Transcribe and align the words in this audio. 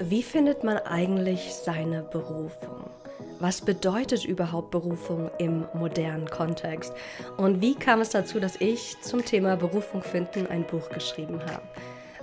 Wie 0.00 0.22
findet 0.22 0.64
man 0.64 0.78
eigentlich 0.78 1.54
seine 1.54 2.02
Berufung? 2.02 2.90
Was 3.38 3.60
bedeutet 3.60 4.24
überhaupt 4.24 4.70
Berufung 4.70 5.30
im 5.38 5.66
modernen 5.74 6.28
Kontext? 6.28 6.92
Und 7.36 7.60
wie 7.60 7.74
kam 7.74 8.00
es 8.00 8.10
dazu, 8.10 8.40
dass 8.40 8.60
ich 8.60 9.00
zum 9.02 9.24
Thema 9.24 9.56
Berufung 9.56 10.02
finden 10.02 10.46
ein 10.46 10.66
Buch 10.66 10.88
geschrieben 10.88 11.40
habe? 11.46 11.62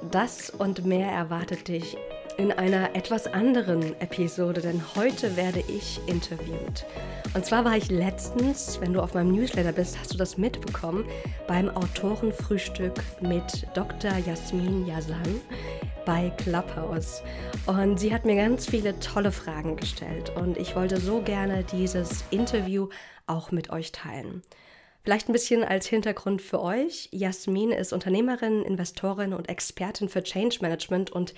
Das 0.10 0.50
und 0.50 0.86
mehr 0.86 1.12
erwartet 1.12 1.68
dich 1.68 1.96
in 2.38 2.52
einer 2.52 2.96
etwas 2.96 3.28
anderen 3.28 4.00
Episode, 4.02 4.62
denn 4.62 4.82
heute 4.96 5.36
werde 5.38 5.64
ich 5.68 6.00
interviewt. 6.08 6.86
Und 7.34 7.46
zwar 7.46 7.64
war 7.64 7.78
ich 7.78 7.90
letztens, 7.90 8.82
wenn 8.82 8.94
du 8.94 9.02
auf 9.02 9.14
meinem 9.14 9.32
Newsletter 9.32 9.72
bist, 9.72 10.00
hast 10.00 10.14
du 10.14 10.18
das 10.18 10.38
mitbekommen, 10.38 11.06
beim 11.48 11.70
Autorenfrühstück 11.70 12.96
mit 13.22 13.68
Dr. 13.76 14.18
Jasmin 14.26 14.88
Yazan 14.88 15.40
bei 16.06 16.32
Clubhouse. 16.38 17.24
Und 17.66 18.00
sie 18.00 18.14
hat 18.14 18.26
mir 18.26 18.36
ganz 18.36 18.66
viele 18.66 19.00
tolle 19.00 19.32
Fragen 19.32 19.76
gestellt 19.76 20.32
und 20.36 20.58
ich 20.58 20.76
wollte 20.76 21.00
so 21.00 21.22
gerne 21.22 21.64
dieses 21.64 22.24
Interview 22.32 22.90
auch 23.28 23.52
mit 23.52 23.70
euch 23.70 23.92
teilen. 23.92 24.42
Vielleicht 25.04 25.30
ein 25.30 25.34
bisschen 25.34 25.64
als 25.64 25.88
Hintergrund 25.88 26.42
für 26.42 26.62
euch. 26.62 27.10
Jasmin 27.12 27.72
ist 27.72 27.94
Unternehmerin, 27.94 28.64
Investorin 28.64 29.34
und 29.34 29.50
Expertin 29.50 30.10
für 30.10 30.24
Change 30.24 30.60
Management 30.62 31.10
und 31.12 31.34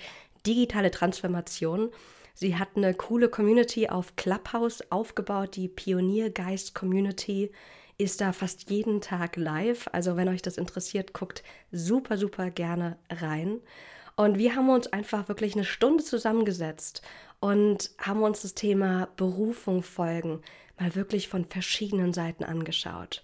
digitale 0.46 0.90
Transformation. 0.90 1.90
Sie 2.34 2.56
hat 2.56 2.70
eine 2.76 2.94
coole 2.94 3.28
Community 3.28 3.88
auf 3.88 4.16
Clubhouse 4.16 4.90
aufgebaut, 4.90 5.56
die 5.56 5.68
Pioniergeist 5.68 6.74
Community 6.74 7.52
ist 7.96 8.20
da 8.20 8.32
fast 8.32 8.70
jeden 8.70 9.00
Tag 9.00 9.36
live. 9.36 9.88
Also 9.92 10.16
wenn 10.16 10.28
euch 10.28 10.42
das 10.42 10.58
interessiert, 10.58 11.12
guckt 11.12 11.42
super, 11.70 12.18
super 12.18 12.50
gerne 12.50 12.98
rein. 13.08 13.60
Und 14.16 14.38
wir 14.38 14.54
haben 14.54 14.70
uns 14.70 14.86
einfach 14.86 15.28
wirklich 15.28 15.54
eine 15.54 15.64
Stunde 15.64 16.04
zusammengesetzt 16.04 17.02
und 17.40 17.90
haben 17.98 18.22
uns 18.22 18.42
das 18.42 18.54
Thema 18.54 19.08
Berufung 19.16 19.82
folgen 19.82 20.40
mal 20.78 20.94
wirklich 20.94 21.28
von 21.28 21.44
verschiedenen 21.44 22.12
Seiten 22.12 22.44
angeschaut. 22.44 23.22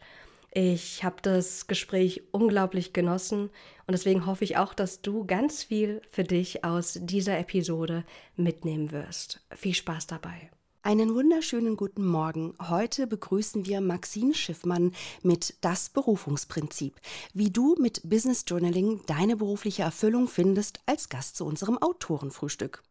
Ich 0.53 1.05
habe 1.05 1.17
das 1.23 1.69
Gespräch 1.69 2.23
unglaublich 2.33 2.93
genossen 2.93 3.51
und 3.87 3.93
deswegen 3.93 4.27
hoffe 4.27 4.45
ich 4.45 4.57
auch, 4.57 4.75
dass 4.75 5.01
du 5.01 5.25
ganz 5.25 5.63
viel 5.63 6.03
für 6.11 6.25
dich 6.25 6.65
aus 6.65 6.99
dieser 7.01 7.39
Episode 7.39 8.05
mitnehmen 8.37 8.91
wirst. 8.91 9.41
Viel 9.55 9.75
Spaß 9.75 10.09
dabei. 10.09 10.51
Einen 10.83 11.15
wunderschönen 11.15 11.77
guten 11.77 12.07
Morgen. 12.07 12.55
Heute 12.59 13.07
begrüßen 13.07 13.67
wir 13.67 13.83
Maxine 13.83 14.33
Schiffmann 14.33 14.93
mit 15.23 15.55
Das 15.61 15.91
Berufungsprinzip, 15.91 16.95
wie 17.35 17.51
du 17.51 17.77
mit 17.79 18.01
Business 18.09 18.45
Journaling 18.47 19.03
deine 19.05 19.37
berufliche 19.37 19.83
Erfüllung 19.83 20.27
findest, 20.27 20.81
als 20.87 21.11
Gast 21.11 21.37
zu 21.37 21.45
unserem 21.45 21.77
Autorenfrühstück. 21.77 22.83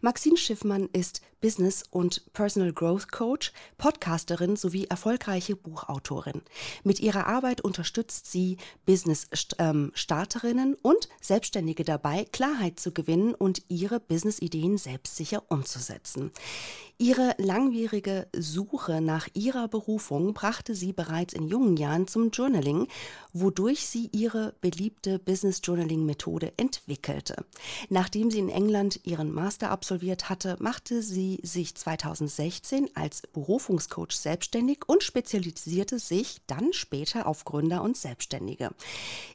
Maxine 0.00 0.36
Schiffmann 0.36 0.88
ist 0.92 1.20
Business- 1.40 1.84
und 1.90 2.32
Personal 2.32 2.72
Growth 2.72 3.10
Coach, 3.10 3.52
Podcasterin 3.78 4.56
sowie 4.56 4.84
erfolgreiche 4.84 5.56
Buchautorin. 5.56 6.42
Mit 6.84 7.00
ihrer 7.00 7.26
Arbeit 7.26 7.62
unterstützt 7.62 8.30
sie 8.30 8.58
Business-Starterinnen 8.84 10.74
und 10.74 11.08
Selbstständige 11.20 11.84
dabei, 11.84 12.26
Klarheit 12.30 12.78
zu 12.78 12.92
gewinnen 12.92 13.34
und 13.34 13.62
ihre 13.68 14.00
Business-Ideen 14.00 14.76
selbstsicher 14.76 15.42
umzusetzen. 15.48 16.30
Ihre 16.98 17.34
langwierige 17.38 18.28
Suche 18.36 19.00
nach 19.00 19.26
ihrer 19.32 19.68
Berufung 19.68 20.34
brachte 20.34 20.74
sie 20.74 20.92
bereits 20.92 21.32
in 21.32 21.48
jungen 21.48 21.78
Jahren 21.78 22.06
zum 22.06 22.30
Journaling, 22.30 22.88
wodurch 23.32 23.86
sie 23.86 24.10
ihre 24.12 24.54
beliebte 24.60 25.18
Business 25.18 25.62
Journaling 25.64 26.04
Methode 26.04 26.52
entwickelte. 26.58 27.46
Nachdem 27.88 28.30
sie 28.30 28.40
in 28.40 28.50
England 28.50 29.00
ihren 29.04 29.32
Master 29.32 29.49
absolviert 29.58 30.28
hatte, 30.28 30.56
machte 30.60 31.02
sie 31.02 31.40
sich 31.42 31.74
2016 31.74 32.88
als 32.94 33.22
Berufungscoach 33.22 34.12
selbstständig 34.12 34.80
und 34.86 35.02
spezialisierte 35.02 35.98
sich 35.98 36.40
dann 36.46 36.72
später 36.72 37.26
auf 37.26 37.44
Gründer 37.44 37.82
und 37.82 37.96
Selbstständige. 37.96 38.70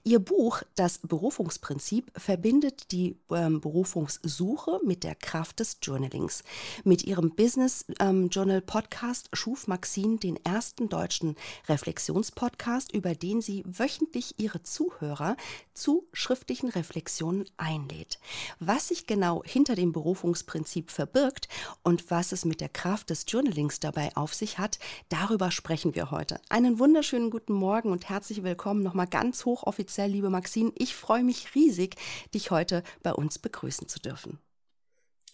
Ihr 0.04 0.20
Buch 0.20 0.62
Das 0.76 1.00
Berufungsprinzip 1.00 2.12
verbindet 2.16 2.92
die 2.92 3.18
ähm, 3.30 3.60
Berufungssuche 3.62 4.80
mit 4.86 5.04
der 5.04 5.16
Kraft 5.16 5.60
des 5.60 5.78
Journalings. 5.82 6.44
Mit 6.84 7.04
ihrem 7.04 7.36
Business 7.36 7.86
ähm, 8.00 8.30
Journal 8.30 8.62
Podcast 8.62 9.30
schuf 9.34 9.68
Maxine 9.68 10.18
den 10.18 10.38
ersten 10.46 10.90
deutschen 10.90 11.36
Reflexionspodcast, 11.68 12.94
über 12.94 13.16
den 13.16 13.42
sie 13.42 13.64
wöchentlich 13.66 14.36
ihre 14.38 14.64
Zuhörer 14.64 15.36
zu 15.74 16.08
schriftlichen 16.14 16.70
Reflexionen 16.70 17.46
einlädt. 17.58 18.20
Was 18.60 18.88
sich 18.88 19.08
genau 19.08 19.44
hinter 19.44 19.76
dem 19.76 19.92
Berufungsprinzip 20.06 20.92
verbirgt 20.92 21.48
und 21.82 22.12
was 22.12 22.32
es 22.32 22.46
mit 22.46 22.62
der 22.62 22.70
Kraft 22.70 23.10
des 23.10 23.26
Journalings 23.28 23.80
dabei 23.80 24.16
auf 24.16 24.36
sich 24.36 24.60
hat, 24.60 24.78
darüber 25.10 25.50
sprechen 25.50 25.96
wir 25.96 26.12
heute. 26.12 26.40
Einen 26.48 26.78
wunderschönen 26.78 27.32
guten 27.32 27.54
Morgen 27.54 27.92
und 27.92 28.08
herzlich 28.08 28.44
willkommen 28.44 28.84
nochmal 28.84 29.08
ganz 29.08 29.46
hochoffiziell, 29.46 30.12
liebe 30.12 30.30
Maxine. 30.30 30.72
Ich 30.76 30.96
freue 30.96 31.24
mich 31.24 31.56
riesig, 31.56 31.96
dich 32.36 32.52
heute 32.52 32.84
bei 33.02 33.14
uns 33.14 33.40
begrüßen 33.40 33.88
zu 33.88 34.00
dürfen. 34.00 34.38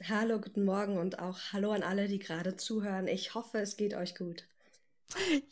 Hallo, 0.07 0.39
guten 0.39 0.63
Morgen 0.63 0.97
und 0.97 1.19
auch 1.19 1.37
hallo 1.51 1.71
an 1.71 1.83
alle, 1.83 2.07
die 2.07 2.19
gerade 2.19 2.55
zuhören. 2.55 3.09
Ich 3.09 3.35
hoffe, 3.35 3.59
es 3.59 3.75
geht 3.75 3.93
euch 3.93 4.15
gut. 4.15 4.45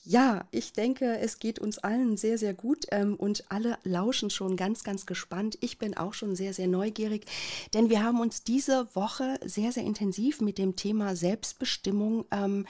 Ja, 0.04 0.46
ich 0.52 0.74
denke, 0.74 1.18
es 1.20 1.40
geht 1.40 1.60
uns 1.60 1.78
allen 1.78 2.18
sehr, 2.18 2.38
sehr 2.38 2.54
gut 2.54 2.86
ähm, 2.92 3.16
und 3.16 3.44
alle 3.50 3.78
lauschen 3.84 4.30
schon 4.30 4.58
ganz, 4.58 4.84
ganz 4.84 5.06
gespannt. 5.06 5.58
Ich 5.62 5.78
bin 5.78 5.96
auch 5.96 6.14
schon 6.14 6.36
sehr, 6.36 6.54
sehr 6.54 6.68
neugierig, 6.68 7.26
denn 7.74 7.90
wir 7.90 8.04
haben 8.04 8.20
uns 8.20 8.44
diese 8.44 8.88
Woche 8.96 9.40
sehr, 9.46 9.72
sehr 9.72 9.84
intensiv 9.84 10.42
mit 10.42 10.58
dem 10.58 10.76
Thema 10.76 11.16
Selbstbestimmung 11.16 12.26
ähm, 12.32 12.66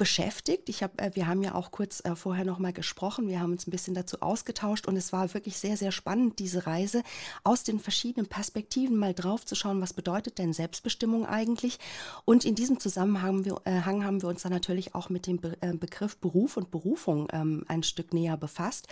beschäftigt. 0.00 0.70
Ich 0.70 0.82
hab, 0.82 0.98
äh, 0.98 1.10
wir 1.12 1.26
haben 1.26 1.42
ja 1.42 1.54
auch 1.54 1.70
kurz 1.72 2.02
äh, 2.06 2.16
vorher 2.16 2.46
noch 2.46 2.58
mal 2.58 2.72
gesprochen. 2.72 3.28
Wir 3.28 3.38
haben 3.38 3.52
uns 3.52 3.66
ein 3.66 3.70
bisschen 3.70 3.92
dazu 3.92 4.22
ausgetauscht 4.22 4.86
und 4.86 4.96
es 4.96 5.12
war 5.12 5.34
wirklich 5.34 5.58
sehr, 5.58 5.76
sehr 5.76 5.92
spannend, 5.92 6.38
diese 6.38 6.66
Reise 6.66 7.02
aus 7.44 7.64
den 7.64 7.78
verschiedenen 7.78 8.26
Perspektiven 8.26 8.96
mal 8.96 9.12
drauf 9.12 9.44
zu 9.44 9.54
schauen, 9.54 9.82
was 9.82 9.92
bedeutet 9.92 10.38
denn 10.38 10.54
Selbstbestimmung 10.54 11.26
eigentlich? 11.26 11.78
Und 12.24 12.46
in 12.46 12.54
diesem 12.54 12.80
Zusammenhang 12.80 13.22
haben 13.22 13.44
wir, 13.44 13.60
äh, 13.66 13.82
haben 13.82 14.22
wir 14.22 14.30
uns 14.30 14.40
dann 14.40 14.52
natürlich 14.52 14.94
auch 14.94 15.10
mit 15.10 15.26
dem 15.26 15.36
Be 15.36 15.58
äh, 15.60 15.74
Begriff 15.74 16.16
Beruf 16.16 16.56
und 16.56 16.70
Berufung 16.70 17.28
ähm, 17.34 17.66
ein 17.68 17.82
Stück 17.82 18.14
näher 18.14 18.38
befasst. 18.38 18.88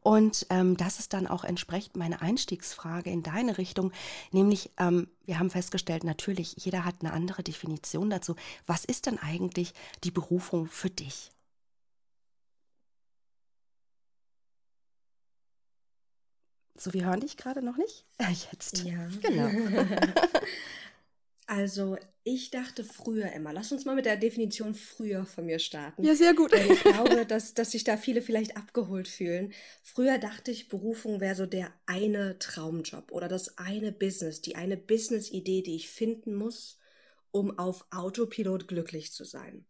Und 0.00 0.46
ähm, 0.50 0.76
das 0.76 1.00
ist 1.00 1.12
dann 1.12 1.26
auch 1.26 1.42
entsprechend 1.42 1.96
meine 1.96 2.22
Einstiegsfrage 2.22 3.10
in 3.10 3.24
deine 3.24 3.58
Richtung, 3.58 3.90
nämlich 4.30 4.70
ähm, 4.78 5.08
wir 5.24 5.38
haben 5.38 5.50
festgestellt, 5.50 6.04
natürlich, 6.04 6.54
jeder 6.56 6.84
hat 6.84 6.96
eine 7.00 7.12
andere 7.12 7.42
Definition 7.42 8.10
dazu. 8.10 8.36
Was 8.66 8.84
ist 8.84 9.06
denn 9.06 9.18
eigentlich 9.18 9.72
die 10.04 10.10
Berufung 10.10 10.66
für 10.66 10.90
dich? 10.90 11.30
So, 16.76 16.92
wir 16.92 17.04
hören 17.04 17.20
dich 17.20 17.36
gerade 17.36 17.62
noch 17.62 17.76
nicht? 17.76 18.04
Jetzt. 18.50 18.78
Ja. 18.78 19.06
Genau. 19.20 19.48
Also, 21.52 21.98
ich 22.24 22.50
dachte 22.50 22.82
früher 22.82 23.30
immer, 23.32 23.52
lass 23.52 23.72
uns 23.72 23.84
mal 23.84 23.94
mit 23.94 24.06
der 24.06 24.16
Definition 24.16 24.74
früher 24.74 25.26
von 25.26 25.44
mir 25.44 25.58
starten. 25.58 26.02
Ja, 26.02 26.14
sehr 26.14 26.32
gut. 26.32 26.50
Weil 26.50 26.70
ich 26.70 26.82
glaube, 26.82 27.26
dass, 27.26 27.52
dass 27.52 27.72
sich 27.72 27.84
da 27.84 27.98
viele 27.98 28.22
vielleicht 28.22 28.56
abgeholt 28.56 29.06
fühlen. 29.06 29.52
Früher 29.82 30.16
dachte 30.16 30.50
ich, 30.50 30.70
Berufung 30.70 31.20
wäre 31.20 31.34
so 31.34 31.44
der 31.44 31.70
eine 31.84 32.38
Traumjob 32.38 33.12
oder 33.12 33.28
das 33.28 33.58
eine 33.58 33.92
Business, 33.92 34.40
die 34.40 34.56
eine 34.56 34.78
Business-Idee, 34.78 35.60
die 35.60 35.76
ich 35.76 35.90
finden 35.90 36.34
muss, 36.36 36.78
um 37.32 37.58
auf 37.58 37.84
Autopilot 37.90 38.66
glücklich 38.66 39.12
zu 39.12 39.24
sein. 39.24 39.66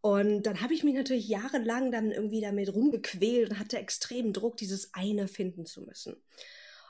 Und 0.00 0.42
dann 0.42 0.62
habe 0.62 0.74
ich 0.74 0.82
mich 0.82 0.94
natürlich 0.94 1.28
jahrelang 1.28 1.92
dann 1.92 2.10
irgendwie 2.10 2.40
damit 2.40 2.74
rumgequält 2.74 3.50
und 3.50 3.58
hatte 3.60 3.78
extremen 3.78 4.32
Druck, 4.32 4.56
dieses 4.56 4.92
eine 4.94 5.28
finden 5.28 5.64
zu 5.64 5.82
müssen. 5.82 6.16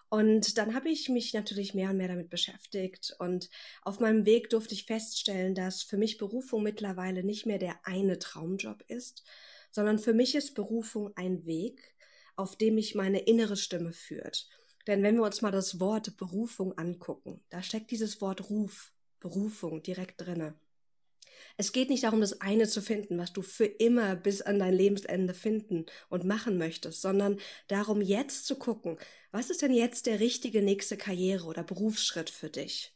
Und 0.09 0.59
dann 0.59 0.75
habe 0.75 0.91
ich 0.91 1.09
mich 1.09 1.35
natürlich 1.35 1.75
mehr 1.75 1.91
und 1.91 1.97
mehr 1.97 2.09
damit 2.09 2.31
beschäftigt. 2.31 3.17
Und 3.19 3.51
auf 3.83 4.01
meinem 4.01 4.27
Weg 4.27 4.51
durfte 4.51 4.75
ich 4.75 4.87
feststellen, 4.87 5.55
dass 5.55 5.83
für 5.83 5.97
mich 5.97 6.19
Berufung 6.19 6.63
mittlerweile 6.63 7.25
nicht 7.25 7.47
mehr 7.47 7.59
der 7.59 7.85
eine 7.85 8.19
Traumjob 8.19 8.85
ist, 8.89 9.25
sondern 9.71 9.99
für 9.99 10.15
mich 10.15 10.35
ist 10.35 10.55
Berufung 10.55 11.11
ein 11.17 11.45
Weg, 11.47 11.95
auf 12.37 12.57
dem 12.57 12.77
mich 12.77 12.95
meine 12.95 13.21
innere 13.21 13.57
Stimme 13.57 13.93
führt. 13.93 14.49
Denn 14.87 15.03
wenn 15.03 15.17
wir 15.17 15.25
uns 15.25 15.43
mal 15.43 15.51
das 15.51 15.81
Wort 15.81 16.17
Berufung 16.17 16.77
angucken, 16.77 17.43
da 17.49 17.63
steckt 17.63 17.91
dieses 17.91 18.21
Wort 18.21 18.51
Ruf, 18.51 18.93
Berufung 19.19 19.83
direkt 19.83 20.21
drinne. 20.21 20.55
Es 21.57 21.73
geht 21.73 21.91
nicht 21.91 22.05
darum, 22.05 22.21
das 22.21 22.41
eine 22.41 22.67
zu 22.67 22.83
finden, 22.83 23.19
was 23.19 23.33
du 23.33 23.43
für 23.43 23.67
immer 23.67 24.17
bis 24.17 24.43
an 24.43 24.59
dein 24.59 24.75
Lebensende 24.75 25.35
finden 25.35 25.87
und 26.09 26.25
machen 26.25 26.59
möchtest, 26.59 27.01
sondern 27.01 27.39
darum 27.69 28.01
jetzt 28.01 28.47
zu 28.47 28.57
gucken, 28.57 28.99
was 29.31 29.51
ist 29.51 29.63
denn 29.63 29.73
jetzt 29.73 30.07
der 30.07 30.21
richtige 30.21 30.63
nächste 30.63 30.97
Karriere 30.97 31.45
oder 31.47 31.63
Berufsschritt 31.63 32.31
für 32.31 32.51
dich? 32.51 32.95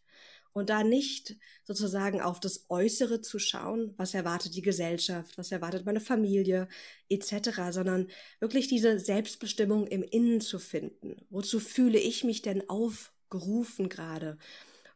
Und 0.53 0.71
da 0.71 0.83
nicht 0.83 1.37
sozusagen 1.63 2.21
auf 2.21 2.41
das 2.41 2.67
Äußere 2.69 3.21
zu 3.21 3.39
schauen, 3.39 3.95
was 3.97 4.15
erwartet 4.15 4.57
die 4.57 4.63
Gesellschaft, 4.63 5.39
was 5.39 5.53
erwartet 5.53 5.87
meine 5.87 6.01
Familie 6.01 6.69
etc., 7.09 7.71
sondern 7.71 8.09
wirklich 8.41 8.67
diese 8.67 8.99
Selbstbestimmung 8.99 9.87
im 9.87 10.03
Innen 10.03 10.41
zu 10.41 10.59
finden. 10.59 11.25
Wozu 11.31 11.61
fühle 11.61 11.99
ich 11.99 12.25
mich 12.25 12.43
denn 12.43 12.69
aufgerufen 12.69 13.89
gerade? 13.89 14.39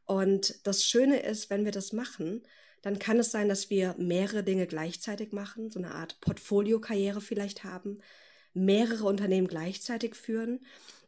Und 0.05 0.67
das 0.67 0.85
Schöne 0.85 1.21
ist, 1.21 1.49
wenn 1.51 1.65
wir 1.65 1.73
das 1.73 1.93
machen, 1.93 2.43
dann 2.83 2.99
kann 2.99 3.19
es 3.19 3.31
sein, 3.31 3.49
dass 3.49 3.71
wir 3.71 3.95
mehrere 3.99 4.43
Dinge 4.43 4.67
gleichzeitig 4.67 5.33
machen, 5.33 5.71
so 5.71 5.79
eine 5.79 5.95
Art 5.95 6.21
Portfoliokarriere 6.21 7.21
vielleicht 7.21 7.65
haben, 7.65 7.99
mehrere 8.53 9.05
Unternehmen 9.05 9.49
gleichzeitig 9.49 10.15
führen 10.15 10.61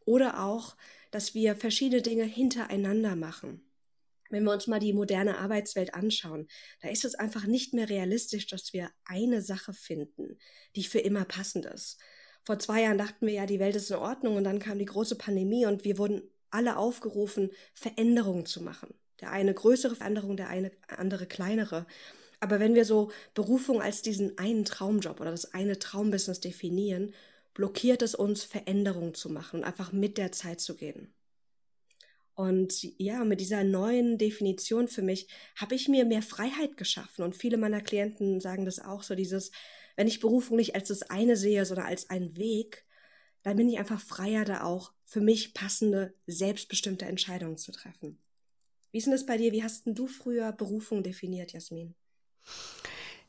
oder 0.05 0.43
auch, 0.45 0.77
dass 1.11 1.35
wir 1.35 1.57
verschiedene 1.57 2.03
Dinge 2.03 2.25
hintereinander 2.25 3.17
machen. 3.17 3.61
Wenn 4.31 4.45
wir 4.45 4.53
uns 4.53 4.67
mal 4.67 4.81
die 4.81 4.93
moderne 4.93 5.39
Arbeitswelt 5.39 5.95
anschauen, 5.95 6.49
da 6.81 6.89
ist 6.89 7.05
es 7.05 7.15
einfach 7.15 7.47
nicht 7.47 7.75
mehr 7.75 7.89
realistisch, 7.89 8.47
dass 8.47 8.73
wir 8.73 8.91
eine 9.05 9.43
Sache 9.43 9.75
finden, 9.75 10.39
die 10.77 10.85
für 10.85 10.99
immer 11.01 11.25
passend 11.25 11.67
ist. 11.67 12.01
Vor 12.45 12.59
zwei 12.59 12.83
Jahren 12.83 12.99
dachten 12.99 13.27
wir 13.27 13.35
ja, 13.35 13.47
die 13.47 13.61
Welt 13.61 13.77
ist 13.77 13.91
in 13.91 13.97
Ordnung 13.97 14.37
und 14.37 14.45
dann 14.45 14.59
kam 14.59 14.79
die 14.79 14.85
große 14.85 15.17
Pandemie 15.17 15.67
und 15.67 15.85
wir 15.85 15.99
wurden 15.99 16.23
alle 16.51 16.77
aufgerufen, 16.77 17.51
Veränderungen 17.75 18.47
zu 18.47 18.63
machen. 18.63 18.95
Der 19.25 19.33
eine 19.33 19.55
größere 19.55 19.97
Veränderung, 19.97 20.37
der 20.37 20.49
eine 20.51 20.71
andere 20.87 21.25
kleinere. 21.25 21.87
Aber 22.41 22.61
wenn 22.61 22.75
wir 22.75 22.85
so 22.85 23.11
Berufung 23.33 23.81
als 23.81 24.03
diesen 24.03 24.37
einen 24.37 24.67
Traumjob 24.67 25.19
oder 25.19 25.31
das 25.31 25.55
eine 25.55 25.79
Traumbusiness 25.79 26.41
definieren, 26.41 27.15
blockiert 27.55 28.03
es 28.03 28.15
uns, 28.15 28.45
Veränderungen 28.45 29.15
zu 29.15 29.31
machen 29.31 29.61
und 29.61 29.65
einfach 29.65 29.93
mit 29.93 30.19
der 30.19 30.31
Zeit 30.31 30.61
zu 30.61 30.77
gehen. 30.77 31.15
Und 32.35 32.83
ja, 32.99 33.25
mit 33.25 33.41
dieser 33.41 33.65
neuen 33.65 34.19
Definition 34.19 34.89
für 34.89 35.01
mich 35.01 35.27
habe 35.57 35.75
ich 35.75 35.89
mir 35.89 36.05
mehr 36.05 36.21
Freiheit 36.21 36.77
geschaffen. 36.77 37.25
Und 37.25 37.35
viele 37.35 37.57
meiner 37.57 37.81
Klienten 37.81 38.43
sagen 38.43 38.67
das 38.67 38.79
auch 38.79 39.03
so, 39.05 39.15
dieses, 39.15 39.53
wenn 39.97 40.07
ich 40.07 40.21
Berufung 40.21 40.59
nicht 40.59 40.75
als 40.75 40.89
das 40.89 41.01
eine 41.05 41.39
sehe, 41.39 41.65
sondern 41.65 41.87
als 41.87 42.11
einen 42.11 42.37
Weg, 42.37 42.85
dann 43.43 43.57
bin 43.57 43.71
ich 43.71 43.79
einfach 43.79 44.03
freier, 44.03 44.45
da 44.45 44.65
auch 44.65 44.93
für 45.07 45.23
mich 45.23 45.55
passende, 45.55 46.13
selbstbestimmte 46.27 47.07
Entscheidungen 47.07 47.57
zu 47.57 47.73
treffen. 47.73 48.19
Wie 48.95 48.99
ist 48.99 49.07
denn 49.07 49.13
das 49.13 49.27
bei 49.27 49.37
dir? 49.37 49.51
Wie 49.51 49.65
hast 49.65 49.87
denn 49.87 49.97
du 49.97 50.07
früher 50.07 50.53
Berufung 50.53 51.03
definiert, 51.03 51.53
Jasmin? 51.53 51.97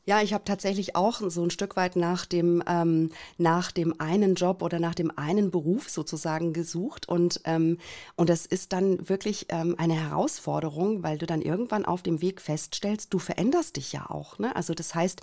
Ja, 0.08 0.22
ich 0.22 0.32
habe 0.32 0.44
tatsächlich 0.44 0.94
auch 0.94 1.20
so 1.20 1.42
ein 1.42 1.50
Stück 1.50 1.74
weit 1.74 1.96
nach 1.96 2.26
dem, 2.26 2.62
ähm, 2.68 3.10
nach 3.38 3.72
dem 3.72 4.00
einen 4.00 4.36
Job 4.36 4.62
oder 4.62 4.78
nach 4.78 4.94
dem 4.94 5.10
einen 5.18 5.50
Beruf 5.50 5.90
sozusagen 5.90 6.52
gesucht. 6.52 7.08
Und, 7.08 7.40
ähm, 7.42 7.78
und 8.14 8.28
das 8.30 8.46
ist 8.46 8.72
dann 8.72 9.08
wirklich 9.08 9.46
ähm, 9.48 9.74
eine 9.78 9.94
Herausforderung, 9.94 11.02
weil 11.02 11.18
du 11.18 11.26
dann 11.26 11.42
irgendwann 11.42 11.84
auf 11.84 12.04
dem 12.04 12.22
Weg 12.22 12.40
feststellst, 12.40 13.12
du 13.12 13.18
veränderst 13.18 13.74
dich 13.74 13.92
ja 13.92 14.08
auch. 14.08 14.38
Ne? 14.38 14.54
Also 14.54 14.74
das 14.74 14.94
heißt, 14.94 15.22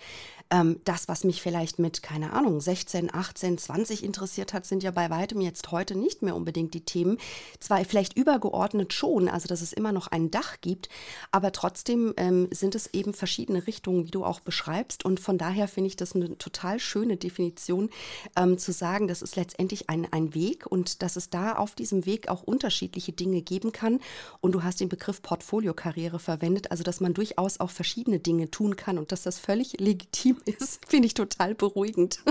ähm, 0.49 0.81
das, 0.83 1.07
was 1.07 1.23
mich 1.23 1.41
vielleicht 1.41 1.79
mit, 1.79 2.03
keine 2.03 2.33
Ahnung, 2.33 2.59
16, 2.59 3.13
18, 3.13 3.57
20 3.57 4.03
interessiert 4.03 4.51
hat, 4.51 4.65
sind 4.65 4.83
ja 4.83 4.91
bei 4.91 5.09
weitem 5.09 5.39
jetzt 5.39 5.71
heute 5.71 5.95
nicht 5.95 6.23
mehr 6.23 6.35
unbedingt 6.35 6.73
die 6.73 6.83
Themen. 6.83 7.19
Zwar 7.61 7.85
vielleicht 7.85 8.17
übergeordnet 8.17 8.91
schon, 8.91 9.29
also 9.29 9.47
dass 9.47 9.61
es 9.61 9.71
immer 9.71 9.93
noch 9.93 10.07
ein 10.07 10.29
Dach 10.29 10.57
gibt, 10.59 10.89
aber 11.31 11.53
trotzdem 11.53 12.13
ähm, 12.17 12.49
sind 12.51 12.75
es 12.75 12.87
eben 12.87 13.13
verschiedene 13.13 13.65
Richtungen, 13.65 14.07
wie 14.07 14.11
du 14.11 14.25
auch 14.25 14.41
beschreibst 14.41 14.72
beschreibst. 14.73 15.05
Und 15.05 15.19
von 15.19 15.37
daher 15.37 15.67
finde 15.67 15.87
ich 15.87 15.95
das 15.95 16.15
eine 16.15 16.37
total 16.37 16.79
schöne 16.79 17.17
Definition, 17.17 17.89
ähm, 18.35 18.57
zu 18.57 18.71
sagen, 18.71 19.07
das 19.07 19.21
ist 19.21 19.35
letztendlich 19.35 19.89
ein, 19.89 20.07
ein 20.11 20.33
Weg 20.33 20.65
und 20.65 21.01
dass 21.01 21.15
es 21.15 21.29
da 21.29 21.53
auf 21.53 21.75
diesem 21.75 22.05
Weg 22.05 22.27
auch 22.27 22.43
unterschiedliche 22.43 23.11
Dinge 23.11 23.41
geben 23.41 23.71
kann. 23.71 23.99
Und 24.41 24.53
du 24.53 24.63
hast 24.63 24.79
den 24.79 24.89
Begriff 24.89 25.21
Portfoliokarriere 25.21 26.19
verwendet, 26.19 26.71
also 26.71 26.83
dass 26.83 26.99
man 26.99 27.13
durchaus 27.13 27.59
auch 27.59 27.71
verschiedene 27.71 28.19
Dinge 28.19 28.49
tun 28.49 28.75
kann 28.75 28.97
und 28.97 29.11
dass 29.11 29.23
das 29.23 29.39
völlig 29.39 29.73
legitim 29.79 30.37
ist, 30.45 30.81
finde 30.87 31.07
ich 31.07 31.13
total 31.13 31.55
beruhigend. 31.55 32.19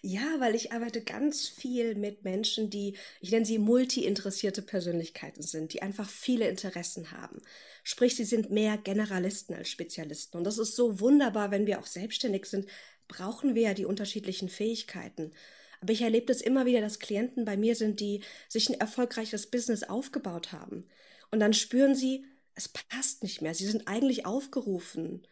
Ja, 0.00 0.36
weil 0.38 0.54
ich 0.54 0.72
arbeite 0.72 1.00
ganz 1.00 1.48
viel 1.48 1.96
mit 1.96 2.22
Menschen, 2.22 2.70
die, 2.70 2.94
ich 3.20 3.32
nenne 3.32 3.44
sie 3.44 3.58
multi-interessierte 3.58 4.62
Persönlichkeiten 4.62 5.42
sind, 5.42 5.72
die 5.72 5.82
einfach 5.82 6.08
viele 6.08 6.48
Interessen 6.48 7.10
haben. 7.10 7.42
Sprich, 7.90 8.16
sie 8.16 8.26
sind 8.26 8.50
mehr 8.50 8.76
Generalisten 8.76 9.54
als 9.54 9.70
Spezialisten. 9.70 10.36
Und 10.36 10.44
das 10.44 10.58
ist 10.58 10.76
so 10.76 11.00
wunderbar, 11.00 11.50
wenn 11.50 11.66
wir 11.66 11.78
auch 11.78 11.86
selbstständig 11.86 12.44
sind, 12.44 12.66
brauchen 13.08 13.54
wir 13.54 13.62
ja 13.62 13.72
die 13.72 13.86
unterschiedlichen 13.86 14.50
Fähigkeiten. 14.50 15.32
Aber 15.80 15.94
ich 15.94 16.02
erlebe 16.02 16.26
das 16.26 16.42
immer 16.42 16.66
wieder, 16.66 16.82
dass 16.82 16.98
Klienten 16.98 17.46
bei 17.46 17.56
mir 17.56 17.74
sind, 17.74 18.00
die 18.00 18.22
sich 18.46 18.68
ein 18.68 18.78
erfolgreiches 18.78 19.46
Business 19.46 19.84
aufgebaut 19.84 20.52
haben. 20.52 20.86
Und 21.30 21.40
dann 21.40 21.54
spüren 21.54 21.94
sie, 21.94 22.26
es 22.54 22.68
passt 22.68 23.22
nicht 23.22 23.40
mehr. 23.40 23.54
Sie 23.54 23.64
sind 23.64 23.88
eigentlich 23.88 24.26
aufgerufen, 24.26 25.26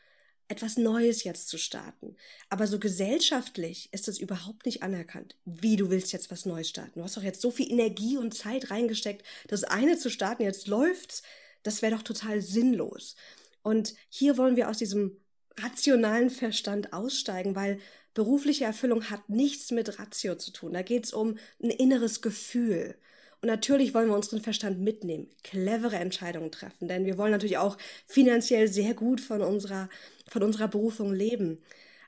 etwas 0.49 0.79
Neues 0.79 1.25
jetzt 1.25 1.49
zu 1.49 1.59
starten. 1.59 2.17
Aber 2.49 2.67
so 2.67 2.79
gesellschaftlich 2.79 3.91
ist 3.93 4.09
das 4.09 4.17
überhaupt 4.17 4.65
nicht 4.65 4.83
anerkannt. 4.83 5.37
Wie 5.45 5.77
du 5.77 5.91
willst 5.91 6.11
jetzt 6.11 6.31
was 6.31 6.47
Neues 6.47 6.71
starten? 6.71 7.01
Du 7.01 7.03
hast 7.03 7.19
doch 7.19 7.23
jetzt 7.23 7.43
so 7.43 7.51
viel 7.51 7.71
Energie 7.71 8.17
und 8.17 8.33
Zeit 8.33 8.71
reingesteckt, 8.71 9.27
das 9.47 9.63
eine 9.63 9.99
zu 9.99 10.09
starten, 10.09 10.43
jetzt 10.43 10.69
läuft's. 10.69 11.23
Das 11.67 11.83
wäre 11.83 11.95
doch 11.95 12.03
total 12.03 12.41
sinnlos. 12.41 13.17
Und 13.63 13.95
hier 14.09 14.37
wollen 14.39 14.57
wir 14.57 14.69
aus 14.69 14.79
diesem 14.79 15.17
rationalen 15.59 16.31
Verstand 16.31 16.93
aussteigen, 16.93 17.57
weil 17.57 17.79
berufliche 18.15 18.65
Erfüllung 18.65 19.11
hat 19.11 19.29
nichts 19.29 19.71
mit 19.71 19.99
Ratio 19.99 20.37
zu 20.37 20.53
tun. 20.53 20.73
Da 20.73 20.83
geht 20.83 21.05
es 21.05 21.13
um 21.13 21.37
ein 21.63 21.71
inneres 21.71 22.23
Gefühl. 22.23 22.97
Und 23.43 23.49
natürlich 23.49 23.93
wollen 23.93 24.09
wir 24.09 24.17
unseren 24.17 24.41
Verstand 24.41 24.81
mitnehmen, 24.81 25.29
clevere 25.43 25.97
Entscheidungen 25.97 26.51
treffen, 26.51 26.89
denn 26.89 27.05
wir 27.05 27.19
wollen 27.19 27.33
natürlich 27.33 27.59
auch 27.59 27.77
finanziell 28.07 28.67
sehr 28.69 28.95
gut 28.95 29.21
von 29.21 29.43
unserer, 29.43 29.91
von 30.29 30.43
unserer 30.43 30.69
Berufung 30.69 31.13
leben. 31.13 31.63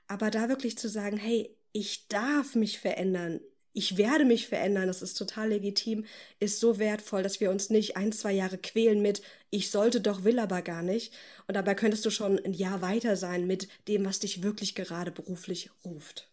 Aber 0.07 0.31
da 0.31 0.49
wirklich 0.49 0.79
zu 0.79 0.89
sagen, 0.89 1.19
hey, 1.19 1.55
ich 1.73 2.09
darf 2.09 2.55
mich 2.55 2.79
verändern, 2.79 3.41
ich 3.79 3.97
werde 3.97 4.25
mich 4.25 4.49
verändern, 4.49 4.89
das 4.89 5.03
ist 5.03 5.15
total 5.15 5.51
legitim, 5.51 6.05
ist 6.41 6.59
so 6.59 6.81
wertvoll, 6.81 7.23
dass 7.23 7.39
wir 7.41 7.49
uns 7.49 7.71
nicht 7.71 7.97
ein, 7.97 8.11
zwei 8.11 8.33
Jahre 8.33 8.59
quälen 8.59 9.01
mit, 9.01 9.23
ich 9.51 9.71
sollte 9.71 10.01
doch, 10.01 10.25
will 10.25 10.41
aber 10.41 10.63
gar 10.63 10.83
nicht. 10.83 11.13
Und 11.47 11.55
dabei 11.55 11.77
könntest 11.77 12.05
du 12.05 12.11
schon 12.11 12.41
ein 12.45 12.55
Jahr 12.55 12.83
weiter 12.83 13.17
sein 13.17 13.47
mit 13.47 13.69
dem, 13.87 14.05
was 14.05 14.19
dich 14.19 14.43
wirklich 14.43 14.75
gerade 14.75 15.13
beruflich 15.13 15.71
ruft. 15.85 16.29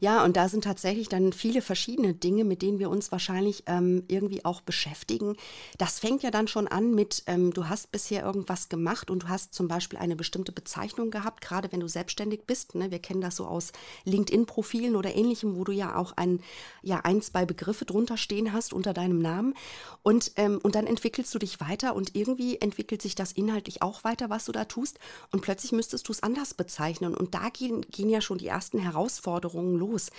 Ja, 0.00 0.24
und 0.24 0.36
da 0.36 0.48
sind 0.48 0.64
tatsächlich 0.64 1.08
dann 1.08 1.32
viele 1.32 1.62
verschiedene 1.62 2.14
Dinge, 2.14 2.44
mit 2.44 2.62
denen 2.62 2.78
wir 2.78 2.90
uns 2.90 3.12
wahrscheinlich 3.12 3.64
ähm, 3.66 4.04
irgendwie 4.08 4.44
auch 4.44 4.60
beschäftigen. 4.60 5.36
Das 5.78 5.98
fängt 5.98 6.22
ja 6.22 6.30
dann 6.30 6.48
schon 6.48 6.66
an 6.66 6.94
mit, 6.94 7.22
ähm, 7.26 7.52
du 7.52 7.68
hast 7.68 7.92
bisher 7.92 8.24
irgendwas 8.24 8.68
gemacht 8.68 9.10
und 9.10 9.24
du 9.24 9.28
hast 9.28 9.54
zum 9.54 9.68
Beispiel 9.68 9.98
eine 9.98 10.16
bestimmte 10.16 10.50
Bezeichnung 10.50 11.10
gehabt, 11.10 11.40
gerade 11.40 11.70
wenn 11.70 11.80
du 11.80 11.88
selbstständig 11.88 12.46
bist. 12.46 12.74
Ne? 12.74 12.90
Wir 12.90 12.98
kennen 12.98 13.20
das 13.20 13.36
so 13.36 13.46
aus 13.46 13.72
LinkedIn-Profilen 14.04 14.96
oder 14.96 15.14
ähnlichem, 15.14 15.56
wo 15.56 15.64
du 15.64 15.72
ja 15.72 15.94
auch 15.94 16.12
ein, 16.16 16.40
ja, 16.82 17.00
ein, 17.04 17.22
zwei 17.22 17.44
Begriffe 17.44 17.84
drunter 17.84 18.16
stehen 18.16 18.52
hast 18.52 18.72
unter 18.72 18.94
deinem 18.94 19.20
Namen. 19.20 19.54
Und, 20.02 20.32
ähm, 20.36 20.58
und 20.62 20.74
dann 20.74 20.86
entwickelst 20.86 21.32
du 21.34 21.38
dich 21.38 21.60
weiter 21.60 21.94
und 21.94 22.16
irgendwie 22.16 22.60
entwickelt 22.60 23.02
sich 23.02 23.14
das 23.14 23.32
inhaltlich 23.32 23.82
auch 23.82 24.02
weiter, 24.04 24.30
was 24.30 24.46
du 24.46 24.52
da 24.52 24.64
tust. 24.64 24.98
Und 25.30 25.42
plötzlich 25.42 25.72
müsstest 25.72 26.08
du 26.08 26.12
es 26.12 26.22
anders 26.22 26.54
bezeichnen. 26.54 27.14
Und 27.14 27.34
da 27.34 27.50
gehen, 27.50 27.82
gehen 27.82 28.10
ja 28.10 28.20
schon 28.20 28.38
die 28.38 28.48
ersten 28.48 28.78
Herausforderungen 28.78 29.01
Herausforderungen 29.02 29.76
los. 29.76 30.10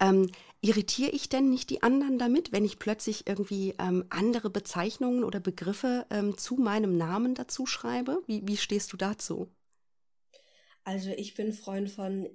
Ähm, 0.00 0.30
irritiere 0.60 1.10
ich 1.10 1.28
denn 1.28 1.50
nicht 1.50 1.70
die 1.70 1.82
anderen 1.82 2.18
damit, 2.18 2.52
wenn 2.52 2.64
ich 2.64 2.78
plötzlich 2.78 3.26
irgendwie 3.26 3.74
ähm, 3.78 4.04
andere 4.10 4.50
Bezeichnungen 4.50 5.24
oder 5.24 5.40
Begriffe 5.40 6.06
ähm, 6.10 6.36
zu 6.36 6.56
meinem 6.56 6.96
Namen 6.96 7.34
dazu 7.34 7.66
schreibe? 7.66 8.22
Wie, 8.26 8.46
wie 8.46 8.56
stehst 8.56 8.92
du 8.92 8.96
dazu? 8.96 9.48
Also 10.84 11.10
ich 11.10 11.34
bin 11.34 11.52
Freund 11.52 11.90
von, 11.90 12.28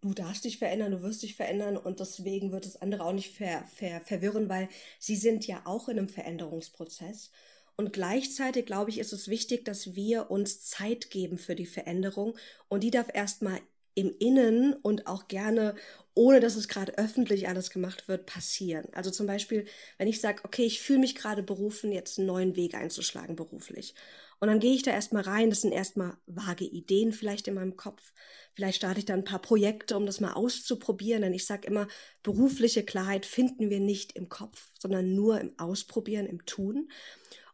du 0.00 0.14
darfst 0.14 0.44
dich 0.44 0.58
verändern, 0.58 0.92
du 0.92 1.02
wirst 1.02 1.22
dich 1.22 1.34
verändern 1.34 1.76
und 1.76 1.98
deswegen 1.98 2.52
wird 2.52 2.66
es 2.66 2.76
andere 2.76 3.04
auch 3.04 3.12
nicht 3.12 3.34
ver, 3.34 3.64
ver, 3.74 4.00
verwirren, 4.00 4.48
weil 4.48 4.68
sie 5.00 5.16
sind 5.16 5.46
ja 5.46 5.62
auch 5.64 5.88
in 5.88 5.98
einem 5.98 6.08
Veränderungsprozess. 6.08 7.30
Und 7.76 7.92
gleichzeitig, 7.92 8.66
glaube 8.66 8.90
ich, 8.90 8.98
ist 8.98 9.12
es 9.12 9.28
wichtig, 9.28 9.64
dass 9.64 9.94
wir 9.94 10.30
uns 10.30 10.60
Zeit 10.66 11.10
geben 11.10 11.38
für 11.38 11.56
die 11.56 11.66
Veränderung 11.66 12.36
und 12.68 12.84
die 12.84 12.90
darf 12.90 13.08
erstmal 13.12 13.60
im 14.00 14.14
Innen 14.18 14.74
und 14.74 15.06
auch 15.06 15.28
gerne, 15.28 15.74
ohne 16.14 16.40
dass 16.40 16.56
es 16.56 16.68
gerade 16.68 16.98
öffentlich 16.98 17.48
alles 17.48 17.70
gemacht 17.70 18.08
wird, 18.08 18.26
passieren. 18.26 18.86
Also 18.92 19.10
zum 19.10 19.26
Beispiel, 19.26 19.66
wenn 19.98 20.08
ich 20.08 20.20
sage, 20.20 20.42
okay, 20.44 20.64
ich 20.64 20.80
fühle 20.80 21.00
mich 21.00 21.14
gerade 21.14 21.42
berufen, 21.42 21.92
jetzt 21.92 22.18
einen 22.18 22.26
neuen 22.26 22.56
Weg 22.56 22.74
einzuschlagen 22.74 23.36
beruflich. 23.36 23.94
Und 24.40 24.48
dann 24.48 24.58
gehe 24.58 24.74
ich 24.74 24.82
da 24.82 24.90
erstmal 24.90 25.22
rein, 25.22 25.50
das 25.50 25.60
sind 25.60 25.72
erstmal 25.72 26.16
vage 26.26 26.64
Ideen 26.64 27.12
vielleicht 27.12 27.46
in 27.46 27.54
meinem 27.54 27.76
Kopf. 27.76 28.14
Vielleicht 28.54 28.78
starte 28.78 29.00
ich 29.00 29.04
da 29.04 29.12
ein 29.12 29.24
paar 29.24 29.42
Projekte, 29.42 29.98
um 29.98 30.06
das 30.06 30.20
mal 30.20 30.32
auszuprobieren. 30.32 31.20
Denn 31.20 31.34
ich 31.34 31.44
sage 31.44 31.66
immer, 31.66 31.88
berufliche 32.22 32.82
Klarheit 32.82 33.26
finden 33.26 33.68
wir 33.68 33.80
nicht 33.80 34.16
im 34.16 34.30
Kopf, 34.30 34.68
sondern 34.78 35.14
nur 35.14 35.38
im 35.38 35.58
Ausprobieren, 35.58 36.26
im 36.26 36.46
Tun. 36.46 36.90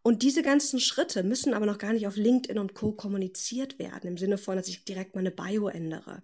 Und 0.07 0.23
diese 0.23 0.43
ganzen 0.43 0.79
Schritte 0.79 1.25
müssen 1.25 1.53
aber 1.53 1.67
noch 1.67 1.79
gar 1.79 1.93
nicht 1.93 2.07
auf 2.07 2.15
LinkedIn 2.15 2.61
und 2.61 2.75
Co. 2.75 2.93
kommuniziert 2.93 3.81
werden, 3.81 4.07
im 4.07 4.17
Sinne 4.17 4.39
von, 4.39 4.55
dass 4.57 4.69
ich 4.69 4.85
direkt 4.85 5.17
meine 5.17 5.33
Bio 5.33 5.67
ändere. 5.67 6.23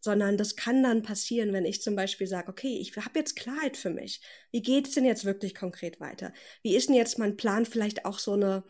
Sondern 0.00 0.38
das 0.38 0.56
kann 0.56 0.82
dann 0.82 1.02
passieren, 1.02 1.52
wenn 1.52 1.66
ich 1.66 1.82
zum 1.82 1.94
Beispiel 1.94 2.26
sage, 2.26 2.48
okay, 2.48 2.78
ich 2.80 2.96
habe 2.96 3.18
jetzt 3.18 3.36
Klarheit 3.36 3.76
für 3.76 3.90
mich. 3.90 4.22
Wie 4.50 4.62
geht 4.62 4.88
es 4.88 4.94
denn 4.94 5.04
jetzt 5.04 5.26
wirklich 5.26 5.54
konkret 5.54 6.00
weiter? 6.00 6.32
Wie 6.62 6.74
ist 6.74 6.88
denn 6.88 6.96
jetzt 6.96 7.18
mein 7.18 7.36
Plan, 7.36 7.66
vielleicht 7.66 8.06
auch 8.06 8.18
so 8.18 8.32
eine, 8.32 8.64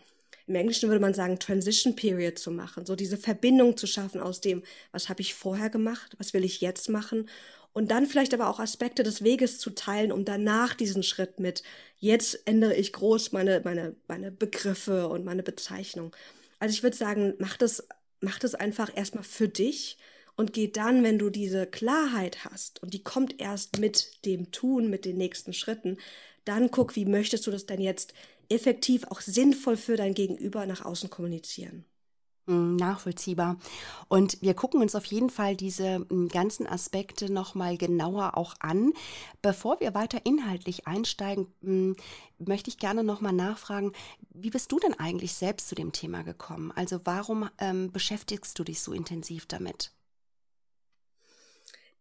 im 0.49 0.56
Englischen 0.56 0.88
würde 0.88 1.00
man 1.00 1.14
sagen, 1.14 1.38
Transition 1.38 1.95
Period 1.95 2.37
zu 2.37 2.50
machen, 2.50 2.85
so 2.85 2.97
diese 2.97 3.18
Verbindung 3.18 3.76
zu 3.76 3.87
schaffen 3.87 4.21
aus 4.21 4.40
dem, 4.40 4.64
was 4.90 5.09
habe 5.09 5.21
ich 5.21 5.35
vorher 5.35 5.71
gemacht, 5.71 6.16
was 6.18 6.35
will 6.35 6.45
ich 6.45 6.61
jetzt 6.61 6.88
machen 6.88 7.28
und 7.76 7.90
dann 7.90 8.06
vielleicht 8.06 8.33
aber 8.33 8.49
auch 8.49 8.59
Aspekte 8.59 9.02
des 9.02 9.23
Weges 9.23 9.59
zu 9.59 9.68
teilen, 9.68 10.11
um 10.11 10.25
danach 10.25 10.73
diesen 10.73 11.02
Schritt 11.02 11.40
mit, 11.40 11.62
jetzt 11.99 12.40
ändere 12.47 12.75
ich 12.75 12.90
groß 12.95 13.33
meine, 13.33 13.61
meine, 13.64 13.95
meine 14.09 14.33
Begriffe 14.33 15.09
und 15.09 15.26
meine 15.26 15.42
Bezeichnung. 15.42 16.16
Also 16.59 16.73
ich 16.73 16.83
würde 16.83 16.97
sagen, 16.97 17.35
mach 17.38 17.59
das, 17.59 17.87
mach 18.21 18.38
das 18.38 18.54
einfach 18.54 18.97
erstmal 18.97 19.25
für 19.25 19.50
dich 19.50 19.99
und 20.37 20.54
geh 20.54 20.68
dann, 20.68 21.04
wenn 21.04 21.18
du 21.18 21.28
diese 21.28 21.66
Klarheit 21.66 22.47
hast, 22.47 22.83
und 22.83 22.95
die 22.95 23.02
kommt 23.02 23.42
erst 23.42 23.78
mit 23.78 24.25
dem 24.25 24.50
Tun, 24.52 24.88
mit 24.88 25.04
den 25.04 25.18
nächsten 25.18 25.52
Schritten, 25.52 25.99
dann 26.47 26.71
guck, 26.71 26.97
wie 26.97 27.04
möchtest 27.04 27.47
du 27.47 27.50
das 27.50 27.66
denn 27.66 27.83
jetzt 27.83 28.14
effektiv 28.49 29.04
auch 29.09 29.21
sinnvoll 29.21 29.76
für 29.76 29.99
dein 29.99 30.14
Gegenüber 30.14 30.64
nach 30.64 30.83
außen 30.83 31.11
kommunizieren. 31.11 31.85
Hm, 32.49 32.76
nachvollziehbar. 32.76 33.57
Und 34.07 34.41
wir 34.41 34.55
gucken 34.55 34.81
uns 34.81 34.95
auf 34.95 35.05
jeden 35.07 35.31
Fall 35.31 35.57
diese 35.57 36.07
hm, 36.09 36.29
ganzen 36.29 36.69
Aspekte 36.69 37.33
nochmal 37.33 37.76
genauer 37.76 38.37
auch 38.37 38.55
an. 38.61 38.93
Bevor 39.43 39.81
wir 39.81 39.95
weiter 39.95 40.21
inhaltlich 40.25 40.87
einsteigen, 40.87 41.49
hm, 41.62 41.97
möchte 42.38 42.71
ich 42.71 42.79
gerne 42.79 43.03
nochmal 43.03 43.33
nachfragen, 43.33 43.93
wie 44.33 44.50
bist 44.50 44.71
du 44.71 44.79
denn 44.79 44.95
eigentlich 44.95 45.35
selbst 45.35 45.69
zu 45.69 45.75
dem 45.75 45.91
Thema 45.91 46.23
gekommen? 46.23 46.71
Also 46.76 47.00
warum 47.03 47.50
ähm, 47.59 47.91
beschäftigst 47.91 48.57
du 48.59 48.62
dich 48.62 48.81
so 48.81 48.93
intensiv 48.93 49.47
damit? 49.47 49.91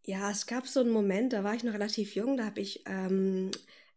Ja, 0.04 0.30
es 0.30 0.46
gab 0.46 0.68
so 0.68 0.82
einen 0.82 0.92
Moment, 0.92 1.34
da 1.34 1.44
war 1.44 1.56
ich 1.56 1.64
noch 1.64 1.74
relativ 1.74 2.14
jung, 2.14 2.38
da 2.38 2.46
habe 2.46 2.62
ich 2.62 2.84
ähm, 2.86 3.50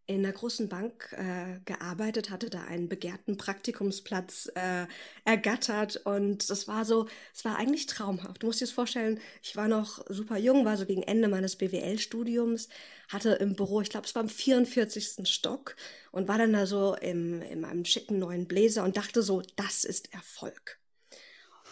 in 0.09 0.25
einer 0.25 0.33
großen 0.33 0.71
Bank 0.71 1.12
äh, 1.12 1.61
gearbeitet, 1.67 2.31
hatte 2.31 2.49
da 2.49 2.62
einen 2.62 2.88
begehrten 2.88 3.37
Praktikumsplatz 3.37 4.50
äh, 4.55 4.87
ergattert 5.27 5.99
und 5.99 6.49
das 6.49 6.67
war 6.67 6.87
so, 6.87 7.07
es 7.35 7.45
war 7.45 7.57
eigentlich 7.57 7.85
traumhaft. 7.85 8.43
Du 8.43 8.47
musst 8.47 8.62
dir 8.62 8.65
das 8.65 8.73
vorstellen, 8.73 9.21
ich 9.43 9.55
war 9.55 9.69
noch 9.69 10.03
super 10.09 10.38
jung, 10.38 10.65
war 10.65 10.79
so 10.79 10.87
gegen 10.87 11.03
Ende 11.03 11.29
meines 11.29 11.57
BWL-Studiums, 11.57 12.71
hatte 13.09 13.33
im 13.35 13.55
Büro, 13.55 13.83
ich 13.83 13.91
glaube, 13.91 14.07
es 14.07 14.15
war 14.15 14.23
im 14.23 14.31
44. 14.31 15.29
Stock 15.29 15.77
und 16.11 16.27
war 16.27 16.38
dann 16.38 16.55
da 16.55 16.65
so 16.67 16.95
im, 16.95 17.43
in 17.43 17.61
meinem 17.61 17.85
schicken 17.85 18.19
neuen 18.19 18.49
Bläser 18.49 18.85
und 18.85 18.97
dachte 18.97 19.23
so, 19.23 19.43
das 19.57 19.85
ist 19.85 20.15
Erfolg. 20.15 20.79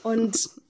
Und 0.02 0.50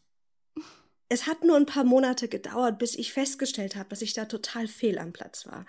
es 1.09 1.27
hat 1.27 1.45
nur 1.45 1.57
ein 1.57 1.67
paar 1.67 1.85
Monate 1.85 2.29
gedauert, 2.29 2.79
bis 2.79 2.97
ich 2.97 3.13
festgestellt 3.13 3.77
habe, 3.77 3.89
dass 3.89 4.03
ich 4.03 4.13
da 4.13 4.25
total 4.25 4.67
fehl 4.67 4.99
am 4.99 5.13
Platz 5.13 5.47
war. 5.47 5.65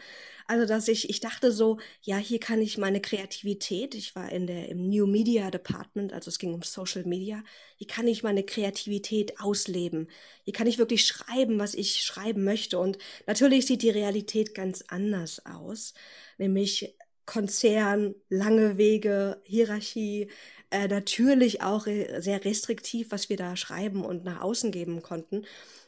Also, 0.48 0.66
dass 0.66 0.88
ich, 0.88 1.10
ich 1.10 1.20
dachte 1.20 1.52
so, 1.52 1.78
ja, 2.02 2.18
hier 2.18 2.40
kann 2.40 2.62
ich 2.62 2.78
meine 2.78 3.02
Kreativität, 3.02 3.94
ich 3.94 4.16
war 4.16 4.32
in 4.32 4.48
der, 4.48 4.70
im 4.70 4.90
New 4.90 5.06
Media 5.06 5.52
Department, 5.52 6.14
also 6.14 6.30
es 6.30 6.40
ging 6.40 6.54
um 6.54 6.64
Social 6.64 7.04
Media, 7.04 7.44
hier 7.76 7.88
kann 7.88 8.08
ich 8.08 8.24
meine 8.24 8.44
Kreativität 8.44 9.40
ausleben. 9.40 10.08
Hier 10.44 10.54
kann 10.54 10.66
ich 10.66 10.80
wirklich 10.80 11.06
schreiben, 11.06 11.60
was 11.60 11.76
ich 11.76 12.02
schreiben 12.02 12.44
möchte. 12.44 12.80
Und 12.80 12.98
natürlich 13.28 13.68
sieht 13.68 13.84
die 13.84 13.90
Realität 13.90 14.56
ganz 14.56 14.86
anders 14.88 15.46
aus, 15.46 15.94
nämlich 16.38 16.96
Konzern, 17.28 18.16
lange 18.30 18.78
Wege, 18.78 19.40
Hierarchie, 19.46 20.30
äh, 20.72 20.88
natürlich 20.88 21.62
auch 21.62 21.86
sehr 21.86 22.44
restriktiv, 22.44 23.12
was 23.12 23.30
wir 23.30 23.38
da 23.38 23.56
schreiben 23.56 24.04
und 24.04 24.24
nach 24.24 24.42
außen 24.42 24.72
geben 24.72 25.04
konnten. 25.04 25.46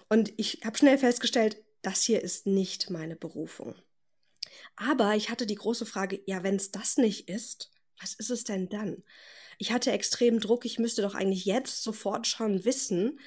Und 0.09 0.31
ich 0.37 0.59
habe 0.63 0.77
schnell 0.77 0.99
festgestellt, 0.99 1.57
das 1.81 2.03
hier 2.03 2.21
ist 2.21 2.45
nicht 2.45 2.91
meine 2.91 3.15
Berufung. 3.15 3.75
Aber 4.75 5.15
ich 5.15 5.29
hatte 5.29 5.45
die 5.45 5.55
große 5.55 5.85
Frage, 5.85 6.21
ja, 6.25 6.43
wenn 6.43 6.55
es 6.57 6.71
das 6.71 6.97
nicht 6.97 7.29
ist, 7.29 7.71
was 7.99 8.13
ist 8.13 8.29
es 8.29 8.43
denn 8.43 8.69
dann? 8.69 9.03
Ich 9.57 9.71
hatte 9.71 9.91
extremen 9.91 10.39
Druck, 10.39 10.65
ich 10.65 10.79
müsste 10.79 11.01
doch 11.01 11.15
eigentlich 11.15 11.45
jetzt 11.45 11.83
sofort 11.83 12.27
schon 12.27 12.63
wissen, 12.65 13.19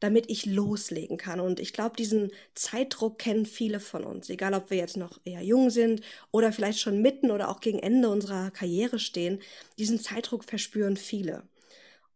damit 0.00 0.28
ich 0.28 0.46
loslegen 0.46 1.16
kann. 1.16 1.40
Und 1.40 1.60
ich 1.60 1.72
glaube, 1.72 1.96
diesen 1.96 2.30
Zeitdruck 2.54 3.18
kennen 3.18 3.46
viele 3.46 3.80
von 3.80 4.04
uns, 4.04 4.28
egal 4.30 4.54
ob 4.54 4.70
wir 4.70 4.78
jetzt 4.78 4.96
noch 4.96 5.20
eher 5.24 5.42
jung 5.42 5.70
sind 5.70 6.00
oder 6.30 6.52
vielleicht 6.52 6.80
schon 6.80 7.00
mitten 7.02 7.30
oder 7.30 7.48
auch 7.48 7.60
gegen 7.60 7.78
Ende 7.78 8.08
unserer 8.08 8.50
Karriere 8.50 8.98
stehen. 8.98 9.40
Diesen 9.78 10.00
Zeitdruck 10.00 10.44
verspüren 10.44 10.96
viele. 10.96 11.48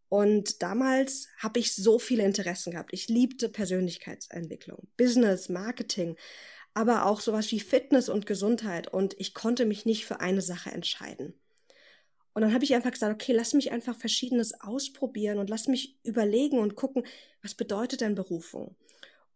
Und 0.08 0.62
damals 0.62 1.28
habe 1.38 1.58
ich 1.58 1.74
so 1.74 1.98
viele 1.98 2.24
Interessen 2.24 2.72
gehabt. 2.72 2.92
Ich 2.92 3.08
liebte 3.08 3.48
Persönlichkeitsentwicklung, 3.48 4.86
Business, 4.96 5.48
Marketing, 5.48 6.16
aber 6.72 7.06
auch 7.06 7.20
sowas 7.20 7.50
wie 7.50 7.60
Fitness 7.60 8.08
und 8.08 8.26
Gesundheit. 8.26 8.92
Und 8.92 9.14
ich 9.18 9.34
konnte 9.34 9.66
mich 9.66 9.86
nicht 9.86 10.06
für 10.06 10.20
eine 10.20 10.40
Sache 10.40 10.70
entscheiden. 10.70 11.34
Und 12.34 12.42
dann 12.42 12.52
habe 12.52 12.64
ich 12.64 12.74
einfach 12.74 12.90
gesagt, 12.90 13.14
okay, 13.14 13.32
lass 13.32 13.54
mich 13.54 13.72
einfach 13.72 13.96
Verschiedenes 13.96 14.60
ausprobieren 14.60 15.38
und 15.38 15.48
lass 15.48 15.68
mich 15.68 15.98
überlegen 16.02 16.58
und 16.58 16.74
gucken, 16.74 17.04
was 17.42 17.54
bedeutet 17.54 18.00
denn 18.00 18.16
Berufung? 18.16 18.76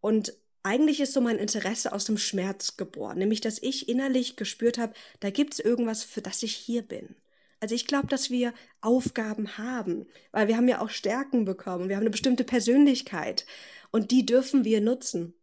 Und 0.01 0.33
eigentlich 0.63 0.99
ist 0.99 1.13
so 1.13 1.21
mein 1.21 1.37
Interesse 1.37 1.93
aus 1.93 2.05
dem 2.05 2.17
Schmerz 2.17 2.75
geboren, 2.75 3.17
nämlich 3.17 3.39
dass 3.39 3.61
ich 3.61 3.87
innerlich 3.87 4.35
gespürt 4.35 4.77
habe, 4.77 4.93
da 5.21 5.29
gibt 5.29 5.53
es 5.53 5.59
irgendwas, 5.59 6.03
für 6.03 6.21
das 6.21 6.43
ich 6.43 6.53
hier 6.53 6.81
bin. 6.81 7.15
Also 7.61 7.75
ich 7.75 7.87
glaube, 7.87 8.07
dass 8.07 8.29
wir 8.29 8.53
Aufgaben 8.81 9.57
haben, 9.57 10.07
weil 10.31 10.47
wir 10.47 10.57
haben 10.57 10.67
ja 10.67 10.81
auch 10.81 10.89
Stärken 10.89 11.45
bekommen, 11.45 11.89
wir 11.89 11.95
haben 11.95 12.03
eine 12.03 12.09
bestimmte 12.09 12.43
Persönlichkeit 12.43 13.45
und 13.91 14.11
die 14.11 14.25
dürfen 14.25 14.63
wir 14.65 14.81
nutzen. 14.81 15.33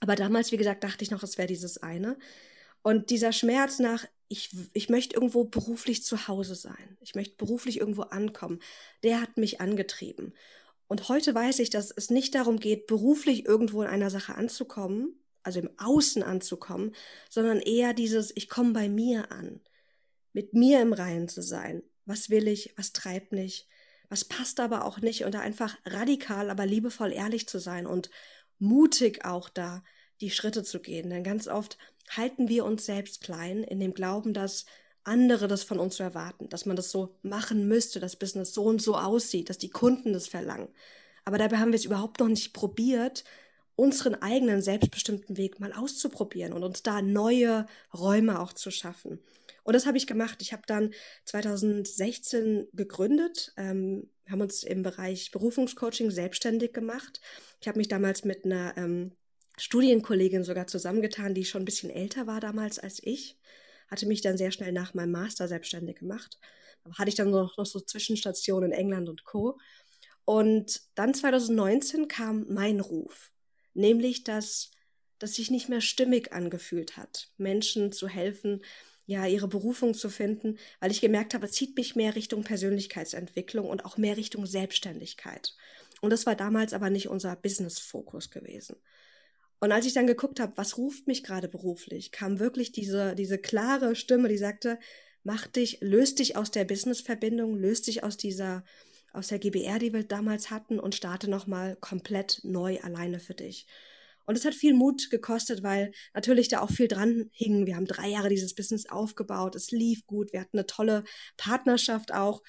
Aber 0.00 0.16
damals, 0.16 0.52
wie 0.52 0.58
gesagt, 0.58 0.84
dachte 0.84 1.04
ich 1.04 1.10
noch, 1.10 1.22
es 1.22 1.38
wäre 1.38 1.48
dieses 1.48 1.82
eine. 1.82 2.18
Und 2.82 3.08
dieser 3.08 3.32
Schmerz 3.32 3.78
nach, 3.78 4.04
ich, 4.28 4.50
ich 4.72 4.88
möchte 4.88 5.14
irgendwo 5.14 5.44
beruflich 5.44 6.02
zu 6.02 6.28
Hause 6.28 6.54
sein. 6.54 6.96
Ich 7.00 7.14
möchte 7.14 7.36
beruflich 7.36 7.78
irgendwo 7.78 8.02
ankommen. 8.02 8.60
Der 9.02 9.20
hat 9.20 9.36
mich 9.36 9.60
angetrieben. 9.60 10.34
Und 10.86 11.08
heute 11.08 11.34
weiß 11.34 11.58
ich, 11.60 11.70
dass 11.70 11.90
es 11.90 12.10
nicht 12.10 12.34
darum 12.34 12.58
geht, 12.58 12.86
beruflich 12.86 13.46
irgendwo 13.46 13.82
in 13.82 13.88
einer 13.88 14.10
Sache 14.10 14.34
anzukommen, 14.34 15.18
also 15.42 15.60
im 15.60 15.70
Außen 15.78 16.22
anzukommen, 16.22 16.94
sondern 17.30 17.60
eher 17.60 17.94
dieses, 17.94 18.32
ich 18.36 18.48
komme 18.48 18.72
bei 18.72 18.88
mir 18.88 19.30
an, 19.32 19.60
mit 20.32 20.52
mir 20.52 20.80
im 20.80 20.92
Reinen 20.92 21.28
zu 21.28 21.42
sein. 21.42 21.82
Was 22.06 22.30
will 22.30 22.48
ich? 22.48 22.74
Was 22.76 22.92
treibt 22.92 23.32
mich? 23.32 23.68
Was 24.08 24.24
passt 24.24 24.60
aber 24.60 24.84
auch 24.84 25.00
nicht? 25.00 25.24
Und 25.24 25.34
da 25.34 25.40
einfach 25.40 25.76
radikal, 25.84 26.50
aber 26.50 26.66
liebevoll 26.66 27.12
ehrlich 27.12 27.48
zu 27.48 27.58
sein 27.58 27.86
und 27.86 28.10
mutig 28.58 29.24
auch 29.24 29.48
da 29.48 29.82
die 30.24 30.30
Schritte 30.30 30.62
zu 30.62 30.80
gehen. 30.80 31.10
Denn 31.10 31.22
ganz 31.22 31.46
oft 31.48 31.78
halten 32.10 32.48
wir 32.48 32.64
uns 32.64 32.86
selbst 32.86 33.20
klein 33.20 33.62
in 33.62 33.80
dem 33.80 33.94
Glauben, 33.94 34.34
dass 34.34 34.64
andere 35.04 35.48
das 35.48 35.62
von 35.62 35.78
uns 35.78 36.00
erwarten, 36.00 36.48
dass 36.48 36.66
man 36.66 36.76
das 36.76 36.90
so 36.90 37.14
machen 37.22 37.68
müsste, 37.68 38.00
dass 38.00 38.16
Business 38.16 38.54
so 38.54 38.64
und 38.64 38.80
so 38.80 38.96
aussieht, 38.96 39.50
dass 39.50 39.58
die 39.58 39.70
Kunden 39.70 40.12
das 40.14 40.26
verlangen. 40.26 40.68
Aber 41.24 41.38
dabei 41.38 41.58
haben 41.58 41.72
wir 41.72 41.78
es 41.78 41.84
überhaupt 41.84 42.20
noch 42.20 42.28
nicht 42.28 42.54
probiert, 42.54 43.24
unseren 43.76 44.14
eigenen 44.14 44.62
selbstbestimmten 44.62 45.36
Weg 45.36 45.60
mal 45.60 45.72
auszuprobieren 45.72 46.52
und 46.52 46.62
uns 46.62 46.82
da 46.82 47.02
neue 47.02 47.66
Räume 47.92 48.40
auch 48.40 48.52
zu 48.52 48.70
schaffen. 48.70 49.18
Und 49.64 49.74
das 49.74 49.86
habe 49.86 49.96
ich 49.96 50.06
gemacht. 50.06 50.38
Ich 50.40 50.52
habe 50.52 50.62
dann 50.66 50.92
2016 51.24 52.68
gegründet, 52.72 53.52
ähm, 53.56 54.08
haben 54.30 54.42
uns 54.42 54.62
im 54.62 54.82
Bereich 54.82 55.30
Berufungscoaching 55.32 56.10
selbstständig 56.10 56.72
gemacht. 56.72 57.20
Ich 57.60 57.68
habe 57.68 57.78
mich 57.78 57.88
damals 57.88 58.24
mit 58.24 58.44
einer 58.44 58.76
ähm, 58.76 59.12
Studienkollegin 59.58 60.44
sogar 60.44 60.66
zusammengetan, 60.66 61.34
die 61.34 61.44
schon 61.44 61.62
ein 61.62 61.66
bisschen 61.66 61.90
älter 61.90 62.26
war 62.26 62.40
damals 62.40 62.78
als 62.78 63.00
ich. 63.02 63.38
Hatte 63.88 64.06
mich 64.06 64.20
dann 64.20 64.36
sehr 64.36 64.50
schnell 64.50 64.72
nach 64.72 64.94
meinem 64.94 65.12
Master 65.12 65.46
selbstständig 65.48 65.96
gemacht. 65.98 66.38
Da 66.84 66.98
hatte 66.98 67.08
ich 67.08 67.14
dann 67.14 67.30
noch, 67.30 67.56
noch 67.56 67.66
so 67.66 67.80
Zwischenstationen 67.80 68.72
in 68.72 68.78
England 68.78 69.08
und 69.08 69.24
Co. 69.24 69.58
Und 70.24 70.82
dann 70.94 71.14
2019 71.14 72.08
kam 72.08 72.46
mein 72.48 72.80
Ruf, 72.80 73.30
nämlich 73.74 74.24
dass, 74.24 74.70
dass 75.18 75.34
sich 75.34 75.50
nicht 75.50 75.68
mehr 75.68 75.82
stimmig 75.82 76.32
angefühlt 76.32 76.96
hat, 76.96 77.30
Menschen 77.36 77.92
zu 77.92 78.08
helfen, 78.08 78.62
ja, 79.06 79.26
ihre 79.26 79.48
Berufung 79.48 79.92
zu 79.92 80.08
finden, 80.08 80.58
weil 80.80 80.90
ich 80.90 81.02
gemerkt 81.02 81.34
habe, 81.34 81.44
es 81.44 81.52
zieht 81.52 81.76
mich 81.76 81.94
mehr 81.94 82.14
Richtung 82.14 82.42
Persönlichkeitsentwicklung 82.42 83.68
und 83.68 83.84
auch 83.84 83.98
mehr 83.98 84.16
Richtung 84.16 84.46
Selbstständigkeit. 84.46 85.54
Und 86.00 86.10
das 86.10 86.24
war 86.24 86.34
damals 86.34 86.72
aber 86.72 86.88
nicht 86.88 87.08
unser 87.08 87.36
Business-Fokus 87.36 88.30
gewesen. 88.30 88.76
Und 89.60 89.72
als 89.72 89.86
ich 89.86 89.94
dann 89.94 90.06
geguckt 90.06 90.40
habe, 90.40 90.52
was 90.56 90.76
ruft 90.76 91.06
mich 91.06 91.22
gerade 91.22 91.48
beruflich, 91.48 92.10
kam 92.12 92.38
wirklich 92.38 92.72
diese, 92.72 93.14
diese 93.14 93.38
klare 93.38 93.96
Stimme, 93.96 94.28
die 94.28 94.38
sagte, 94.38 94.78
mach 95.22 95.46
dich, 95.46 95.78
löst 95.80 96.18
dich 96.18 96.36
aus 96.36 96.50
der 96.50 96.64
Business-Verbindung, 96.64 97.56
löst 97.56 97.86
dich 97.86 98.04
aus 98.04 98.16
dieser, 98.16 98.64
aus 99.12 99.28
der 99.28 99.38
GBR, 99.38 99.78
die 99.78 99.92
wir 99.92 100.04
damals 100.04 100.50
hatten 100.50 100.78
und 100.78 100.94
starte 100.94 101.30
nochmal 101.30 101.76
komplett 101.76 102.40
neu 102.42 102.78
alleine 102.80 103.20
für 103.20 103.34
dich. 103.34 103.66
Und 104.26 104.36
es 104.36 104.44
hat 104.44 104.54
viel 104.54 104.74
Mut 104.74 105.10
gekostet, 105.10 105.62
weil 105.62 105.92
natürlich 106.14 106.48
da 106.48 106.60
auch 106.60 106.70
viel 106.70 106.88
dran 106.88 107.30
hing. 107.32 107.66
Wir 107.66 107.76
haben 107.76 107.86
drei 107.86 108.08
Jahre 108.08 108.30
dieses 108.30 108.54
Business 108.54 108.86
aufgebaut. 108.86 109.54
Es 109.54 109.70
lief 109.70 110.06
gut. 110.06 110.32
Wir 110.32 110.40
hatten 110.40 110.58
eine 110.58 110.66
tolle 110.66 111.04
Partnerschaft 111.36 112.12
auch. 112.12 112.42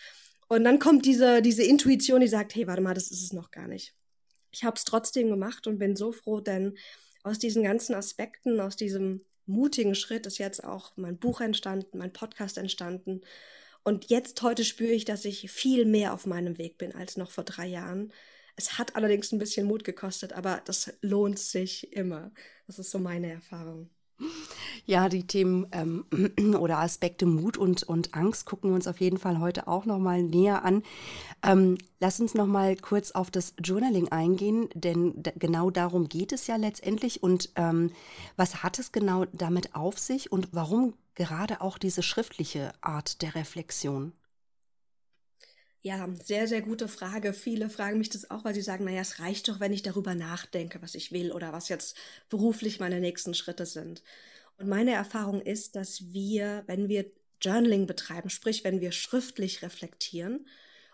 Und 0.48 0.64
dann 0.64 0.80
kommt 0.80 1.06
diese, 1.06 1.42
diese 1.42 1.64
Intuition, 1.64 2.22
die 2.22 2.28
sagt, 2.28 2.56
hey, 2.56 2.68
warte 2.68 2.82
mal, 2.82 2.94
das 2.94 3.12
ist 3.12 3.24
es 3.24 3.34
noch 3.34 3.52
gar 3.52 3.68
nicht. 3.68 3.94
Ich 4.56 4.64
habe 4.64 4.78
es 4.78 4.86
trotzdem 4.86 5.30
gemacht 5.30 5.68
und 5.68 5.80
bin 5.80 5.98
so 5.98 6.14
froh, 6.14 6.40
denn 6.40 6.78
aus 7.24 7.40
diesen 7.40 7.64
ganzen 7.64 7.94
Aspekten, 7.94 8.62
aus 8.62 8.78
diesem 8.78 9.20
mutigen 9.46 9.96
Schritt 9.96 10.26
ist 10.26 10.38
jetzt 10.38 10.64
auch 10.64 10.94
mein 10.96 11.18
Buch 11.18 11.42
entstanden, 11.42 11.98
mein 11.98 12.14
Podcast 12.14 12.58
entstanden. 12.58 13.20
Und 13.84 14.10
jetzt 14.10 14.42
heute 14.42 14.64
spüre 14.64 14.94
ich, 14.94 15.04
dass 15.04 15.26
ich 15.26 15.52
viel 15.52 15.84
mehr 15.84 16.14
auf 16.14 16.26
meinem 16.26 16.58
Weg 16.58 16.78
bin 16.78 16.96
als 16.96 17.18
noch 17.18 17.32
vor 17.32 17.44
drei 17.44 17.68
Jahren. 17.68 18.14
Es 18.56 18.78
hat 18.78 18.96
allerdings 18.96 19.34
ein 19.34 19.40
bisschen 19.40 19.68
Mut 19.68 19.84
gekostet, 19.84 20.32
aber 20.32 20.62
das 20.64 20.94
lohnt 21.02 21.38
sich 21.38 21.92
immer. 21.92 22.32
Das 22.66 22.80
ist 22.80 22.92
so 22.92 23.00
meine 23.00 23.34
Erfahrung. 23.34 23.90
Ja, 24.86 25.10
die 25.10 25.26
Themen 25.26 25.68
ähm, 25.72 26.06
oder 26.60 26.78
Aspekte 26.80 27.26
Mut 27.26 27.58
und, 27.58 27.84
und 27.84 28.14
Angst 28.14 28.46
gucken 28.46 28.70
wir 28.70 28.76
uns 28.76 28.88
auf 28.88 29.00
jeden 29.00 29.18
Fall 29.18 29.40
heute 29.40 29.68
auch 29.68 29.86
nochmal 29.86 30.22
näher 30.22 30.64
an. 30.64 30.84
Ähm, 31.44 31.78
lass 32.00 32.20
uns 32.20 32.36
nochmal 32.36 32.76
kurz 32.76 33.12
auf 33.12 33.32
das 33.32 33.56
Journaling 33.64 34.10
eingehen, 34.12 34.70
denn 34.76 35.24
genau 35.38 35.72
darum 35.72 36.10
geht 36.10 36.32
es 36.34 36.48
ja 36.48 36.56
letztendlich. 36.58 37.24
Und 37.24 37.52
ähm, 37.56 37.92
was 38.38 38.64
hat 38.64 38.80
es 38.80 38.92
genau 38.92 39.26
damit 39.34 39.76
auf 39.76 40.00
sich 40.00 40.32
und 40.32 40.50
warum 40.52 40.94
gerade 41.16 41.62
auch 41.62 41.78
diese 41.80 42.04
schriftliche 42.04 42.74
Art 42.82 43.22
der 43.24 43.36
Reflexion? 43.36 44.14
Ja, 45.82 46.10
sehr, 46.24 46.48
sehr 46.48 46.62
gute 46.64 46.88
Frage. 46.88 47.32
Viele 47.34 47.70
fragen 47.70 48.00
mich 48.00 48.10
das 48.10 48.30
auch, 48.32 48.44
weil 48.44 48.56
sie 48.56 48.62
sagen, 48.62 48.86
naja, 48.86 49.02
es 49.02 49.20
reicht 49.20 49.48
doch, 49.48 49.60
wenn 49.60 49.72
ich 49.72 49.84
darüber 49.84 50.16
nachdenke, 50.16 50.82
was 50.82 50.96
ich 50.96 51.12
will 51.12 51.32
oder 51.32 51.54
was 51.54 51.70
jetzt 51.70 51.96
beruflich 52.30 52.80
meine 52.80 53.00
nächsten 53.00 53.36
Schritte 53.36 53.66
sind. 53.68 54.02
Und 54.58 54.68
meine 54.68 54.94
Erfahrung 54.94 55.42
ist, 55.42 55.76
dass 55.76 56.14
wir, 56.14 56.64
wenn 56.68 56.88
wir 56.90 57.12
Journaling 57.42 57.86
betreiben, 57.88 58.30
sprich, 58.30 58.64
wenn 58.64 58.82
wir 58.82 58.92
schriftlich 58.92 59.62
reflektieren, 59.62 60.46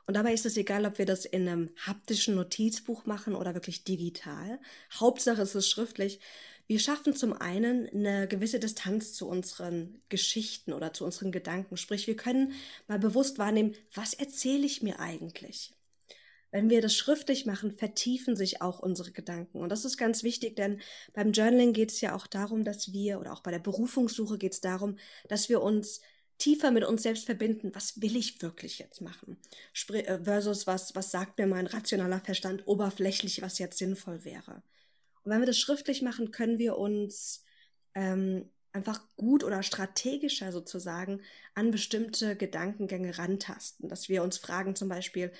und 0.08 0.16
dabei 0.16 0.34
ist 0.34 0.46
es 0.46 0.58
egal, 0.58 0.86
ob 0.86 0.98
wir 0.98 1.06
das 1.06 1.26
in 1.26 1.48
einem 1.48 1.70
haptischen 1.78 2.36
Notizbuch 2.36 3.06
machen 3.06 3.36
oder 3.36 3.54
wirklich 3.54 3.84
digital. 3.84 4.60
Hauptsache 4.94 5.42
es 5.42 5.56
ist 5.56 5.70
schriftlich. 5.70 6.20
Wir 6.68 6.80
schaffen 6.80 7.16
zum 7.16 7.34
einen 7.34 7.88
eine 7.90 8.28
gewisse 8.28 8.60
Distanz 8.60 9.14
zu 9.14 9.28
unseren 9.28 10.02
Geschichten 10.10 10.74
oder 10.74 10.94
zu 10.94 11.06
unseren 11.06 11.32
Gedanken. 11.32 11.78
Sprich, 11.78 12.08
wir 12.08 12.16
können 12.16 12.54
mal 12.88 13.00
bewusst 13.00 13.38
wahrnehmen, 13.40 13.76
was 13.94 14.14
erzähle 14.14 14.66
ich 14.66 14.82
mir 14.82 15.00
eigentlich? 15.00 15.72
Wenn 16.52 16.70
wir 16.70 16.82
das 16.82 16.96
schriftlich 16.96 17.46
machen, 17.46 17.72
vertiefen 17.72 18.36
sich 18.36 18.62
auch 18.62 18.80
unsere 18.80 19.12
Gedanken. 19.12 19.60
Und 19.60 19.70
das 19.70 19.86
ist 19.86 19.98
ganz 19.98 20.24
wichtig, 20.24 20.56
denn 20.58 20.82
beim 21.14 21.32
Journaling 21.32 21.74
geht 21.74 21.92
es 21.92 22.02
ja 22.02 22.14
auch 22.14 22.28
darum, 22.28 22.64
dass 22.64 22.92
wir, 22.92 23.20
oder 23.20 23.34
auch 23.34 23.42
bei 23.42 23.52
der 23.52 23.60
Berufungssuche 23.60 24.38
geht 24.38 24.54
es 24.54 24.62
darum, 24.62 24.98
dass 25.30 25.48
wir 25.48 25.62
uns 25.62 26.02
tiefer 26.38 26.72
mit 26.72 26.84
uns 26.84 27.04
selbst 27.04 27.26
verbinden. 27.26 27.72
Was 27.74 28.02
will 28.02 28.16
ich 28.16 28.42
wirklich 28.42 28.80
jetzt 28.80 29.00
machen? 29.00 29.38
Äh, 29.90 30.24
versus 30.24 30.68
was, 30.68 30.96
was 30.96 31.12
sagt 31.12 31.38
mir 31.38 31.48
mein 31.48 31.68
rationaler 31.68 32.20
Verstand 32.20 32.68
oberflächlich, 32.68 33.42
was 33.42 33.60
jetzt 33.60 33.78
sinnvoll 33.78 34.26
wäre. 34.26 34.64
Und 35.24 35.32
wenn 35.32 35.40
wir 35.40 35.46
das 35.46 35.60
schriftlich 35.60 36.02
machen, 36.02 36.32
können 36.32 36.58
wir 36.58 36.78
uns 36.78 37.46
ähm, 37.94 38.50
einfach 38.74 39.02
gut 39.16 39.44
oder 39.44 39.64
strategischer 39.64 40.52
sozusagen 40.52 41.22
an 41.54 41.72
bestimmte 41.72 42.36
Gedankengänge 42.36 43.18
rantasten. 43.18 43.88
Dass 43.88 44.10
wir 44.10 44.24
uns 44.24 44.38
fragen 44.38 44.76
zum 44.76 44.90
Beispiel, 44.90 45.32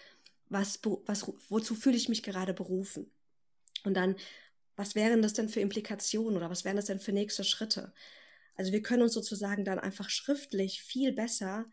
was, 0.52 0.80
was, 1.06 1.32
wozu 1.50 1.76
fühle 1.76 1.98
ich 1.98 2.10
mich 2.10 2.24
gerade 2.24 2.54
berufen? 2.54 3.10
Und 3.84 3.96
dann, 3.96 4.16
was 4.76 4.96
wären 4.96 5.22
das 5.22 5.34
denn 5.34 5.50
für 5.50 5.62
Implikationen 5.62 6.38
oder 6.38 6.50
was 6.50 6.66
wären 6.66 6.76
das 6.76 6.86
denn 6.86 7.00
für 7.00 7.14
nächste 7.14 7.44
Schritte? 7.44 7.94
Also 8.56 8.72
wir 8.72 8.84
können 8.84 9.04
uns 9.04 9.14
sozusagen 9.14 9.66
dann 9.66 9.80
einfach 9.80 10.10
schriftlich 10.10 10.84
viel 10.84 11.14
besser 11.14 11.66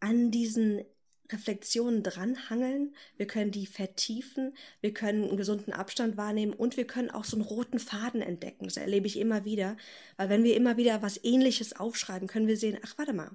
an 0.00 0.30
diesen 0.30 0.84
Reflexionen 1.32 2.02
dranhangeln, 2.02 2.94
wir 3.16 3.26
können 3.26 3.50
die 3.50 3.66
vertiefen, 3.66 4.54
wir 4.82 4.92
können 4.92 5.24
einen 5.24 5.36
gesunden 5.38 5.72
Abstand 5.72 6.18
wahrnehmen 6.18 6.52
und 6.52 6.76
wir 6.76 6.86
können 6.86 7.10
auch 7.10 7.24
so 7.24 7.36
einen 7.36 7.46
roten 7.46 7.78
Faden 7.78 8.20
entdecken. 8.20 8.66
Das 8.66 8.76
erlebe 8.76 9.06
ich 9.06 9.18
immer 9.18 9.44
wieder, 9.46 9.76
weil 10.16 10.28
wenn 10.28 10.44
wir 10.44 10.56
immer 10.56 10.76
wieder 10.76 11.00
was 11.00 11.22
Ähnliches 11.24 11.74
aufschreiben, 11.74 12.28
können 12.28 12.48
wir 12.48 12.58
sehen, 12.58 12.78
ach 12.84 12.98
warte 12.98 13.14
mal, 13.14 13.30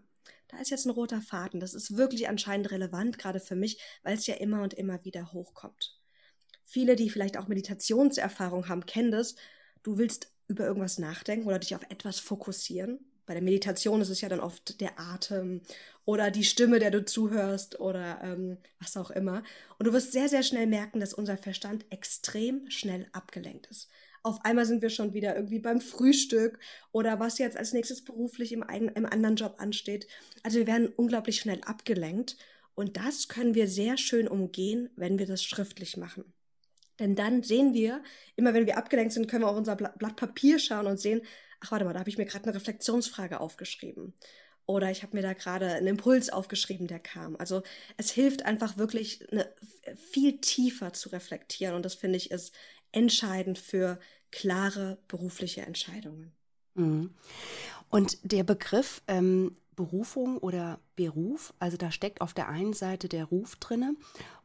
da 0.50 0.58
ist 0.58 0.72
jetzt 0.72 0.86
ein 0.86 0.92
roter 0.92 1.22
Faden. 1.22 1.60
Das 1.60 1.74
ist 1.74 1.96
wirklich 1.96 2.28
anscheinend 2.28 2.72
relevant, 2.72 3.18
gerade 3.18 3.40
für 3.40 3.56
mich, 3.56 3.80
weil 4.04 4.18
es 4.18 4.28
ja 4.28 4.36
immer 4.36 4.62
und 4.62 4.74
immer 4.74 5.04
wieder 5.06 5.32
hochkommt. 5.32 5.98
Viele, 6.66 6.96
die 6.96 7.10
vielleicht 7.10 7.38
auch 7.38 7.48
Meditationserfahrung 7.48 8.68
haben, 8.68 8.86
kennen 8.86 9.12
das. 9.12 9.36
Du 9.84 9.98
willst 9.98 10.32
über 10.48 10.66
irgendwas 10.66 10.98
nachdenken 10.98 11.48
oder 11.48 11.60
dich 11.60 11.76
auf 11.76 11.84
etwas 11.90 12.20
fokussieren. 12.20 13.00
Bei 13.26 13.34
der 13.36 13.44
Meditation 13.44 14.02
ist 14.02 14.10
es 14.10 14.22
ja 14.22 14.30
dann 14.30 14.40
oft 14.40 14.82
der 14.82 15.00
Atem 15.00 15.62
oder 16.04 16.32
die 16.32 16.44
Stimme, 16.44 16.80
der 16.80 16.90
du 16.90 17.06
zuhörst 17.06 17.80
oder 17.80 18.20
ähm, 18.24 18.58
was 18.80 18.98
auch 18.98 19.12
immer. 19.12 19.44
Und 19.78 19.86
du 19.86 19.94
wirst 19.94 20.12
sehr, 20.12 20.30
sehr 20.30 20.42
schnell 20.42 20.66
merken, 20.66 21.00
dass 21.00 21.14
unser 21.14 21.38
Verstand 21.38 21.86
extrem 21.92 22.70
schnell 22.72 23.08
abgelenkt 23.12 23.68
ist 23.68 23.90
auf 24.24 24.44
einmal 24.44 24.66
sind 24.66 24.82
wir 24.82 24.90
schon 24.90 25.14
wieder 25.14 25.36
irgendwie 25.36 25.60
beim 25.60 25.82
Frühstück 25.82 26.60
oder 26.92 27.20
was 27.20 27.38
jetzt 27.38 27.58
als 27.58 27.74
nächstes 27.74 28.04
beruflich 28.04 28.52
im, 28.52 28.64
einen, 28.64 28.90
im 28.90 29.06
anderen 29.06 29.36
Job 29.36 29.56
ansteht. 29.58 30.08
Also 30.44 30.60
wir 30.60 30.68
werden 30.68 30.90
unglaublich 30.90 31.40
schnell 31.40 31.62
abgelenkt 31.66 32.38
und 32.76 32.98
das 32.98 33.28
können 33.28 33.56
wir 33.56 33.68
sehr 33.68 33.98
schön 33.98 34.28
umgehen, 34.28 34.90
wenn 34.96 35.20
wir 35.20 35.26
das 35.26 35.44
schriftlich 35.44 35.98
machen. 35.98 36.34
Denn 37.00 37.16
dann 37.16 37.44
sehen 37.44 37.74
wir, 37.74 38.04
immer 38.36 38.54
wenn 38.54 38.66
wir 38.66 38.78
abgelenkt 38.78 39.14
sind, 39.14 39.28
können 39.28 39.44
wir 39.44 39.50
auf 39.50 39.58
unser 39.58 39.76
Blatt 39.76 40.16
Papier 40.18 40.60
schauen 40.60 40.86
und 40.86 41.00
sehen, 41.00 41.22
ach 41.62 41.72
warte 41.72 41.86
mal, 41.86 41.94
da 41.94 42.00
habe 42.00 42.10
ich 42.10 42.18
mir 42.18 42.26
gerade 42.26 42.46
eine 42.46 42.56
Reflexionsfrage 42.56 43.40
aufgeschrieben. 43.40 44.14
Oder 44.66 44.92
ich 44.92 45.02
habe 45.02 45.16
mir 45.16 45.24
da 45.24 45.34
gerade 45.34 45.74
einen 45.74 45.88
Impuls 45.88 46.30
aufgeschrieben, 46.30 46.86
der 46.86 47.00
kam. 47.00 47.36
Also 47.38 47.64
es 47.98 48.12
hilft 48.12 48.46
einfach 48.46 48.78
wirklich 48.78 49.28
eine, 49.32 49.52
viel 50.12 50.40
tiefer 50.42 50.94
zu 50.94 51.10
reflektieren. 51.10 51.74
Und 51.74 51.84
das 51.86 51.96
finde 51.96 52.18
ich 52.18 52.30
ist 52.30 52.54
entscheidend 52.92 53.58
für 53.58 54.00
klare 54.32 54.98
berufliche 55.08 55.62
Entscheidungen. 55.62 56.32
Mhm. 56.76 57.12
Und 57.90 58.18
der 58.24 58.44
Begriff 58.44 59.02
ähm, 59.08 59.56
Berufung 59.80 60.40
oder 60.40 60.82
Beruf, 60.98 61.54
also 61.58 61.78
da 61.78 61.90
steckt 61.90 62.20
auf 62.20 62.34
der 62.34 62.50
einen 62.50 62.74
Seite 62.74 63.08
der 63.08 63.24
Ruf 63.24 63.56
drinne 63.56 63.96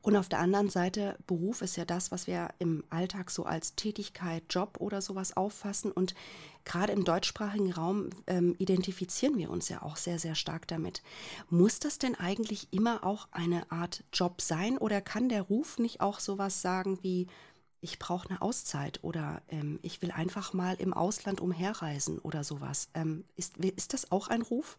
und 0.00 0.14
auf 0.16 0.28
der 0.28 0.38
anderen 0.38 0.70
Seite 0.70 1.16
Beruf 1.26 1.60
ist 1.60 1.76
ja 1.76 1.84
das, 1.84 2.12
was 2.12 2.28
wir 2.28 2.50
im 2.60 2.84
Alltag 2.88 3.32
so 3.32 3.44
als 3.44 3.74
Tätigkeit, 3.74 4.44
Job 4.48 4.76
oder 4.78 5.02
sowas 5.02 5.36
auffassen 5.36 5.90
und 5.90 6.14
gerade 6.64 6.92
im 6.92 7.04
deutschsprachigen 7.04 7.72
Raum 7.72 8.10
ähm, 8.28 8.54
identifizieren 8.58 9.36
wir 9.36 9.50
uns 9.50 9.68
ja 9.68 9.82
auch 9.82 9.96
sehr, 9.96 10.20
sehr 10.20 10.36
stark 10.36 10.68
damit. 10.68 11.02
Muss 11.50 11.80
das 11.80 11.98
denn 11.98 12.14
eigentlich 12.14 12.68
immer 12.70 13.02
auch 13.02 13.26
eine 13.32 13.72
Art 13.72 14.04
Job 14.12 14.40
sein 14.40 14.78
oder 14.78 15.00
kann 15.00 15.28
der 15.28 15.42
Ruf 15.42 15.80
nicht 15.80 16.00
auch 16.00 16.20
sowas 16.20 16.62
sagen 16.62 17.00
wie 17.02 17.26
ich 17.84 17.98
brauche 17.98 18.28
eine 18.30 18.42
Auszeit 18.42 19.04
oder 19.04 19.42
ähm, 19.48 19.78
ich 19.82 20.02
will 20.02 20.10
einfach 20.10 20.54
mal 20.54 20.74
im 20.78 20.94
Ausland 20.94 21.40
umherreisen 21.40 22.18
oder 22.18 22.42
sowas. 22.42 22.88
Ähm, 22.94 23.24
ist, 23.36 23.58
ist 23.58 23.92
das 23.92 24.10
auch 24.10 24.28
ein 24.28 24.42
Ruf? 24.42 24.78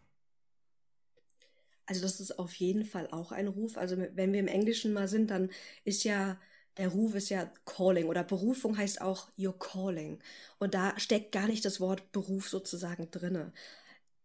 Also 1.85 2.01
das 2.01 2.19
ist 2.19 2.39
auf 2.39 2.53
jeden 2.55 2.83
Fall 2.83 3.07
auch 3.11 3.31
ein 3.31 3.47
Ruf. 3.47 3.77
Also 3.77 3.95
wenn 3.97 4.33
wir 4.33 4.39
im 4.39 4.47
Englischen 4.47 4.91
mal 4.91 5.07
sind, 5.07 5.29
dann 5.29 5.51
ist 5.83 6.03
ja 6.03 6.37
der 6.77 6.89
Ruf 6.89 7.15
ist 7.15 7.29
ja 7.29 7.49
Calling 7.65 8.07
oder 8.07 8.23
Berufung 8.23 8.77
heißt 8.77 9.01
auch 9.01 9.29
Your 9.37 9.57
Calling. 9.57 10.19
Und 10.57 10.73
da 10.73 10.99
steckt 10.99 11.31
gar 11.31 11.47
nicht 11.47 11.63
das 11.63 11.79
Wort 11.79 12.11
Beruf 12.11 12.49
sozusagen 12.49 13.09
drinne. 13.11 13.53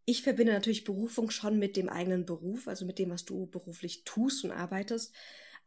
Ich 0.05 0.23
verbinde 0.23 0.53
natürlich 0.53 0.85
Berufung 0.85 1.31
schon 1.31 1.59
mit 1.59 1.77
dem 1.77 1.89
eigenen 1.89 2.27
Beruf, 2.27 2.67
also 2.67 2.85
mit 2.85 2.99
dem, 2.99 3.11
was 3.11 3.25
du 3.25 3.47
beruflich 3.47 4.05
tust 4.05 4.45
und 4.45 4.51
arbeitest. 4.51 5.15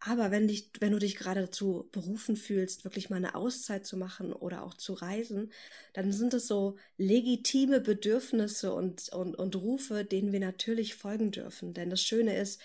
Aber 0.05 0.31
wenn, 0.31 0.49
dich, 0.49 0.69
wenn 0.81 0.91
du 0.91 0.99
dich 0.99 1.15
gerade 1.15 1.39
dazu 1.39 1.87
berufen 1.93 2.35
fühlst, 2.35 2.83
wirklich 2.83 3.09
mal 3.09 3.15
eine 3.15 3.35
Auszeit 3.35 3.85
zu 3.85 3.95
machen 3.95 4.33
oder 4.33 4.63
auch 4.63 4.73
zu 4.73 4.91
reisen, 4.93 5.53
dann 5.93 6.11
sind 6.11 6.33
es 6.33 6.45
so 6.45 6.75
legitime 6.97 7.79
Bedürfnisse 7.79 8.73
und, 8.73 9.07
und, 9.13 9.35
und 9.35 9.55
Rufe, 9.55 10.03
denen 10.03 10.33
wir 10.33 10.41
natürlich 10.41 10.95
folgen 10.95 11.31
dürfen. 11.31 11.73
Denn 11.73 11.89
das 11.89 12.01
Schöne 12.01 12.35
ist, 12.35 12.61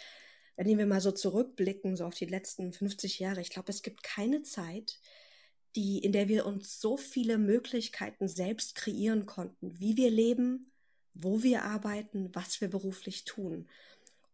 wenn 0.57 0.67
wir 0.67 0.87
mal 0.87 1.01
so 1.01 1.13
zurückblicken, 1.13 1.97
so 1.97 2.07
auf 2.07 2.15
die 2.15 2.27
letzten 2.27 2.73
50 2.73 3.21
Jahre, 3.21 3.41
ich 3.41 3.51
glaube, 3.51 3.71
es 3.71 3.83
gibt 3.83 4.03
keine 4.03 4.43
Zeit, 4.43 4.99
die, 5.77 5.99
in 5.99 6.11
der 6.11 6.27
wir 6.27 6.45
uns 6.45 6.81
so 6.81 6.97
viele 6.97 7.39
Möglichkeiten 7.39 8.27
selbst 8.27 8.75
kreieren 8.75 9.27
konnten, 9.27 9.79
wie 9.79 9.97
wir 9.97 10.11
leben, 10.11 10.73
wo 11.15 11.45
wir 11.45 11.63
arbeiten, 11.63 12.35
was 12.35 12.61
wir 12.61 12.67
beruflich 12.67 13.25
tun. 13.25 13.69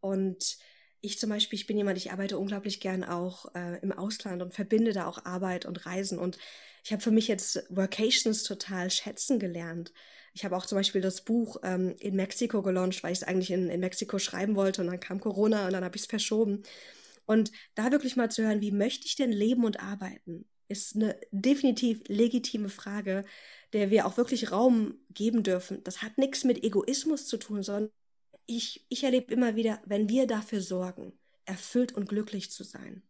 Und 0.00 0.56
ich 1.04 1.18
zum 1.18 1.30
Beispiel, 1.30 1.58
ich 1.58 1.66
bin 1.66 1.76
jemand, 1.76 1.98
ich 1.98 2.12
arbeite 2.12 2.38
unglaublich 2.38 2.80
gern 2.80 3.04
auch 3.04 3.54
äh, 3.54 3.78
im 3.80 3.92
Ausland 3.92 4.42
und 4.42 4.54
verbinde 4.54 4.92
da 4.92 5.06
auch 5.06 5.24
Arbeit 5.24 5.66
und 5.66 5.86
Reisen. 5.86 6.18
Und 6.18 6.38
ich 6.82 6.92
habe 6.92 7.02
für 7.02 7.10
mich 7.10 7.28
jetzt 7.28 7.64
Workations 7.70 8.42
total 8.42 8.90
schätzen 8.90 9.38
gelernt. 9.38 9.92
Ich 10.32 10.44
habe 10.44 10.56
auch 10.56 10.66
zum 10.66 10.76
Beispiel 10.78 11.00
das 11.00 11.22
Buch 11.22 11.58
ähm, 11.62 11.94
in 12.00 12.16
Mexiko 12.16 12.62
gelauncht, 12.62 13.02
weil 13.02 13.12
ich 13.12 13.18
es 13.18 13.24
eigentlich 13.24 13.50
in, 13.50 13.70
in 13.70 13.80
Mexiko 13.80 14.18
schreiben 14.18 14.56
wollte 14.56 14.80
und 14.80 14.88
dann 14.88 15.00
kam 15.00 15.20
Corona 15.20 15.66
und 15.66 15.72
dann 15.72 15.84
habe 15.84 15.96
ich 15.96 16.02
es 16.02 16.08
verschoben. 16.08 16.62
Und 17.26 17.52
da 17.74 17.90
wirklich 17.92 18.16
mal 18.16 18.30
zu 18.30 18.42
hören, 18.42 18.60
wie 18.60 18.72
möchte 18.72 19.06
ich 19.06 19.16
denn 19.16 19.32
leben 19.32 19.64
und 19.64 19.80
arbeiten, 19.80 20.46
ist 20.68 20.96
eine 20.96 21.18
definitiv 21.30 22.02
legitime 22.08 22.68
Frage, 22.68 23.24
der 23.72 23.90
wir 23.90 24.06
auch 24.06 24.16
wirklich 24.16 24.50
Raum 24.50 24.98
geben 25.10 25.42
dürfen. 25.42 25.82
Das 25.84 26.02
hat 26.02 26.18
nichts 26.18 26.44
mit 26.44 26.64
Egoismus 26.64 27.26
zu 27.26 27.36
tun, 27.36 27.62
sondern 27.62 27.90
ich, 28.46 28.85
ich 28.88 29.04
erlebe 29.04 29.33
immer 29.33 29.57
wieder, 29.57 29.80
wenn 29.85 30.09
wir 30.09 30.26
dafür 30.26 30.61
sorgen, 30.61 31.18
erfüllt 31.44 31.92
und 31.92 32.09
glücklich 32.09 32.50
zu 32.50 32.64
sein, 32.64 33.02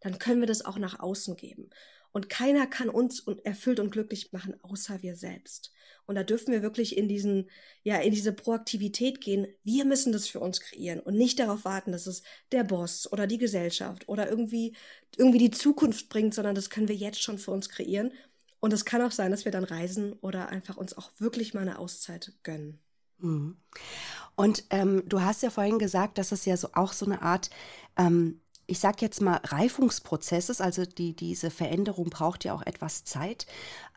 dann 0.00 0.18
können 0.18 0.40
wir 0.40 0.46
das 0.46 0.64
auch 0.64 0.78
nach 0.78 1.00
außen 1.00 1.36
geben. 1.36 1.70
Und 2.12 2.28
keiner 2.28 2.66
kann 2.66 2.88
uns 2.88 3.24
erfüllt 3.44 3.78
und 3.78 3.90
glücklich 3.90 4.32
machen, 4.32 4.56
außer 4.62 5.00
wir 5.02 5.14
selbst. 5.14 5.72
Und 6.06 6.16
da 6.16 6.24
dürfen 6.24 6.52
wir 6.52 6.60
wirklich 6.60 6.96
in 6.96 7.06
diesen, 7.06 7.48
ja, 7.84 7.98
in 7.98 8.12
diese 8.12 8.32
Proaktivität 8.32 9.20
gehen. 9.20 9.46
Wir 9.62 9.84
müssen 9.84 10.10
das 10.10 10.26
für 10.26 10.40
uns 10.40 10.60
kreieren 10.60 10.98
und 10.98 11.16
nicht 11.16 11.38
darauf 11.38 11.64
warten, 11.64 11.92
dass 11.92 12.08
es 12.08 12.22
der 12.50 12.64
Boss 12.64 13.10
oder 13.12 13.28
die 13.28 13.38
Gesellschaft 13.38 14.08
oder 14.08 14.28
irgendwie, 14.28 14.74
irgendwie 15.16 15.38
die 15.38 15.52
Zukunft 15.52 16.08
bringt, 16.08 16.34
sondern 16.34 16.56
das 16.56 16.68
können 16.68 16.88
wir 16.88 16.96
jetzt 16.96 17.22
schon 17.22 17.38
für 17.38 17.52
uns 17.52 17.68
kreieren. 17.68 18.12
Und 18.58 18.72
es 18.72 18.84
kann 18.84 19.02
auch 19.02 19.12
sein, 19.12 19.30
dass 19.30 19.44
wir 19.44 19.52
dann 19.52 19.64
reisen 19.64 20.12
oder 20.14 20.48
einfach 20.48 20.76
uns 20.76 20.98
auch 20.98 21.12
wirklich 21.18 21.54
mal 21.54 21.60
eine 21.60 21.78
Auszeit 21.78 22.32
gönnen. 22.42 22.80
Mhm. 23.18 23.56
Und 24.36 24.64
ähm, 24.70 25.02
du 25.06 25.20
hast 25.20 25.42
ja 25.42 25.50
vorhin 25.50 25.78
gesagt, 25.78 26.18
dass 26.18 26.32
es 26.32 26.44
ja 26.44 26.56
so 26.56 26.68
auch 26.74 26.92
so 26.92 27.06
eine 27.06 27.22
Art, 27.22 27.50
ähm, 27.96 28.40
ich 28.66 28.78
sag 28.78 29.02
jetzt 29.02 29.20
mal, 29.20 29.40
Reifungsprozess 29.44 30.48
ist. 30.48 30.60
Also 30.60 30.84
die, 30.84 31.14
diese 31.14 31.50
Veränderung 31.50 32.10
braucht 32.10 32.44
ja 32.44 32.54
auch 32.54 32.62
etwas 32.62 33.04
Zeit. 33.04 33.46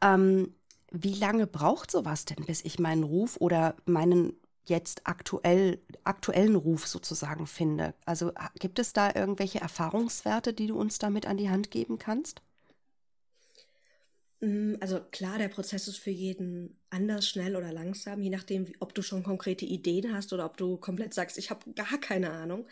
Ähm, 0.02 0.54
wie 0.92 1.16
lange 1.16 1.48
braucht 1.48 1.92
sowas 1.92 2.26
denn, 2.26 2.46
bis 2.46 2.64
ich 2.64 2.80
meinen 2.80 3.04
Ruf 3.04 3.38
oder 3.40 3.76
meinen 3.86 4.34
jetzt 4.66 5.02
aktuell, 5.06 5.82
aktuellen 6.04 6.56
Ruf 6.56 6.88
sozusagen 6.88 7.48
finde? 7.48 7.94
Also 8.06 8.32
gibt 8.60 8.80
es 8.80 8.94
da 8.94 9.14
irgendwelche 9.14 9.60
Erfahrungswerte, 9.60 10.54
die 10.54 10.68
du 10.68 10.78
uns 10.78 11.00
damit 11.00 11.26
an 11.26 11.38
die 11.38 11.50
Hand 11.50 11.72
geben 11.72 11.98
kannst? 12.00 12.42
Mm, 14.44 14.76
also 14.82 15.00
klar, 15.12 15.38
der 15.38 15.48
Prozess 15.48 15.88
ist 15.88 15.98
für 16.00 16.10
jeden 16.12 16.78
anders, 16.90 17.28
schnell 17.30 17.56
oder 17.56 17.72
langsam, 17.72 18.22
je 18.22 18.30
nachdem, 18.30 18.68
ob 18.80 18.94
du 18.94 19.02
schon 19.02 19.24
konkrete 19.24 19.66
Ideen 19.66 20.14
hast 20.14 20.34
oder 20.34 20.46
ob 20.46 20.58
du 20.58 20.78
komplett 20.78 21.14
sagst, 21.14 21.38
ich 21.38 21.50
habe 21.50 21.72
gar 21.74 21.98
keine 22.00 22.32
Ahnung. 22.32 22.68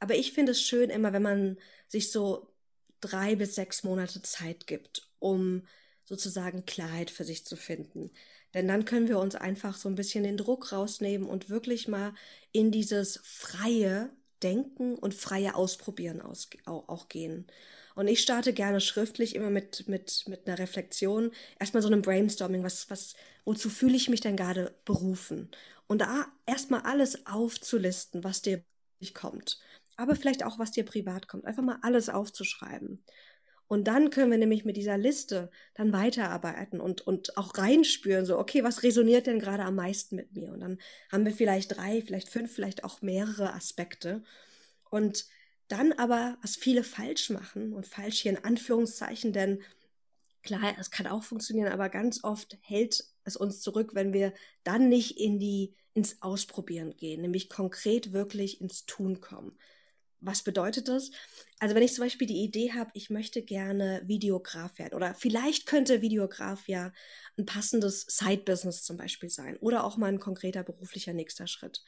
Aber 0.00 0.14
ich 0.16 0.32
finde 0.32 0.52
es 0.52 0.62
schön 0.62 0.90
immer, 0.90 1.12
wenn 1.12 1.22
man 1.22 1.58
sich 1.88 2.10
so 2.12 2.48
drei 3.00 3.36
bis 3.36 3.54
sechs 3.56 3.84
Monate 3.84 4.22
Zeit 4.22 4.66
gibt, 4.66 5.08
um 5.18 5.66
sozusagen 6.04 6.64
Klarheit 6.66 7.10
für 7.10 7.24
sich 7.24 7.44
zu 7.46 7.56
finden. 7.56 8.10
Denn 8.54 8.68
dann 8.68 8.84
können 8.86 9.08
wir 9.08 9.18
uns 9.18 9.34
einfach 9.34 9.76
so 9.76 9.88
ein 9.88 9.94
bisschen 9.96 10.24
den 10.24 10.36
Druck 10.38 10.72
rausnehmen 10.72 11.28
und 11.28 11.50
wirklich 11.50 11.88
mal 11.88 12.14
in 12.52 12.70
dieses 12.72 13.20
freie 13.24 14.10
Denken 14.42 14.96
und 14.96 15.14
freie 15.14 15.54
Ausprobieren 15.54 16.20
aus, 16.22 16.48
auch, 16.66 16.88
auch 16.88 17.08
gehen. 17.08 17.46
Und 17.94 18.08
ich 18.08 18.20
starte 18.20 18.52
gerne 18.52 18.80
schriftlich 18.80 19.34
immer 19.34 19.50
mit, 19.50 19.88
mit, 19.88 20.24
mit 20.28 20.46
einer 20.46 20.58
Reflexion, 20.58 21.30
erstmal 21.58 21.82
so 21.82 21.88
einem 21.88 22.02
Brainstorming, 22.02 22.62
was, 22.62 22.90
was, 22.90 23.14
wozu 23.44 23.70
fühle 23.70 23.96
ich 23.96 24.08
mich 24.08 24.20
denn 24.20 24.36
gerade 24.36 24.74
berufen? 24.84 25.50
Und 25.86 26.00
da 26.00 26.26
erstmal 26.46 26.82
alles 26.82 27.26
aufzulisten, 27.26 28.24
was 28.24 28.42
dir 28.42 28.64
kommt. 29.14 29.58
Aber 29.96 30.16
vielleicht 30.16 30.44
auch, 30.44 30.58
was 30.58 30.70
dir 30.70 30.84
privat 30.84 31.28
kommt. 31.28 31.44
Einfach 31.44 31.62
mal 31.62 31.78
alles 31.82 32.08
aufzuschreiben. 32.08 33.02
Und 33.72 33.88
dann 33.88 34.10
können 34.10 34.30
wir 34.30 34.38
nämlich 34.38 34.64
mit 34.66 34.76
dieser 34.76 34.98
Liste 34.98 35.50
dann 35.74 35.94
weiterarbeiten 35.94 36.78
und, 36.78 37.00
und 37.00 37.38
auch 37.38 37.56
reinspüren, 37.56 38.26
so, 38.26 38.38
okay, 38.38 38.62
was 38.62 38.82
resoniert 38.82 39.26
denn 39.26 39.38
gerade 39.38 39.64
am 39.64 39.76
meisten 39.76 40.14
mit 40.14 40.34
mir? 40.34 40.52
Und 40.52 40.60
dann 40.60 40.78
haben 41.10 41.24
wir 41.24 41.32
vielleicht 41.32 41.76
drei, 41.76 42.02
vielleicht 42.02 42.28
fünf, 42.28 42.52
vielleicht 42.52 42.84
auch 42.84 43.00
mehrere 43.00 43.54
Aspekte. 43.54 44.22
Und 44.90 45.24
dann 45.72 45.92
aber, 45.92 46.36
was 46.42 46.56
viele 46.56 46.84
falsch 46.84 47.30
machen 47.30 47.72
und 47.72 47.86
falsch 47.86 48.20
hier 48.20 48.32
in 48.32 48.44
Anführungszeichen, 48.44 49.32
denn 49.32 49.62
klar, 50.42 50.74
es 50.78 50.90
kann 50.90 51.06
auch 51.06 51.22
funktionieren, 51.22 51.72
aber 51.72 51.88
ganz 51.88 52.22
oft 52.24 52.58
hält 52.60 53.04
es 53.24 53.36
uns 53.36 53.60
zurück, 53.60 53.94
wenn 53.94 54.12
wir 54.12 54.34
dann 54.64 54.88
nicht 54.88 55.18
in 55.18 55.38
die, 55.38 55.74
ins 55.94 56.20
Ausprobieren 56.20 56.96
gehen, 56.96 57.22
nämlich 57.22 57.48
konkret 57.48 58.12
wirklich 58.12 58.60
ins 58.60 58.84
Tun 58.86 59.20
kommen. 59.20 59.56
Was 60.20 60.42
bedeutet 60.42 60.86
das? 60.86 61.10
Also 61.58 61.74
wenn 61.74 61.82
ich 61.82 61.94
zum 61.94 62.04
Beispiel 62.04 62.28
die 62.28 62.44
Idee 62.44 62.72
habe, 62.72 62.90
ich 62.94 63.10
möchte 63.10 63.42
gerne 63.42 64.02
Videograf 64.06 64.78
werden 64.78 64.94
oder 64.94 65.14
vielleicht 65.14 65.66
könnte 65.66 66.00
Videograf 66.00 66.68
ja 66.68 66.92
ein 67.36 67.44
passendes 67.44 68.02
Side-Business 68.02 68.84
zum 68.84 68.96
Beispiel 68.96 69.30
sein 69.30 69.56
oder 69.56 69.84
auch 69.84 69.96
mal 69.96 70.12
ein 70.12 70.20
konkreter 70.20 70.62
beruflicher 70.62 71.12
nächster 71.12 71.48
Schritt. 71.48 71.82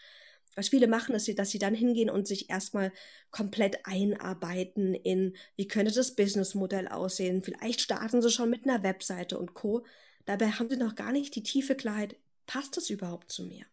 Was 0.57 0.69
viele 0.69 0.87
machen, 0.87 1.14
ist, 1.14 1.38
dass 1.38 1.51
sie 1.51 1.59
dann 1.59 1.75
hingehen 1.75 2.11
und 2.11 2.27
sich 2.27 2.51
erstmal 2.51 2.93
komplett 3.31 3.79
einarbeiten 3.85 4.95
in, 4.95 5.37
wie 5.57 5.67
könnte 5.67 5.93
das 5.93 6.14
Businessmodell 6.14 6.88
aussehen. 6.88 7.43
Vielleicht 7.43 7.81
starten 7.81 8.23
sie 8.23 8.31
schon 8.31 8.51
mit 8.51 8.64
einer 8.64 8.83
Webseite 8.83 9.38
und 9.38 9.55
Co. 9.55 9.85
Dabei 10.27 10.51
haben 10.51 10.69
sie 10.69 10.77
noch 10.77 10.95
gar 10.95 11.12
nicht 11.12 11.35
die 11.35 11.43
tiefe 11.43 11.75
Klarheit, 11.75 12.17
passt 12.47 12.77
das 12.77 12.90
überhaupt 12.90 13.33
zu 13.33 13.45
mir? 13.45 13.64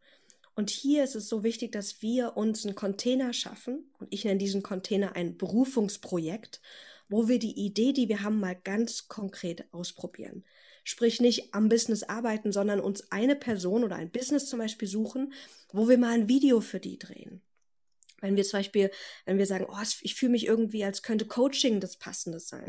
Und 0.55 0.69
hier 0.69 1.03
ist 1.03 1.15
es 1.15 1.29
so 1.29 1.43
wichtig, 1.43 1.71
dass 1.71 2.01
wir 2.01 2.35
uns 2.35 2.65
einen 2.65 2.75
Container 2.75 3.33
schaffen, 3.33 3.89
und 3.99 4.07
ich 4.11 4.25
nenne 4.25 4.37
diesen 4.37 4.63
Container 4.63 5.15
ein 5.15 5.37
Berufungsprojekt, 5.37 6.61
wo 7.07 7.27
wir 7.27 7.39
die 7.39 7.57
Idee, 7.57 7.93
die 7.93 8.09
wir 8.09 8.21
haben, 8.21 8.39
mal 8.39 8.55
ganz 8.55 9.07
konkret 9.07 9.65
ausprobieren. 9.71 10.43
Sprich 10.91 11.21
nicht 11.21 11.53
am 11.53 11.69
Business 11.69 12.03
arbeiten, 12.03 12.51
sondern 12.51 12.81
uns 12.81 13.13
eine 13.13 13.37
Person 13.37 13.85
oder 13.85 13.95
ein 13.95 14.11
Business 14.11 14.49
zum 14.49 14.59
Beispiel 14.59 14.89
suchen, 14.89 15.31
wo 15.71 15.87
wir 15.87 15.97
mal 15.97 16.11
ein 16.11 16.27
Video 16.27 16.59
für 16.59 16.81
die 16.81 16.99
drehen. 16.99 17.41
Wenn 18.19 18.35
wir 18.35 18.43
zum 18.43 18.59
Beispiel, 18.59 18.91
wenn 19.23 19.37
wir 19.37 19.45
sagen, 19.45 19.67
oh, 19.69 19.83
ich 20.01 20.15
fühle 20.15 20.33
mich 20.33 20.47
irgendwie, 20.47 20.83
als 20.83 21.01
könnte 21.01 21.25
Coaching 21.25 21.79
das 21.79 21.95
Passende 21.95 22.41
sein. 22.41 22.67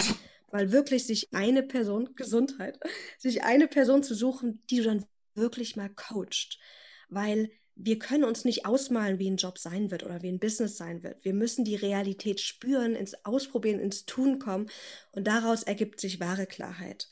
Weil 0.53 0.71
wirklich 0.71 1.05
sich 1.05 1.35
eine 1.35 1.65
Person, 1.65 2.11
Gesundheit, 2.15 2.79
sich 3.19 3.43
eine 3.43 3.67
Person 3.67 4.05
zu 4.05 4.15
suchen, 4.15 4.63
die 4.71 4.77
du 4.77 4.85
dann 4.85 5.05
wirklich 5.35 5.75
mal 5.75 5.91
coacht. 5.91 6.61
Weil 7.09 7.51
wir 7.75 7.99
können 7.99 8.23
uns 8.23 8.45
nicht 8.45 8.67
ausmalen, 8.67 9.19
wie 9.19 9.29
ein 9.29 9.37
Job 9.37 9.59
sein 9.59 9.91
wird 9.91 10.05
oder 10.05 10.23
wie 10.23 10.31
ein 10.31 10.39
Business 10.39 10.77
sein 10.77 11.03
wird. 11.03 11.25
Wir 11.25 11.35
müssen 11.35 11.65
die 11.65 11.75
Realität 11.75 12.41
spüren, 12.41 12.95
ins 12.95 13.25
Ausprobieren, 13.25 13.81
ins 13.81 14.07
Tun 14.07 14.39
kommen 14.39 14.71
und 15.11 15.27
daraus 15.27 15.65
ergibt 15.65 15.99
sich 15.99 16.21
wahre 16.21 16.47
Klarheit. 16.47 17.09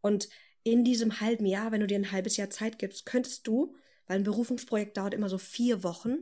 Und 0.00 0.28
in 0.64 0.84
diesem 0.84 1.20
halben 1.20 1.46
Jahr, 1.46 1.72
wenn 1.72 1.80
du 1.80 1.86
dir 1.86 1.98
ein 1.98 2.12
halbes 2.12 2.36
Jahr 2.36 2.50
Zeit 2.50 2.78
gibst, 2.78 3.06
könntest 3.06 3.46
du, 3.46 3.74
weil 4.06 4.18
ein 4.18 4.24
Berufungsprojekt 4.24 4.96
dauert 4.96 5.14
immer 5.14 5.28
so 5.28 5.38
vier 5.38 5.82
Wochen, 5.82 6.18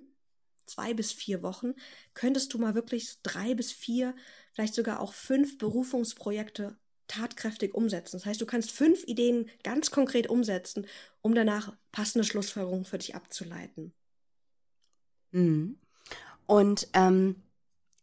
zwei 0.67 0.95
bis 0.95 1.13
vier 1.13 1.43
Wochen, 1.43 1.75
könntest 2.15 2.53
du 2.55 2.59
mal 2.59 2.75
wirklich 2.75 3.21
drei 3.23 3.55
bis 3.55 3.73
vier, 3.73 4.15
vielleicht 4.53 4.75
sogar 4.75 5.01
auch 5.01 5.13
fünf 5.13 5.59
Berufungsprojekte 5.59 6.79
tatkräftig 7.09 7.75
umsetzen. 7.75 8.17
Das 8.17 8.27
heißt, 8.27 8.41
du 8.41 8.47
kannst 8.47 8.71
fünf 8.71 9.03
Ideen 9.05 9.51
ganz 9.65 9.91
konkret 9.91 10.29
umsetzen, 10.29 10.87
um 11.23 11.35
danach 11.35 11.77
passende 11.91 12.25
Schlussfolgerungen 12.25 12.85
für 12.85 12.99
dich 12.99 13.17
abzuleiten. 13.17 13.93
Mhm. 15.33 15.79
Und 16.47 16.89
ähm, 16.95 17.43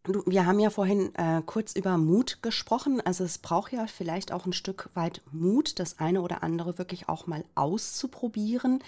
Du, 0.08 0.24
wir 0.26 0.46
haben 0.46 0.60
ja 0.60 0.70
vorhin 0.70 1.14
äh, 1.16 1.42
kurz 1.46 1.76
über 1.76 1.98
Mut 1.98 2.40
gesprochen. 2.42 3.02
Also 3.02 3.26
es 3.26 3.40
braucht 3.40 3.74
ja 3.74 3.88
vielleicht 3.88 4.32
auch 4.32 4.46
ein 4.46 4.54
Stück 4.54 4.90
weit 4.94 5.22
Mut, 5.32 5.80
das 5.80 6.00
eine 6.00 6.22
oder 6.22 6.44
andere 6.44 6.78
wirklich 6.78 7.10
auch 7.10 7.28
mal 7.28 7.44
auszuprobieren. 7.56 8.82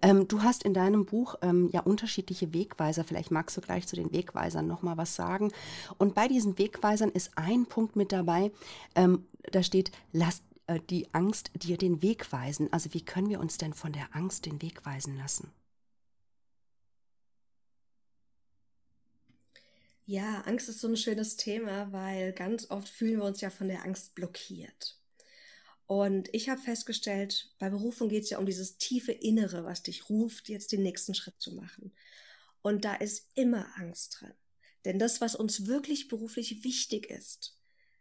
Ähm, 0.00 0.26
du 0.26 0.42
hast 0.42 0.62
in 0.62 0.72
deinem 0.72 1.04
Buch 1.04 1.34
ähm, 1.42 1.68
ja 1.70 1.80
unterschiedliche 1.80 2.54
Wegweiser. 2.54 3.04
Vielleicht 3.04 3.30
magst 3.30 3.56
du 3.58 3.60
gleich 3.60 3.86
zu 3.86 3.94
den 3.94 4.12
Wegweisern 4.12 4.66
noch 4.66 4.80
mal 4.80 4.96
was 4.96 5.14
sagen. 5.14 5.52
Und 5.98 6.14
bei 6.14 6.28
diesen 6.28 6.56
Wegweisern 6.58 7.10
ist 7.10 7.32
ein 7.36 7.66
Punkt 7.66 7.94
mit 7.94 8.10
dabei. 8.10 8.50
Ähm, 8.94 9.26
da 9.52 9.62
steht, 9.62 9.92
lass 10.12 10.42
äh, 10.66 10.80
die 10.88 11.12
Angst 11.12 11.50
dir 11.54 11.76
den 11.76 12.00
Weg 12.00 12.32
weisen. 12.32 12.72
Also 12.72 12.94
wie 12.94 13.04
können 13.04 13.28
wir 13.28 13.40
uns 13.40 13.58
denn 13.58 13.74
von 13.74 13.92
der 13.92 14.06
Angst 14.12 14.46
den 14.46 14.62
Weg 14.62 14.86
weisen 14.86 15.18
lassen? 15.18 15.50
Ja, 20.06 20.42
Angst 20.42 20.68
ist 20.68 20.80
so 20.80 20.88
ein 20.88 20.96
schönes 20.98 21.36
Thema, 21.36 21.90
weil 21.90 22.34
ganz 22.34 22.70
oft 22.70 22.88
fühlen 22.88 23.18
wir 23.18 23.24
uns 23.24 23.40
ja 23.40 23.48
von 23.48 23.68
der 23.68 23.84
Angst 23.84 24.14
blockiert. 24.14 24.98
Und 25.86 26.28
ich 26.34 26.48
habe 26.50 26.60
festgestellt, 26.60 27.50
bei 27.58 27.70
Berufung 27.70 28.08
geht 28.10 28.24
es 28.24 28.30
ja 28.30 28.38
um 28.38 28.46
dieses 28.46 28.76
tiefe 28.76 29.12
Innere, 29.12 29.64
was 29.64 29.82
dich 29.82 30.10
ruft, 30.10 30.48
jetzt 30.48 30.72
den 30.72 30.82
nächsten 30.82 31.14
Schritt 31.14 31.36
zu 31.38 31.54
machen. 31.54 31.92
Und 32.60 32.84
da 32.84 32.94
ist 32.94 33.30
immer 33.34 33.66
Angst 33.76 34.18
drin. 34.20 34.34
Denn 34.84 34.98
das, 34.98 35.22
was 35.22 35.34
uns 35.34 35.66
wirklich 35.66 36.08
beruflich 36.08 36.64
wichtig 36.64 37.08
ist, 37.10 37.58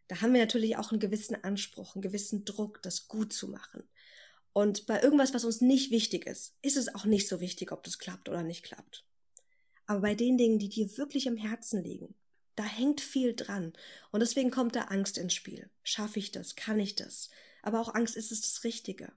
da 0.09 0.21
haben 0.21 0.33
wir 0.33 0.41
natürlich 0.41 0.75
auch 0.77 0.91
einen 0.91 0.99
gewissen 0.99 1.41
Anspruch, 1.41 1.95
einen 1.95 2.01
gewissen 2.01 2.43
Druck, 2.43 2.81
das 2.81 3.07
gut 3.07 3.31
zu 3.31 3.47
machen. 3.47 3.83
Und 4.51 4.85
bei 4.85 5.01
irgendwas, 5.01 5.33
was 5.33 5.45
uns 5.45 5.61
nicht 5.61 5.91
wichtig 5.91 6.27
ist, 6.27 6.57
ist 6.61 6.77
es 6.77 6.93
auch 6.93 7.05
nicht 7.05 7.29
so 7.29 7.39
wichtig, 7.39 7.71
ob 7.71 7.83
das 7.83 7.97
klappt 7.97 8.27
oder 8.27 8.43
nicht 8.43 8.63
klappt. 8.63 9.05
Aber 9.85 10.01
bei 10.01 10.15
den 10.15 10.37
Dingen, 10.37 10.59
die 10.59 10.69
dir 10.69 10.97
wirklich 10.97 11.27
am 11.27 11.37
Herzen 11.37 11.83
liegen, 11.83 12.15
da 12.55 12.63
hängt 12.63 13.01
viel 13.01 13.35
dran. 13.35 13.73
Und 14.11 14.19
deswegen 14.19 14.51
kommt 14.51 14.75
da 14.75 14.83
Angst 14.83 15.17
ins 15.17 15.33
Spiel. 15.33 15.69
Schaffe 15.83 16.19
ich 16.19 16.31
das? 16.31 16.55
Kann 16.55 16.79
ich 16.79 16.95
das? 16.95 17.29
Aber 17.61 17.79
auch 17.79 17.93
Angst 17.93 18.15
ist 18.15 18.31
es 18.31 18.41
das 18.41 18.63
Richtige. 18.63 19.11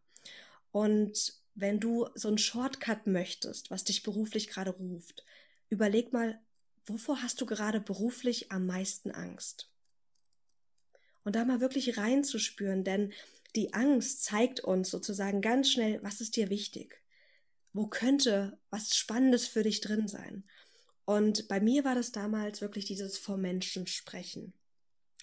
Und 0.73 1.35
wenn 1.55 1.81
du 1.81 2.09
so 2.15 2.29
einen 2.29 2.39
Shortcut 2.39 3.07
möchtest, 3.07 3.71
was 3.71 3.85
dich 3.85 4.03
beruflich 4.03 4.49
gerade 4.49 4.71
ruft, 4.71 5.25
überleg 5.69 6.13
mal, 6.13 6.39
wovor 6.85 7.23
hast 7.23 7.41
du 7.41 7.47
gerade 7.47 7.81
beruflich 7.81 8.53
am 8.53 8.67
meisten 8.67 9.11
Angst? 9.11 9.71
Und 11.25 11.35
da 11.35 11.45
mal 11.45 11.61
wirklich 11.61 11.97
reinzuspüren, 11.99 12.85
denn 12.85 13.13
die 13.57 13.75
Angst 13.75 14.23
zeigt 14.23 14.61
uns 14.61 14.91
sozusagen 14.91 15.41
ganz 15.41 15.71
schnell, 15.71 15.99
was 16.03 16.21
ist 16.21 16.37
dir 16.37 16.51
wichtig? 16.51 17.03
Wo 17.77 17.89
könnte 17.89 18.59
was 18.71 18.97
Spannendes 18.97 19.47
für 19.47 19.63
dich 19.63 19.83
drin 19.83 20.09
sein? 20.09 20.45
Und 21.05 21.47
bei 21.47 21.61
mir 21.61 21.85
war 21.85 21.95
das 21.95 22.11
damals 22.11 22.63
wirklich 22.63 22.87
dieses 22.87 23.19
vor 23.19 23.37
Menschen 23.37 23.87
sprechen. 23.87 24.55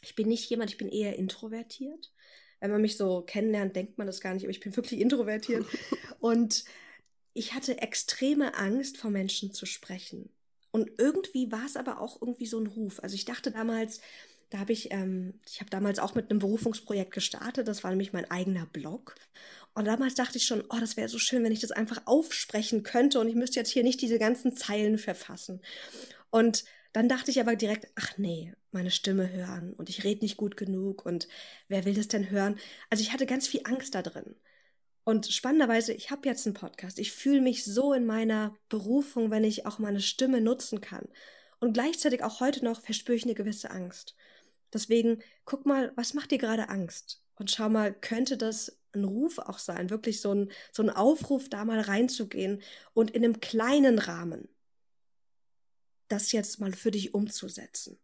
Ich 0.03 0.13
bin 0.13 0.27
nicht 0.27 0.47
jemand, 0.51 0.69
ich 0.69 0.77
bin 0.77 0.89
eher 0.89 1.17
introvertiert. 1.17 2.13
Wenn 2.59 2.69
man 2.69 2.81
mich 2.81 2.95
so 2.95 3.23
kennenlernt, 3.23 3.75
denkt 3.75 3.97
man 3.97 4.05
das 4.05 4.21
gar 4.21 4.35
nicht, 4.35 4.43
aber 4.43 4.51
ich 4.51 4.59
bin 4.59 4.75
wirklich 4.75 5.01
introvertiert. 5.01 5.65
Und 6.19 6.63
ich 7.33 7.55
hatte 7.55 7.81
extreme 7.81 8.53
Angst, 8.53 8.97
vor 8.97 9.09
Menschen 9.09 9.51
zu 9.51 9.65
sprechen. 9.65 10.29
Und 10.69 10.91
irgendwie 10.99 11.51
war 11.51 11.65
es 11.65 11.75
aber 11.75 11.99
auch 11.99 12.21
irgendwie 12.21 12.45
so 12.45 12.59
ein 12.59 12.67
Ruf. 12.67 12.99
Also 13.01 13.15
ich 13.15 13.25
dachte 13.25 13.49
damals, 13.49 13.99
da 14.51 14.59
habe 14.59 14.73
ich, 14.73 14.91
ähm, 14.91 15.39
ich 15.47 15.59
habe 15.59 15.71
damals 15.71 15.97
auch 15.97 16.13
mit 16.13 16.29
einem 16.29 16.37
Berufungsprojekt 16.37 17.11
gestartet. 17.11 17.67
Das 17.67 17.83
war 17.83 17.89
nämlich 17.89 18.13
mein 18.13 18.29
eigener 18.29 18.67
Blog. 18.67 19.15
Und 19.75 19.85
damals 19.85 20.13
dachte 20.13 20.37
ich 20.37 20.45
schon, 20.45 20.63
oh, 20.69 20.77
das 20.79 20.97
wäre 20.97 21.09
so 21.09 21.17
schön, 21.17 21.43
wenn 21.43 21.51
ich 21.51 21.61
das 21.61 21.71
einfach 21.71 22.03
aufsprechen 22.05 22.83
könnte 22.83 23.19
und 23.19 23.27
ich 23.27 23.35
müsste 23.35 23.59
jetzt 23.59 23.71
hier 23.71 23.83
nicht 23.83 24.01
diese 24.01 24.19
ganzen 24.19 24.55
Zeilen 24.55 24.97
verfassen. 24.97 25.61
Und 26.29 26.63
dann 26.93 27.09
dachte 27.09 27.31
ich 27.31 27.39
aber 27.39 27.55
direkt, 27.55 27.87
ach 27.95 28.17
nee, 28.17 28.53
meine 28.71 28.91
Stimme 28.91 29.31
hören 29.31 29.73
und 29.73 29.89
ich 29.89 30.03
rede 30.03 30.21
nicht 30.21 30.37
gut 30.37 30.57
genug 30.57 31.05
und 31.05 31.27
wer 31.67 31.85
will 31.85 31.95
das 31.95 32.07
denn 32.07 32.29
hören? 32.29 32.59
Also 32.91 33.01
ich 33.03 33.11
hatte 33.11 33.25
ganz 33.25 33.47
viel 33.47 33.61
Angst 33.63 33.95
da 33.95 34.03
drin. 34.03 34.35
Und 35.03 35.27
spannenderweise, 35.27 35.91
ich 35.93 36.11
habe 36.11 36.29
jetzt 36.29 36.45
einen 36.45 36.53
Podcast. 36.53 36.97
Ich 36.97 37.11
fühle 37.11 37.41
mich 37.41 37.65
so 37.65 37.93
in 37.93 38.05
meiner 38.05 38.55
Berufung, 38.69 39.31
wenn 39.31 39.43
ich 39.43 39.65
auch 39.65 39.79
meine 39.79 39.99
Stimme 39.99 40.39
nutzen 40.39 40.81
kann. 40.81 41.09
Und 41.59 41.73
gleichzeitig 41.73 42.23
auch 42.23 42.39
heute 42.39 42.63
noch 42.63 42.81
verspüre 42.81 43.17
ich 43.17 43.23
eine 43.23 43.35
gewisse 43.35 43.71
Angst. 43.71 44.15
Deswegen 44.71 45.21
guck 45.45 45.65
mal, 45.65 45.91
was 45.95 46.13
macht 46.13 46.31
dir 46.31 46.37
gerade 46.37 46.69
Angst? 46.69 47.21
Und 47.35 47.51
schau 47.51 47.69
mal, 47.69 47.93
könnte 47.93 48.37
das 48.37 48.77
ein 48.93 49.03
Ruf 49.03 49.39
auch 49.39 49.59
sein, 49.59 49.89
wirklich 49.89 50.21
so 50.21 50.33
ein, 50.33 50.51
so 50.71 50.83
ein 50.83 50.89
Aufruf, 50.89 51.49
da 51.49 51.65
mal 51.65 51.79
reinzugehen 51.79 52.61
und 52.93 53.11
in 53.11 53.23
einem 53.23 53.39
kleinen 53.39 53.99
Rahmen 53.99 54.49
das 56.07 56.31
jetzt 56.31 56.59
mal 56.59 56.73
für 56.73 56.91
dich 56.91 57.13
umzusetzen. 57.13 57.99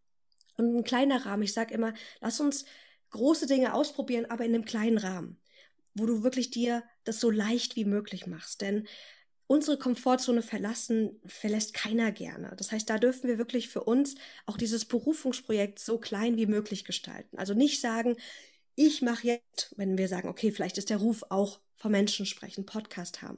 Und 0.58 0.76
ein 0.76 0.84
kleiner 0.84 1.26
Rahmen, 1.26 1.44
ich 1.44 1.54
sage 1.54 1.74
immer, 1.74 1.94
lass 2.22 2.40
uns 2.40 2.66
große 3.12 3.48
Dinge 3.48 3.74
ausprobieren, 3.74 4.26
aber 4.26 4.46
in 4.46 4.54
einem 4.54 4.66
kleinen 4.66 4.98
Rahmen, 4.98 5.40
wo 5.94 6.06
du 6.06 6.24
wirklich 6.24 6.52
dir 6.52 6.84
das 7.04 7.20
so 7.20 7.30
leicht 7.30 7.76
wie 7.76 7.86
möglich 7.86 8.28
machst. 8.28 8.62
Denn 8.62 8.88
unsere 9.48 9.80
Komfortzone 9.80 10.42
verlassen 10.42 11.20
verlässt 11.26 11.74
keiner 11.74 12.12
gerne. 12.12 12.54
Das 12.58 12.72
heißt, 12.72 12.90
da 12.90 12.98
dürfen 13.00 13.28
wir 13.28 13.38
wirklich 13.38 13.70
für 13.70 13.84
uns 13.84 14.16
auch 14.46 14.58
dieses 14.58 14.86
Berufungsprojekt 14.86 15.80
so 15.80 15.98
klein 15.98 16.38
wie 16.38 16.46
möglich 16.46 16.86
gestalten. 16.86 17.38
Also 17.38 17.54
nicht 17.54 17.82
sagen, 17.82 18.16
ich 18.80 19.02
mache 19.02 19.28
jetzt, 19.28 19.74
wenn 19.76 19.98
wir 19.98 20.08
sagen, 20.08 20.30
okay, 20.30 20.54
vielleicht 20.54 20.78
ist 20.78 20.90
der 20.90 20.98
Ruf 20.98 21.26
auch 21.28 21.60
vom 21.76 21.92
Menschen 21.92 22.26
sprechen, 22.26 22.66
Podcast 22.66 23.22
haben. 23.22 23.38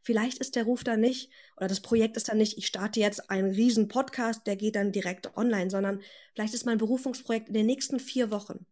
Vielleicht 0.00 0.38
ist 0.38 0.54
der 0.54 0.62
Ruf 0.62 0.84
dann 0.84 1.00
nicht, 1.00 1.28
oder 1.56 1.66
das 1.66 1.80
Projekt 1.80 2.16
ist 2.16 2.28
dann 2.28 2.38
nicht, 2.38 2.56
ich 2.56 2.68
starte 2.68 3.00
jetzt 3.00 3.28
einen 3.28 3.50
riesen 3.50 3.88
Podcast, 3.88 4.46
der 4.46 4.54
geht 4.54 4.76
dann 4.76 4.92
direkt 4.92 5.36
online, 5.36 5.70
sondern 5.70 6.02
vielleicht 6.34 6.54
ist 6.54 6.66
mein 6.66 6.78
Berufungsprojekt 6.78 7.48
in 7.48 7.54
den 7.54 7.66
nächsten 7.66 7.98
vier 7.98 8.30
Wochen, 8.30 8.64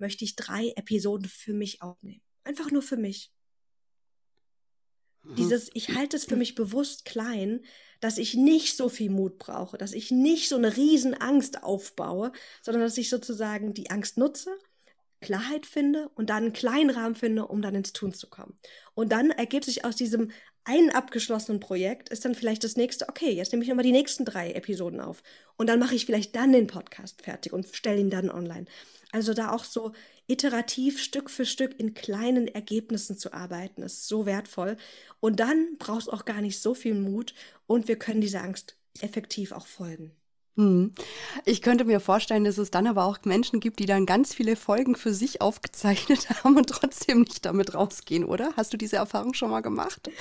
möchte 0.00 0.24
ich 0.24 0.34
drei 0.34 0.72
Episoden 0.74 1.28
für 1.28 1.54
mich 1.54 1.82
aufnehmen. 1.82 2.22
Einfach 2.42 2.72
nur 2.72 2.82
für 2.82 2.96
mich. 2.96 3.30
Mhm. 5.22 5.36
Dieses, 5.36 5.70
ich 5.74 5.90
halte 5.90 6.16
es 6.16 6.24
für 6.24 6.34
mich 6.34 6.56
bewusst 6.56 7.04
klein, 7.04 7.60
dass 8.00 8.18
ich 8.18 8.34
nicht 8.34 8.76
so 8.76 8.88
viel 8.88 9.10
Mut 9.10 9.38
brauche, 9.38 9.78
dass 9.78 9.92
ich 9.92 10.10
nicht 10.10 10.48
so 10.48 10.56
eine 10.56 10.76
riesen 10.76 11.14
Angst 11.14 11.62
aufbaue, 11.62 12.32
sondern 12.60 12.82
dass 12.82 12.98
ich 12.98 13.08
sozusagen 13.08 13.72
die 13.72 13.90
Angst 13.90 14.18
nutze, 14.18 14.50
Klarheit 15.20 15.66
finde 15.66 16.10
und 16.14 16.30
dann 16.30 16.44
einen 16.44 16.52
kleinen 16.52 16.90
Rahmen 16.90 17.14
finde, 17.14 17.46
um 17.46 17.62
dann 17.62 17.74
ins 17.74 17.92
Tun 17.92 18.12
zu 18.12 18.28
kommen. 18.28 18.54
Und 18.94 19.12
dann 19.12 19.30
ergibt 19.30 19.64
sich 19.64 19.84
aus 19.84 19.96
diesem 19.96 20.30
einen 20.64 20.90
abgeschlossenen 20.90 21.60
Projekt, 21.60 22.10
ist 22.10 22.24
dann 22.24 22.34
vielleicht 22.34 22.64
das 22.64 22.76
nächste, 22.76 23.08
okay, 23.08 23.30
jetzt 23.30 23.52
nehme 23.52 23.62
ich 23.62 23.68
nochmal 23.68 23.84
die 23.84 23.92
nächsten 23.92 24.24
drei 24.24 24.52
Episoden 24.52 25.00
auf. 25.00 25.22
Und 25.56 25.68
dann 25.68 25.78
mache 25.78 25.94
ich 25.94 26.06
vielleicht 26.06 26.36
dann 26.36 26.52
den 26.52 26.66
Podcast 26.66 27.22
fertig 27.22 27.52
und 27.52 27.66
stelle 27.74 27.98
ihn 28.00 28.10
dann 28.10 28.30
online. 28.30 28.66
Also 29.12 29.34
da 29.34 29.52
auch 29.52 29.64
so 29.64 29.92
iterativ 30.26 31.02
Stück 31.02 31.30
für 31.30 31.44
Stück 31.44 31.78
in 31.80 31.94
kleinen 31.94 32.46
Ergebnissen 32.46 33.18
zu 33.18 33.32
arbeiten, 33.32 33.82
ist 33.82 34.06
so 34.06 34.26
wertvoll. 34.26 34.76
Und 35.18 35.40
dann 35.40 35.76
brauchst 35.78 36.12
auch 36.12 36.24
gar 36.24 36.40
nicht 36.40 36.60
so 36.60 36.74
viel 36.74 36.94
Mut 36.94 37.34
und 37.66 37.88
wir 37.88 37.98
können 37.98 38.20
dieser 38.20 38.42
Angst 38.42 38.76
effektiv 39.00 39.52
auch 39.52 39.66
folgen. 39.66 40.19
Hm. 40.56 40.92
Ich 41.44 41.62
könnte 41.62 41.84
mir 41.84 42.00
vorstellen, 42.00 42.44
dass 42.44 42.58
es 42.58 42.70
dann 42.70 42.86
aber 42.86 43.04
auch 43.04 43.18
Menschen 43.24 43.60
gibt, 43.60 43.78
die 43.78 43.86
dann 43.86 44.06
ganz 44.06 44.34
viele 44.34 44.56
Folgen 44.56 44.96
für 44.96 45.14
sich 45.14 45.40
aufgezeichnet 45.40 46.28
haben 46.44 46.56
und 46.56 46.68
trotzdem 46.68 47.20
nicht 47.20 47.44
damit 47.44 47.74
rausgehen, 47.74 48.24
oder? 48.24 48.52
Hast 48.56 48.72
du 48.72 48.76
diese 48.76 48.96
Erfahrung 48.96 49.34
schon 49.34 49.50
mal 49.50 49.60
gemacht? 49.60 50.10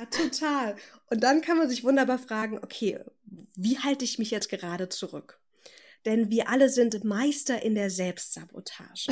Ja, 0.00 0.04
total. 0.04 0.76
Und 1.10 1.24
dann 1.24 1.40
kann 1.40 1.58
man 1.58 1.68
sich 1.68 1.82
wunderbar 1.82 2.20
fragen, 2.20 2.60
okay, 2.62 3.00
wie 3.56 3.80
halte 3.80 4.04
ich 4.04 4.20
mich 4.20 4.30
jetzt 4.30 4.48
gerade 4.48 4.88
zurück? 4.88 5.40
denn 6.04 6.30
wir 6.30 6.48
alle 6.48 6.68
sind 6.68 7.04
Meister 7.04 7.62
in 7.62 7.74
der 7.74 7.90
Selbstsabotage. 7.90 9.08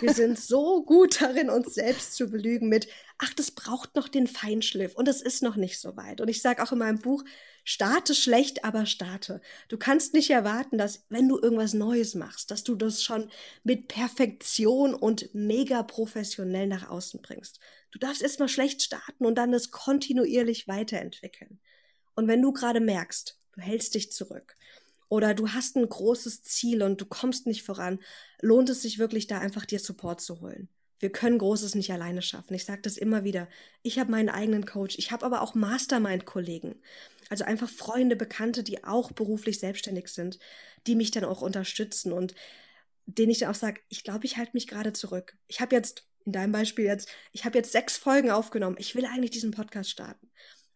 Wir 0.00 0.12
sind 0.12 0.38
so 0.38 0.82
gut 0.84 1.20
darin, 1.20 1.50
uns 1.50 1.74
selbst 1.74 2.14
zu 2.14 2.28
belügen 2.28 2.68
mit, 2.68 2.88
ach, 3.18 3.32
das 3.34 3.50
braucht 3.50 3.94
noch 3.94 4.08
den 4.08 4.26
Feinschliff 4.26 4.94
und 4.94 5.08
es 5.08 5.22
ist 5.22 5.42
noch 5.42 5.56
nicht 5.56 5.78
so 5.78 5.96
weit. 5.96 6.20
Und 6.20 6.28
ich 6.28 6.42
sage 6.42 6.62
auch 6.62 6.72
in 6.72 6.78
meinem 6.78 6.98
Buch, 6.98 7.24
starte 7.64 8.14
schlecht, 8.14 8.64
aber 8.64 8.86
starte. 8.86 9.40
Du 9.68 9.78
kannst 9.78 10.14
nicht 10.14 10.30
erwarten, 10.30 10.78
dass 10.78 11.04
wenn 11.08 11.28
du 11.28 11.38
irgendwas 11.38 11.74
Neues 11.74 12.14
machst, 12.14 12.50
dass 12.50 12.64
du 12.64 12.74
das 12.74 13.02
schon 13.02 13.30
mit 13.64 13.88
Perfektion 13.88 14.94
und 14.94 15.34
mega 15.34 15.82
professionell 15.82 16.66
nach 16.66 16.88
außen 16.88 17.22
bringst. 17.22 17.60
Du 17.90 17.98
darfst 17.98 18.22
erstmal 18.22 18.48
schlecht 18.48 18.82
starten 18.82 19.26
und 19.26 19.36
dann 19.36 19.52
es 19.54 19.70
kontinuierlich 19.70 20.68
weiterentwickeln. 20.68 21.60
Und 22.14 22.28
wenn 22.28 22.42
du 22.42 22.52
gerade 22.52 22.80
merkst, 22.80 23.38
du 23.52 23.60
hältst 23.60 23.94
dich 23.94 24.12
zurück, 24.12 24.56
oder 25.10 25.34
du 25.34 25.48
hast 25.48 25.76
ein 25.76 25.88
großes 25.88 26.44
Ziel 26.44 26.82
und 26.82 27.00
du 27.00 27.04
kommst 27.04 27.46
nicht 27.46 27.64
voran, 27.64 27.98
lohnt 28.40 28.70
es 28.70 28.82
sich 28.82 28.98
wirklich 28.98 29.26
da 29.26 29.38
einfach 29.38 29.66
dir 29.66 29.80
Support 29.80 30.20
zu 30.20 30.40
holen. 30.40 30.68
Wir 31.00 31.10
können 31.10 31.38
Großes 31.38 31.74
nicht 31.74 31.90
alleine 31.92 32.22
schaffen. 32.22 32.54
Ich 32.54 32.64
sage 32.64 32.82
das 32.82 32.96
immer 32.96 33.24
wieder. 33.24 33.48
Ich 33.82 33.98
habe 33.98 34.10
meinen 34.10 34.28
eigenen 34.28 34.66
Coach. 34.66 34.96
Ich 34.98 35.10
habe 35.10 35.26
aber 35.26 35.42
auch 35.42 35.54
Mastermind-Kollegen. 35.54 36.76
Also 37.28 37.44
einfach 37.44 37.68
Freunde, 37.68 38.16
Bekannte, 38.16 38.62
die 38.62 38.84
auch 38.84 39.12
beruflich 39.12 39.58
selbstständig 39.58 40.08
sind, 40.08 40.38
die 40.86 40.94
mich 40.94 41.10
dann 41.10 41.24
auch 41.24 41.42
unterstützen 41.42 42.12
und 42.12 42.34
denen 43.06 43.30
ich 43.30 43.38
dann 43.38 43.50
auch 43.50 43.54
sage, 43.56 43.80
ich 43.88 44.04
glaube, 44.04 44.26
ich 44.26 44.36
halte 44.36 44.52
mich 44.54 44.68
gerade 44.68 44.92
zurück. 44.92 45.36
Ich 45.48 45.60
habe 45.60 45.74
jetzt, 45.74 46.06
in 46.24 46.32
deinem 46.32 46.52
Beispiel 46.52 46.84
jetzt, 46.84 47.08
ich 47.32 47.44
habe 47.44 47.58
jetzt 47.58 47.72
sechs 47.72 47.96
Folgen 47.96 48.30
aufgenommen. 48.30 48.76
Ich 48.78 48.94
will 48.94 49.06
eigentlich 49.06 49.30
diesen 49.30 49.50
Podcast 49.50 49.90
starten. 49.90 50.30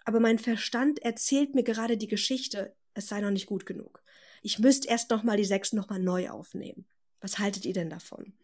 Aber 0.05 0.21
mein 0.21 0.39
Verstand 0.39 1.01
erzählt 1.03 1.55
mir 1.55 1.63
gerade 1.63 1.97
die 1.97 2.09
Geschichte, 2.09 2.75
es 2.95 3.09
sei 3.09 3.21
noch 3.21 3.31
nicht 3.31 3.47
gut 3.47 3.67
genug 3.67 4.05
ich 4.45 4.59
müsste 4.59 4.89
erst 4.89 5.11
noch 5.11 5.23
mal 5.23 5.39
die 5.39 5.45
sechs 5.45 5.73
noch 5.73 5.89
mal 5.89 5.99
neu 5.99 6.29
aufnehmen. 6.29 6.85
Was 7.21 7.39
haltet 7.39 7.65
ihr 7.65 7.73
denn 7.73 7.89
davon? 7.89 8.35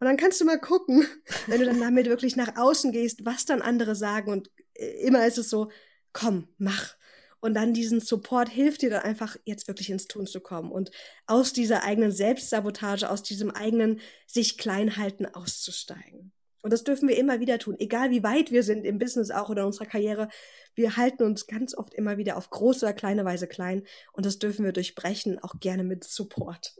Und 0.00 0.06
dann 0.06 0.16
kannst 0.16 0.40
du 0.40 0.46
mal 0.46 0.58
gucken, 0.58 1.06
wenn 1.46 1.60
du 1.60 1.66
dann 1.66 1.80
damit 1.80 2.06
wirklich 2.06 2.34
nach 2.34 2.56
außen 2.56 2.90
gehst, 2.90 3.24
was 3.24 3.44
dann 3.44 3.62
andere 3.62 3.94
sagen. 3.94 4.32
Und 4.32 4.50
äh, 4.74 5.06
immer 5.06 5.26
ist 5.26 5.38
es 5.38 5.50
so, 5.50 5.70
komm, 6.12 6.48
mach. 6.58 6.96
Und 7.40 7.54
dann 7.54 7.72
diesen 7.72 8.00
Support 8.00 8.48
hilft 8.48 8.82
dir 8.82 8.90
dann 8.90 9.02
einfach, 9.02 9.36
jetzt 9.44 9.68
wirklich 9.68 9.88
ins 9.88 10.06
Tun 10.06 10.26
zu 10.26 10.40
kommen 10.40 10.70
und 10.70 10.90
aus 11.26 11.54
dieser 11.54 11.84
eigenen 11.84 12.12
Selbstsabotage, 12.12 13.08
aus 13.08 13.22
diesem 13.22 13.50
eigenen 13.50 14.00
sich 14.26 14.58
klein 14.58 14.98
halten 14.98 15.24
auszusteigen. 15.24 16.32
Und 16.62 16.74
das 16.74 16.84
dürfen 16.84 17.08
wir 17.08 17.16
immer 17.16 17.40
wieder 17.40 17.58
tun, 17.58 17.76
egal 17.78 18.10
wie 18.10 18.22
weit 18.22 18.50
wir 18.50 18.62
sind 18.62 18.84
im 18.84 18.98
Business 18.98 19.30
auch 19.30 19.48
oder 19.48 19.62
in 19.62 19.68
unserer 19.68 19.86
Karriere. 19.86 20.28
Wir 20.74 20.98
halten 20.98 21.22
uns 21.22 21.46
ganz 21.46 21.74
oft 21.74 21.94
immer 21.94 22.18
wieder 22.18 22.36
auf 22.36 22.50
große 22.50 22.84
oder 22.84 22.92
kleine 22.92 23.24
Weise 23.24 23.46
klein 23.46 23.86
und 24.12 24.26
das 24.26 24.38
dürfen 24.38 24.66
wir 24.66 24.72
durchbrechen, 24.72 25.38
auch 25.38 25.58
gerne 25.60 25.84
mit 25.84 26.04
Support. 26.04 26.74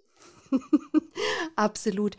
Absolut. 1.56 2.16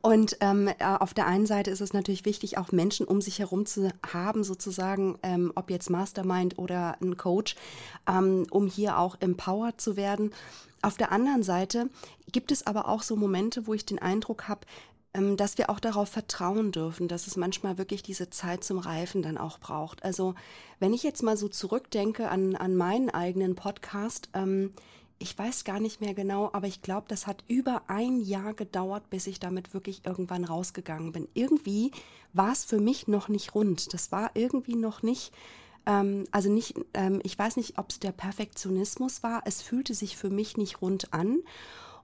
Und 0.00 0.36
ähm, 0.40 0.68
äh, 0.68 0.74
auf 0.84 1.14
der 1.14 1.26
einen 1.26 1.46
Seite 1.46 1.70
ist 1.70 1.80
es 1.80 1.92
natürlich 1.92 2.24
wichtig, 2.24 2.58
auch 2.58 2.72
Menschen 2.72 3.06
um 3.06 3.20
sich 3.20 3.38
herum 3.38 3.66
zu 3.66 3.90
haben, 4.12 4.44
sozusagen, 4.44 5.18
ähm, 5.22 5.52
ob 5.54 5.70
jetzt 5.70 5.90
Mastermind 5.90 6.58
oder 6.58 6.96
ein 7.00 7.16
Coach, 7.16 7.56
ähm, 8.08 8.46
um 8.50 8.66
hier 8.66 8.98
auch 8.98 9.16
empowered 9.20 9.80
zu 9.80 9.96
werden. 9.96 10.32
Auf 10.82 10.96
der 10.96 11.12
anderen 11.12 11.42
Seite 11.42 11.88
gibt 12.32 12.50
es 12.50 12.66
aber 12.66 12.88
auch 12.88 13.02
so 13.02 13.14
Momente, 13.14 13.66
wo 13.66 13.74
ich 13.74 13.86
den 13.86 14.00
Eindruck 14.00 14.48
habe, 14.48 14.66
ähm, 15.14 15.36
dass 15.36 15.58
wir 15.58 15.70
auch 15.70 15.78
darauf 15.78 16.08
vertrauen 16.08 16.72
dürfen, 16.72 17.06
dass 17.06 17.26
es 17.26 17.36
manchmal 17.36 17.78
wirklich 17.78 18.02
diese 18.02 18.30
Zeit 18.30 18.64
zum 18.64 18.78
Reifen 18.78 19.22
dann 19.22 19.38
auch 19.38 19.58
braucht. 19.58 20.04
Also 20.04 20.34
wenn 20.80 20.94
ich 20.94 21.02
jetzt 21.02 21.22
mal 21.22 21.36
so 21.36 21.48
zurückdenke 21.48 22.28
an, 22.30 22.56
an 22.56 22.74
meinen 22.74 23.10
eigenen 23.10 23.54
Podcast, 23.54 24.30
ähm, 24.34 24.72
ich 25.22 25.38
weiß 25.38 25.62
gar 25.62 25.78
nicht 25.78 26.00
mehr 26.00 26.14
genau, 26.14 26.50
aber 26.52 26.66
ich 26.66 26.82
glaube, 26.82 27.06
das 27.08 27.28
hat 27.28 27.44
über 27.46 27.82
ein 27.86 28.20
Jahr 28.20 28.54
gedauert, 28.54 29.08
bis 29.08 29.28
ich 29.28 29.38
damit 29.38 29.72
wirklich 29.72 30.02
irgendwann 30.04 30.44
rausgegangen 30.44 31.12
bin. 31.12 31.28
Irgendwie 31.32 31.92
war 32.32 32.50
es 32.50 32.64
für 32.64 32.80
mich 32.80 33.06
noch 33.06 33.28
nicht 33.28 33.54
rund. 33.54 33.94
Das 33.94 34.10
war 34.10 34.32
irgendwie 34.34 34.74
noch 34.74 35.02
nicht, 35.04 35.32
ähm, 35.86 36.24
also 36.32 36.50
nicht, 36.50 36.74
ähm, 36.92 37.20
ich 37.22 37.38
weiß 37.38 37.56
nicht, 37.56 37.78
ob 37.78 37.90
es 37.90 38.00
der 38.00 38.10
Perfektionismus 38.10 39.22
war. 39.22 39.42
Es 39.44 39.62
fühlte 39.62 39.94
sich 39.94 40.16
für 40.16 40.28
mich 40.28 40.56
nicht 40.56 40.82
rund 40.82 41.14
an. 41.14 41.38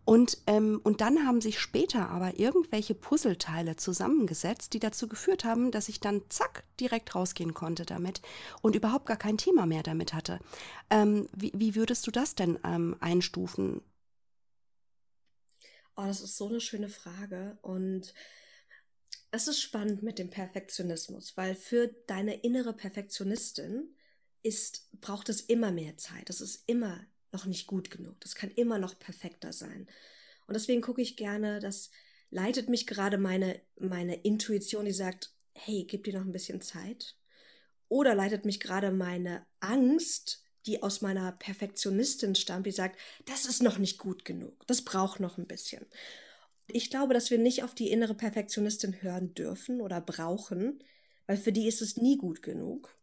Und, 0.08 0.38
ähm, 0.46 0.80
und 0.84 1.02
dann 1.02 1.26
haben 1.26 1.42
sich 1.42 1.60
später 1.60 2.08
aber 2.08 2.38
irgendwelche 2.38 2.94
Puzzleteile 2.94 3.76
zusammengesetzt, 3.76 4.72
die 4.72 4.78
dazu 4.78 5.06
geführt 5.06 5.44
haben, 5.44 5.70
dass 5.70 5.90
ich 5.90 6.00
dann 6.00 6.22
zack 6.30 6.64
direkt 6.80 7.14
rausgehen 7.14 7.52
konnte 7.52 7.84
damit 7.84 8.22
und 8.62 8.74
überhaupt 8.74 9.04
gar 9.04 9.18
kein 9.18 9.36
Thema 9.36 9.66
mehr 9.66 9.82
damit 9.82 10.14
hatte. 10.14 10.38
Ähm, 10.88 11.28
wie, 11.36 11.52
wie, 11.54 11.74
würdest 11.74 12.06
du 12.06 12.10
das 12.10 12.34
denn 12.34 12.58
ähm, 12.64 12.96
einstufen? 13.00 13.82
Oh, 15.94 16.04
das 16.06 16.22
ist 16.22 16.38
so 16.38 16.48
eine 16.48 16.62
schöne 16.62 16.88
Frage 16.88 17.58
und 17.60 18.14
es 19.30 19.46
ist 19.46 19.60
spannend 19.60 20.02
mit 20.02 20.18
dem 20.18 20.30
Perfektionismus, 20.30 21.36
weil 21.36 21.54
für 21.54 21.88
deine 22.06 22.40
innere 22.40 22.72
Perfektionistin 22.72 23.94
ist, 24.42 24.88
braucht 25.02 25.28
es 25.28 25.42
immer 25.42 25.70
mehr 25.70 25.98
Zeit. 25.98 26.30
Es 26.30 26.40
ist 26.40 26.66
immer 26.66 26.98
noch 27.32 27.46
nicht 27.46 27.66
gut 27.66 27.90
genug. 27.90 28.20
Das 28.20 28.34
kann 28.34 28.50
immer 28.50 28.78
noch 28.78 28.98
perfekter 28.98 29.52
sein. 29.52 29.86
Und 30.46 30.54
deswegen 30.54 30.80
gucke 30.80 31.02
ich 31.02 31.16
gerne, 31.16 31.60
das 31.60 31.90
leitet 32.30 32.68
mich 32.68 32.86
gerade 32.86 33.18
meine, 33.18 33.60
meine 33.78 34.16
Intuition, 34.16 34.84
die 34.84 34.92
sagt, 34.92 35.32
hey, 35.54 35.84
gib 35.84 36.04
dir 36.04 36.18
noch 36.18 36.24
ein 36.24 36.32
bisschen 36.32 36.60
Zeit. 36.60 37.16
Oder 37.88 38.14
leitet 38.14 38.44
mich 38.44 38.60
gerade 38.60 38.90
meine 38.90 39.46
Angst, 39.60 40.42
die 40.66 40.82
aus 40.82 41.00
meiner 41.00 41.32
Perfektionistin 41.32 42.34
stammt, 42.34 42.66
die 42.66 42.72
sagt, 42.72 42.98
das 43.24 43.46
ist 43.46 43.62
noch 43.62 43.78
nicht 43.78 43.98
gut 43.98 44.24
genug, 44.24 44.66
das 44.66 44.82
braucht 44.82 45.20
noch 45.20 45.38
ein 45.38 45.46
bisschen. 45.46 45.86
Ich 46.66 46.90
glaube, 46.90 47.14
dass 47.14 47.30
wir 47.30 47.38
nicht 47.38 47.62
auf 47.64 47.74
die 47.74 47.90
innere 47.90 48.14
Perfektionistin 48.14 49.00
hören 49.02 49.34
dürfen 49.34 49.80
oder 49.80 50.02
brauchen, 50.02 50.84
weil 51.26 51.38
für 51.38 51.52
die 51.52 51.66
ist 51.66 51.80
es 51.80 51.96
nie 51.96 52.18
gut 52.18 52.42
genug. 52.42 52.97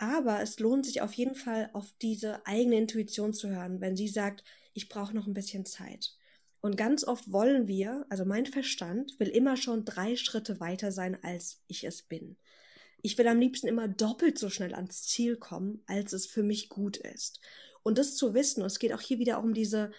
Aber 0.00 0.40
es 0.40 0.58
lohnt 0.58 0.86
sich 0.86 1.02
auf 1.02 1.12
jeden 1.12 1.34
Fall, 1.34 1.68
auf 1.74 1.92
diese 2.00 2.46
eigene 2.46 2.78
Intuition 2.78 3.34
zu 3.34 3.50
hören, 3.50 3.82
wenn 3.82 3.96
sie 3.96 4.08
sagt, 4.08 4.42
ich 4.72 4.88
brauche 4.88 5.14
noch 5.14 5.26
ein 5.26 5.34
bisschen 5.34 5.66
Zeit. 5.66 6.14
Und 6.62 6.78
ganz 6.78 7.04
oft 7.04 7.30
wollen 7.30 7.68
wir, 7.68 8.06
also 8.08 8.24
mein 8.24 8.46
Verstand 8.46 9.20
will 9.20 9.28
immer 9.28 9.58
schon 9.58 9.84
drei 9.84 10.16
Schritte 10.16 10.58
weiter 10.58 10.90
sein, 10.90 11.22
als 11.22 11.60
ich 11.66 11.84
es 11.84 12.00
bin. 12.00 12.38
Ich 13.02 13.18
will 13.18 13.28
am 13.28 13.40
liebsten 13.40 13.68
immer 13.68 13.88
doppelt 13.88 14.38
so 14.38 14.48
schnell 14.48 14.74
ans 14.74 15.02
Ziel 15.02 15.36
kommen, 15.36 15.82
als 15.86 16.14
es 16.14 16.24
für 16.24 16.42
mich 16.42 16.70
gut 16.70 16.96
ist. 16.96 17.38
Und 17.82 17.98
das 17.98 18.16
zu 18.16 18.32
wissen, 18.32 18.62
und 18.62 18.68
es 18.68 18.78
geht 18.78 18.94
auch 18.94 19.02
hier 19.02 19.18
wieder 19.18 19.38
um 19.42 19.52
diese, 19.52 19.90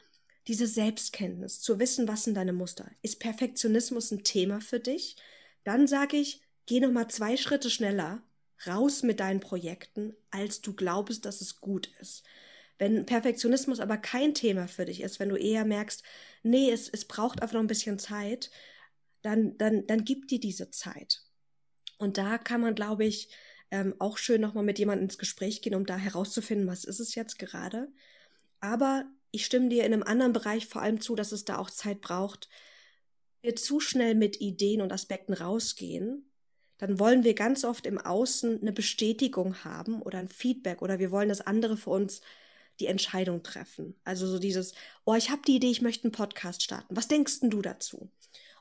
diese 0.48 0.66
Selbstkenntnis, 0.66 1.62
zu 1.62 1.78
wissen, 1.78 2.08
was 2.08 2.24
sind 2.24 2.34
deine 2.34 2.54
Muster. 2.54 2.90
Ist 3.04 3.20
Perfektionismus 3.20 4.10
ein 4.10 4.24
Thema 4.24 4.62
für 4.62 4.80
dich? 4.80 5.16
Dann 5.64 5.86
sage 5.86 6.18
ich, 6.18 6.42
geh 6.66 6.80
noch 6.80 6.92
mal 6.92 7.08
zwei 7.08 7.38
Schritte 7.38 7.70
schneller 7.70 8.24
raus 8.68 9.04
mit 9.04 9.20
deinen 9.20 9.40
Projekten, 9.40 10.16
als 10.30 10.62
du 10.62 10.74
glaubst, 10.74 11.26
dass 11.26 11.42
es 11.42 11.60
gut 11.62 11.88
ist. 12.00 12.24
Wenn 12.78 13.06
Perfektionismus 13.06 13.80
aber 13.80 13.98
kein 13.98 14.34
Thema 14.34 14.68
für 14.68 14.86
dich 14.86 15.02
ist, 15.02 15.20
wenn 15.20 15.30
du 15.30 15.36
eher 15.36 15.66
merkst, 15.66 16.04
nee, 16.44 16.72
es, 16.72 16.90
es 16.90 17.06
braucht 17.06 17.42
einfach 17.42 17.54
noch 17.54 17.62
ein 17.62 17.68
bisschen 17.68 18.00
Zeit, 18.00 18.50
dann, 19.22 19.58
dann, 19.58 19.86
dann 19.86 20.04
gib 20.04 20.28
dir 20.28 20.40
diese 20.40 20.72
Zeit. 20.72 21.22
Und 21.98 22.18
da 22.18 22.40
kann 22.40 22.62
man, 22.62 22.74
glaube 22.74 23.06
ich, 23.06 23.30
ähm, 23.70 23.94
auch 24.00 24.18
schön 24.18 24.42
nochmal 24.42 24.64
mit 24.64 24.80
jemandem 24.80 25.06
ins 25.06 25.18
Gespräch 25.18 25.62
gehen, 25.62 25.76
um 25.76 25.86
da 25.86 25.96
herauszufinden, 25.96 26.68
was 26.68 26.84
ist 26.84 27.00
es 27.00 27.14
jetzt 27.16 27.38
gerade. 27.38 27.88
Aber 28.60 29.06
ich 29.32 29.46
stimme 29.46 29.70
dir 29.70 29.86
in 29.86 29.94
einem 29.94 30.04
anderen 30.04 30.34
Bereich 30.34 30.68
vor 30.68 30.82
allem 30.82 31.00
zu, 31.00 31.16
dass 31.16 31.32
es 31.32 31.46
da 31.46 31.58
auch 31.58 31.70
Zeit 31.70 32.02
braucht. 32.02 32.50
Wir 33.42 33.56
zu 33.56 33.80
schnell 33.80 34.16
mit 34.16 34.42
Ideen 34.42 34.82
und 34.82 34.92
Aspekten 34.92 35.34
rausgehen, 35.34 36.31
dann 36.82 36.98
wollen 36.98 37.24
wir 37.24 37.36
ganz 37.36 37.64
oft 37.64 37.86
im 37.86 38.00
Außen 38.00 38.60
eine 38.60 38.74
Bestätigung 38.74 39.64
haben 39.64 40.02
oder 40.02 40.18
ein 40.18 40.28
Feedback 40.28 40.82
oder 40.82 40.98
wir 40.98 41.12
wollen, 41.12 41.30
dass 41.30 41.40
andere 41.40 41.78
für 41.78 41.92
uns 41.92 42.22
die 42.80 42.88
Entscheidung 42.88 43.44
treffen. 43.44 43.94
Also 44.04 44.26
so 44.26 44.40
dieses, 44.40 44.74
oh, 45.06 45.14
ich 45.14 45.30
habe 45.30 45.44
die 45.46 45.58
Idee, 45.58 45.70
ich 45.70 45.84
möchte 45.84 46.06
einen 46.06 46.12
Podcast 46.12 46.64
starten. 46.64 46.96
Was 46.96 47.08
denkst 47.08 47.42
denn 47.42 47.52
du 47.52 47.62
dazu? 47.62 48.10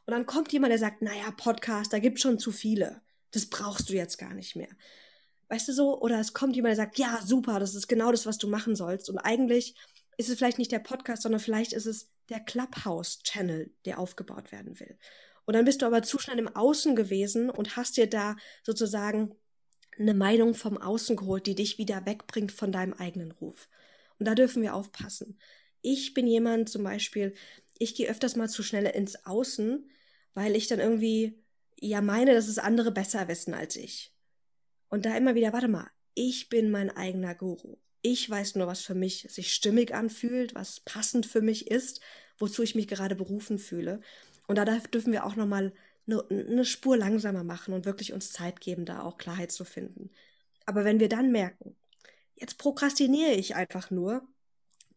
Und 0.05 0.13
dann 0.13 0.27
kommt 0.27 0.53
jemand, 0.53 0.71
der 0.71 0.79
sagt, 0.79 1.01
naja, 1.01 1.31
Podcast, 1.35 1.95
da 1.95 1.99
gibt 1.99 2.21
schon 2.21 2.39
zu 2.39 2.53
viele. 2.53 3.01
Das 3.31 3.47
brauchst 3.47 3.89
du 3.89 3.95
jetzt 3.95 4.19
gar 4.19 4.35
nicht 4.35 4.55
mehr. 4.55 4.69
Weißt 5.49 5.69
du 5.69 5.73
so? 5.73 5.99
Oder 6.03 6.21
es 6.21 6.35
kommt 6.35 6.55
jemand, 6.57 6.73
der 6.73 6.85
sagt, 6.85 6.99
ja, 6.99 7.23
super, 7.25 7.59
das 7.59 7.75
ist 7.75 7.89
genau 7.89 8.11
das, 8.11 8.27
was 8.27 8.37
du 8.37 8.49
machen 8.49 8.77
sollst. 8.77 9.09
Und 9.09 9.17
eigentlich 9.17 9.75
ist 10.19 10.29
es 10.29 10.37
vielleicht 10.37 10.59
nicht 10.59 10.73
der 10.73 10.81
Podcast, 10.81 11.23
sondern 11.23 11.41
vielleicht 11.41 11.73
ist 11.73 11.87
es 11.87 12.11
der 12.29 12.41
Clubhouse-Channel, 12.41 13.73
der 13.87 13.99
aufgebaut 13.99 14.53
werden 14.53 14.79
will. 14.79 14.99
Und 15.51 15.55
dann 15.55 15.65
bist 15.65 15.83
du 15.83 15.87
aber 15.87 16.05
zu 16.05 16.21
schnell 16.21 16.39
im 16.39 16.55
Außen 16.55 16.95
gewesen 16.95 17.51
und 17.51 17.75
hast 17.75 17.97
dir 17.97 18.07
da 18.07 18.37
sozusagen 18.63 19.35
eine 19.99 20.15
Meinung 20.15 20.55
vom 20.55 20.79
Außen 20.79 21.17
geholt, 21.17 21.45
die 21.49 21.57
dich 21.57 21.77
wieder 21.77 22.07
wegbringt 22.07 22.53
von 22.53 22.71
deinem 22.71 22.93
eigenen 22.93 23.33
Ruf. 23.33 23.69
Und 24.21 24.27
da 24.27 24.37
dürfen 24.37 24.63
wir 24.63 24.77
aufpassen. 24.77 25.41
Ich 25.83 26.15
bin 26.15 26.29
jemand 26.29 26.69
zum 26.69 26.85
Beispiel, 26.85 27.35
ich 27.81 27.97
gehe 27.97 28.09
öfters 28.09 28.37
mal 28.37 28.49
zu 28.49 28.63
schnell 28.63 28.87
ins 28.87 29.27
Außen, 29.27 29.91
weil 30.35 30.55
ich 30.55 30.69
dann 30.69 30.79
irgendwie 30.79 31.43
ja 31.81 32.01
meine, 32.01 32.33
dass 32.33 32.47
es 32.47 32.59
andere 32.59 32.93
besser 32.93 33.27
wissen 33.27 33.53
als 33.53 33.75
ich. 33.75 34.15
Und 34.89 35.05
da 35.05 35.17
immer 35.17 35.35
wieder, 35.35 35.53
warte 35.53 35.67
mal, 35.67 35.91
ich 36.15 36.49
bin 36.49 36.71
mein 36.71 36.91
eigener 36.91 37.35
Guru. 37.35 37.77
Ich 38.03 38.31
weiß 38.31 38.55
nur, 38.55 38.69
was 38.69 38.83
für 38.83 38.95
mich 38.95 39.27
sich 39.29 39.53
stimmig 39.53 39.95
anfühlt, 39.95 40.55
was 40.55 40.79
passend 40.79 41.27
für 41.27 41.41
mich 41.41 41.73
ist, 41.73 42.01
wozu 42.39 42.63
ich 42.63 42.77
mich 42.77 42.87
gerade 42.87 43.17
berufen 43.17 43.59
fühle. 43.59 44.01
Und 44.51 44.57
da 44.57 44.65
dürfen 44.65 45.13
wir 45.13 45.25
auch 45.25 45.37
nochmal 45.37 45.73
eine, 46.09 46.25
eine 46.29 46.65
Spur 46.65 46.97
langsamer 46.97 47.45
machen 47.45 47.73
und 47.73 47.87
wirklich 47.87 48.13
uns 48.13 48.33
Zeit 48.33 48.61
geben, 48.61 48.85
da 48.85 49.03
auch 49.03 49.17
Klarheit 49.17 49.53
zu 49.53 49.65
finden. 49.65 50.11
Aber 50.67 50.85
wenn 50.85 50.99
wir 50.99 51.09
dann 51.09 51.31
merken, 51.31 51.77
jetzt 52.35 52.59
prokrastiniere 52.59 53.31
ich 53.31 53.55
einfach 53.55 53.93
nur, 53.93 54.27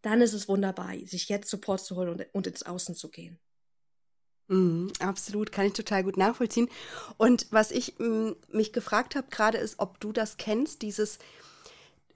dann 0.01 0.21
ist 0.21 0.33
es 0.33 0.47
wunderbar, 0.47 0.95
sich 1.05 1.29
jetzt 1.29 1.51
Support 1.51 1.81
zu 1.81 1.95
holen 1.95 2.09
und, 2.09 2.25
und 2.31 2.47
ins 2.47 2.63
Außen 2.63 2.95
zu 2.95 3.11
gehen. 3.11 3.37
Mm, 4.47 4.87
absolut, 4.97 5.51
kann 5.51 5.67
ich 5.67 5.73
total 5.73 6.03
gut 6.03 6.17
nachvollziehen. 6.17 6.67
Und 7.17 7.45
was 7.51 7.69
ich 7.69 7.99
mm, 7.99 8.31
mich 8.51 8.73
gefragt 8.73 9.15
habe 9.15 9.27
gerade 9.29 9.59
ist, 9.59 9.77
ob 9.77 9.99
du 9.99 10.11
das 10.11 10.37
kennst, 10.37 10.81
dieses, 10.81 11.19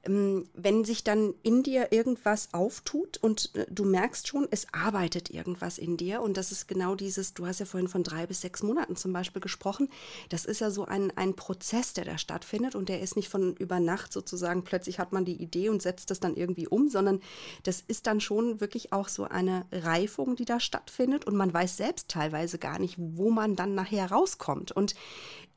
wenn 0.07 0.85
sich 0.85 1.03
dann 1.03 1.33
in 1.43 1.63
dir 1.63 1.91
irgendwas 1.91 2.53
auftut 2.53 3.17
und 3.17 3.53
äh, 3.55 3.65
du 3.69 3.83
merkst 3.85 4.27
schon, 4.27 4.47
es 4.51 4.67
arbeitet 4.71 5.29
irgendwas 5.29 5.77
in 5.77 5.97
dir 5.97 6.21
und 6.21 6.37
das 6.37 6.51
ist 6.51 6.67
genau 6.67 6.95
dieses, 6.95 7.33
du 7.33 7.45
hast 7.45 7.59
ja 7.59 7.65
vorhin 7.65 7.89
von 7.89 8.03
drei 8.03 8.25
bis 8.25 8.41
sechs 8.41 8.63
Monaten 8.63 8.95
zum 8.95 9.13
Beispiel 9.13 9.41
gesprochen, 9.41 9.89
das 10.29 10.45
ist 10.45 10.61
ja 10.61 10.71
so 10.71 10.85
ein, 10.85 11.11
ein 11.17 11.35
Prozess, 11.35 11.93
der 11.93 12.05
da 12.05 12.17
stattfindet 12.17 12.75
und 12.75 12.89
der 12.89 13.01
ist 13.01 13.15
nicht 13.15 13.29
von 13.29 13.55
über 13.55 13.79
Nacht 13.79 14.13
sozusagen, 14.13 14.63
plötzlich 14.63 14.99
hat 14.99 15.11
man 15.11 15.25
die 15.25 15.41
Idee 15.41 15.69
und 15.69 15.81
setzt 15.81 16.09
das 16.09 16.19
dann 16.19 16.35
irgendwie 16.35 16.67
um, 16.67 16.89
sondern 16.89 17.21
das 17.63 17.83
ist 17.87 18.07
dann 18.07 18.21
schon 18.21 18.61
wirklich 18.61 18.93
auch 18.93 19.09
so 19.09 19.25
eine 19.25 19.65
Reifung, 19.71 20.35
die 20.35 20.45
da 20.45 20.59
stattfindet 20.59 21.25
und 21.25 21.35
man 21.35 21.53
weiß 21.53 21.77
selbst 21.77 22.09
teilweise 22.09 22.57
gar 22.57 22.79
nicht, 22.79 22.95
wo 22.97 23.29
man 23.29 23.55
dann 23.55 23.75
nachher 23.75 24.11
rauskommt. 24.11 24.71
Und 24.71 24.95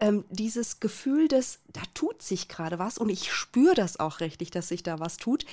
ähm, 0.01 0.25
dieses 0.31 0.81
Gefühl 0.81 1.29
des, 1.29 1.61
da 1.69 1.83
tut 1.93 2.23
sich 2.23 2.49
gerade 2.49 2.79
was 2.79 2.97
und 2.97 3.11
ich 3.11 3.33
spüre 3.33 3.75
das 3.75 4.01
auch 4.01 4.21
richtig, 4.21 4.40
dass 4.49 4.69
sich 4.69 4.83
da 4.83 4.99
was 4.99 5.19
tut. 5.19 5.45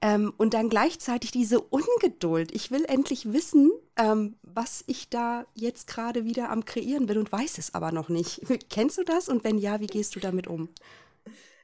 Ähm, 0.00 0.32
und 0.38 0.54
dann 0.54 0.68
gleichzeitig 0.68 1.30
diese 1.30 1.60
Ungeduld. 1.60 2.52
Ich 2.52 2.72
will 2.72 2.84
endlich 2.86 3.32
wissen, 3.32 3.70
ähm, 3.96 4.34
was 4.42 4.82
ich 4.88 5.08
da 5.08 5.46
jetzt 5.54 5.86
gerade 5.86 6.24
wieder 6.24 6.50
am 6.50 6.64
Kreieren 6.64 7.06
bin 7.06 7.18
und 7.18 7.30
weiß 7.30 7.58
es 7.58 7.74
aber 7.74 7.92
noch 7.92 8.08
nicht. 8.08 8.40
Kennst 8.70 8.98
du 8.98 9.04
das? 9.04 9.28
Und 9.28 9.44
wenn 9.44 9.58
ja, 9.58 9.78
wie 9.78 9.86
gehst 9.86 10.16
du 10.16 10.20
damit 10.20 10.48
um? 10.48 10.68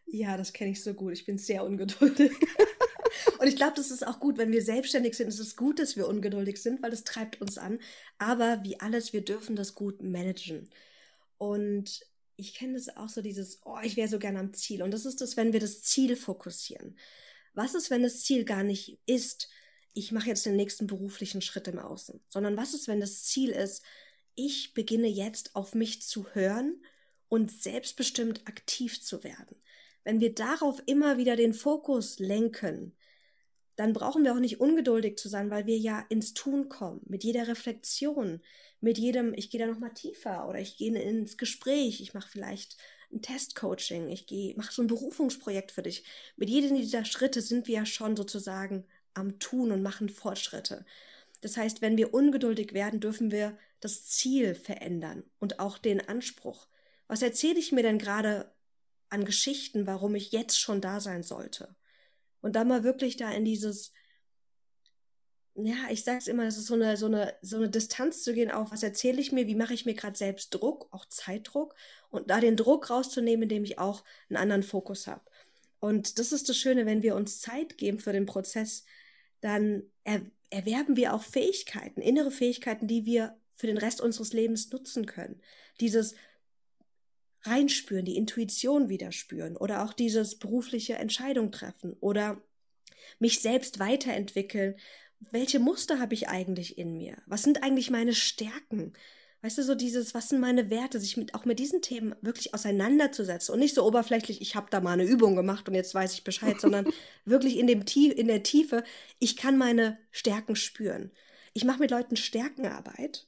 Ja, 0.06 0.36
das 0.36 0.52
kenne 0.52 0.70
ich 0.70 0.82
so 0.82 0.94
gut. 0.94 1.12
Ich 1.12 1.26
bin 1.26 1.36
sehr 1.36 1.64
ungeduldig. 1.64 2.32
und 3.38 3.46
ich 3.46 3.56
glaube, 3.56 3.74
das 3.76 3.90
ist 3.90 4.06
auch 4.06 4.20
gut, 4.20 4.38
wenn 4.38 4.52
wir 4.52 4.62
selbstständig 4.62 5.14
sind. 5.14 5.28
Es 5.28 5.38
ist 5.38 5.56
gut, 5.56 5.78
dass 5.78 5.96
wir 5.96 6.08
ungeduldig 6.08 6.62
sind, 6.62 6.82
weil 6.82 6.90
das 6.90 7.04
treibt 7.04 7.40
uns 7.40 7.58
an. 7.58 7.78
Aber 8.18 8.60
wie 8.62 8.80
alles, 8.80 9.12
wir 9.12 9.22
dürfen 9.22 9.56
das 9.56 9.74
gut 9.74 10.02
managen. 10.02 10.70
Und 11.36 12.06
ich 12.38 12.54
kenne 12.54 12.74
das 12.74 12.96
auch 12.96 13.08
so, 13.08 13.20
dieses, 13.20 13.60
oh, 13.64 13.78
ich 13.82 13.96
wäre 13.96 14.08
so 14.08 14.20
gern 14.20 14.36
am 14.36 14.54
Ziel. 14.54 14.82
Und 14.82 14.92
das 14.92 15.04
ist 15.04 15.20
das, 15.20 15.36
wenn 15.36 15.52
wir 15.52 15.58
das 15.60 15.82
Ziel 15.82 16.14
fokussieren. 16.16 16.96
Was 17.52 17.74
ist, 17.74 17.90
wenn 17.90 18.04
das 18.04 18.22
Ziel 18.22 18.44
gar 18.44 18.62
nicht 18.62 19.00
ist, 19.06 19.48
ich 19.92 20.12
mache 20.12 20.28
jetzt 20.28 20.46
den 20.46 20.54
nächsten 20.54 20.86
beruflichen 20.86 21.42
Schritt 21.42 21.66
im 21.66 21.80
Außen, 21.80 22.20
sondern 22.28 22.56
was 22.56 22.74
ist, 22.74 22.86
wenn 22.86 23.00
das 23.00 23.24
Ziel 23.24 23.50
ist, 23.50 23.82
ich 24.36 24.72
beginne 24.72 25.08
jetzt 25.08 25.56
auf 25.56 25.74
mich 25.74 26.02
zu 26.02 26.32
hören 26.32 26.80
und 27.28 27.50
selbstbestimmt 27.50 28.46
aktiv 28.46 29.02
zu 29.02 29.24
werden. 29.24 29.56
Wenn 30.04 30.20
wir 30.20 30.32
darauf 30.32 30.80
immer 30.86 31.18
wieder 31.18 31.34
den 31.34 31.52
Fokus 31.52 32.20
lenken, 32.20 32.96
dann 33.78 33.92
brauchen 33.92 34.24
wir 34.24 34.32
auch 34.34 34.40
nicht 34.40 34.60
ungeduldig 34.60 35.16
zu 35.18 35.28
sein, 35.28 35.50
weil 35.50 35.66
wir 35.66 35.78
ja 35.78 36.04
ins 36.08 36.34
Tun 36.34 36.68
kommen, 36.68 37.00
mit 37.06 37.22
jeder 37.22 37.46
Reflexion, 37.46 38.42
mit 38.80 38.98
jedem, 38.98 39.34
ich 39.34 39.50
gehe 39.50 39.60
da 39.60 39.68
nochmal 39.68 39.94
tiefer 39.94 40.48
oder 40.48 40.58
ich 40.58 40.76
gehe 40.76 41.00
ins 41.00 41.38
Gespräch, 41.38 42.00
ich 42.00 42.12
mache 42.12 42.28
vielleicht 42.28 42.76
ein 43.12 43.22
Testcoaching, 43.22 44.08
ich 44.08 44.26
gehe, 44.26 44.56
mache 44.56 44.72
so 44.72 44.82
ein 44.82 44.88
Berufungsprojekt 44.88 45.70
für 45.70 45.82
dich. 45.82 46.02
Mit 46.36 46.50
jedem 46.50 46.76
dieser 46.76 47.04
Schritte 47.04 47.40
sind 47.40 47.68
wir 47.68 47.76
ja 47.76 47.86
schon 47.86 48.16
sozusagen 48.16 48.84
am 49.14 49.38
Tun 49.38 49.70
und 49.70 49.82
machen 49.82 50.08
Fortschritte. 50.08 50.84
Das 51.40 51.56
heißt, 51.56 51.80
wenn 51.80 51.96
wir 51.96 52.12
ungeduldig 52.12 52.72
werden, 52.72 52.98
dürfen 52.98 53.30
wir 53.30 53.56
das 53.78 54.06
Ziel 54.06 54.56
verändern 54.56 55.22
und 55.38 55.60
auch 55.60 55.78
den 55.78 56.00
Anspruch. 56.08 56.66
Was 57.06 57.22
erzähle 57.22 57.60
ich 57.60 57.70
mir 57.70 57.84
denn 57.84 57.98
gerade 57.98 58.52
an 59.08 59.24
Geschichten, 59.24 59.86
warum 59.86 60.16
ich 60.16 60.32
jetzt 60.32 60.58
schon 60.58 60.80
da 60.80 60.98
sein 60.98 61.22
sollte? 61.22 61.76
Und 62.40 62.56
dann 62.56 62.68
mal 62.68 62.84
wirklich 62.84 63.16
da 63.16 63.30
in 63.32 63.44
dieses, 63.44 63.92
ja, 65.54 65.76
ich 65.90 66.04
sag's 66.04 66.28
immer, 66.28 66.44
das 66.44 66.56
ist 66.56 66.66
so 66.66 66.74
eine, 66.74 66.96
so 66.96 67.06
eine, 67.06 67.34
so 67.42 67.56
eine 67.56 67.68
Distanz 67.68 68.22
zu 68.22 68.32
gehen 68.32 68.50
auf, 68.50 68.70
was 68.70 68.82
erzähle 68.82 69.20
ich 69.20 69.32
mir, 69.32 69.46
wie 69.46 69.56
mache 69.56 69.74
ich 69.74 69.86
mir 69.86 69.94
gerade 69.94 70.16
selbst 70.16 70.50
Druck, 70.50 70.88
auch 70.92 71.04
Zeitdruck, 71.06 71.74
und 72.10 72.30
da 72.30 72.40
den 72.40 72.56
Druck 72.56 72.90
rauszunehmen, 72.90 73.44
indem 73.44 73.64
ich 73.64 73.78
auch 73.78 74.04
einen 74.28 74.36
anderen 74.36 74.62
Fokus 74.62 75.06
habe. 75.06 75.22
Und 75.80 76.18
das 76.18 76.32
ist 76.32 76.48
das 76.48 76.56
Schöne, 76.56 76.86
wenn 76.86 77.02
wir 77.02 77.16
uns 77.16 77.40
Zeit 77.40 77.76
geben 77.78 77.98
für 77.98 78.12
den 78.12 78.26
Prozess, 78.26 78.84
dann 79.40 79.84
er, 80.04 80.22
erwerben 80.50 80.96
wir 80.96 81.14
auch 81.14 81.22
Fähigkeiten, 81.22 82.00
innere 82.00 82.30
Fähigkeiten, 82.30 82.86
die 82.86 83.04
wir 83.04 83.36
für 83.54 83.66
den 83.66 83.78
Rest 83.78 84.00
unseres 84.00 84.32
Lebens 84.32 84.70
nutzen 84.70 85.06
können. 85.06 85.40
Dieses 85.80 86.14
reinspüren, 87.42 88.04
die 88.04 88.16
Intuition 88.16 88.88
wieder 88.88 89.12
spüren 89.12 89.56
oder 89.56 89.84
auch 89.84 89.92
dieses 89.92 90.38
berufliche 90.38 90.94
Entscheidung 90.94 91.52
treffen 91.52 91.96
oder 92.00 92.40
mich 93.18 93.40
selbst 93.40 93.78
weiterentwickeln, 93.78 94.76
welche 95.30 95.58
Muster 95.58 95.98
habe 95.98 96.14
ich 96.14 96.28
eigentlich 96.28 96.78
in 96.78 96.96
mir? 96.96 97.16
Was 97.26 97.42
sind 97.42 97.62
eigentlich 97.62 97.90
meine 97.90 98.14
Stärken? 98.14 98.92
Weißt 99.40 99.58
du, 99.58 99.62
so 99.62 99.74
dieses, 99.74 100.14
was 100.14 100.28
sind 100.28 100.40
meine 100.40 100.68
Werte, 100.68 100.98
sich 100.98 101.16
mit, 101.16 101.34
auch 101.34 101.44
mit 101.44 101.60
diesen 101.60 101.80
Themen 101.80 102.14
wirklich 102.22 102.54
auseinanderzusetzen 102.54 103.52
und 103.52 103.60
nicht 103.60 103.74
so 103.74 103.86
oberflächlich, 103.86 104.40
ich 104.40 104.56
habe 104.56 104.66
da 104.70 104.80
mal 104.80 104.92
eine 104.92 105.04
Übung 105.04 105.36
gemacht 105.36 105.68
und 105.68 105.74
jetzt 105.74 105.94
weiß 105.94 106.12
ich 106.14 106.24
Bescheid, 106.24 106.60
sondern 106.60 106.88
wirklich 107.24 107.56
in, 107.56 107.66
dem 107.66 107.84
in 107.86 108.26
der 108.26 108.42
Tiefe, 108.42 108.82
ich 109.20 109.36
kann 109.36 109.56
meine 109.56 109.98
Stärken 110.10 110.56
spüren. 110.56 111.12
Ich 111.52 111.64
mache 111.64 111.78
mit 111.78 111.90
Leuten 111.90 112.16
Stärkenarbeit 112.16 113.26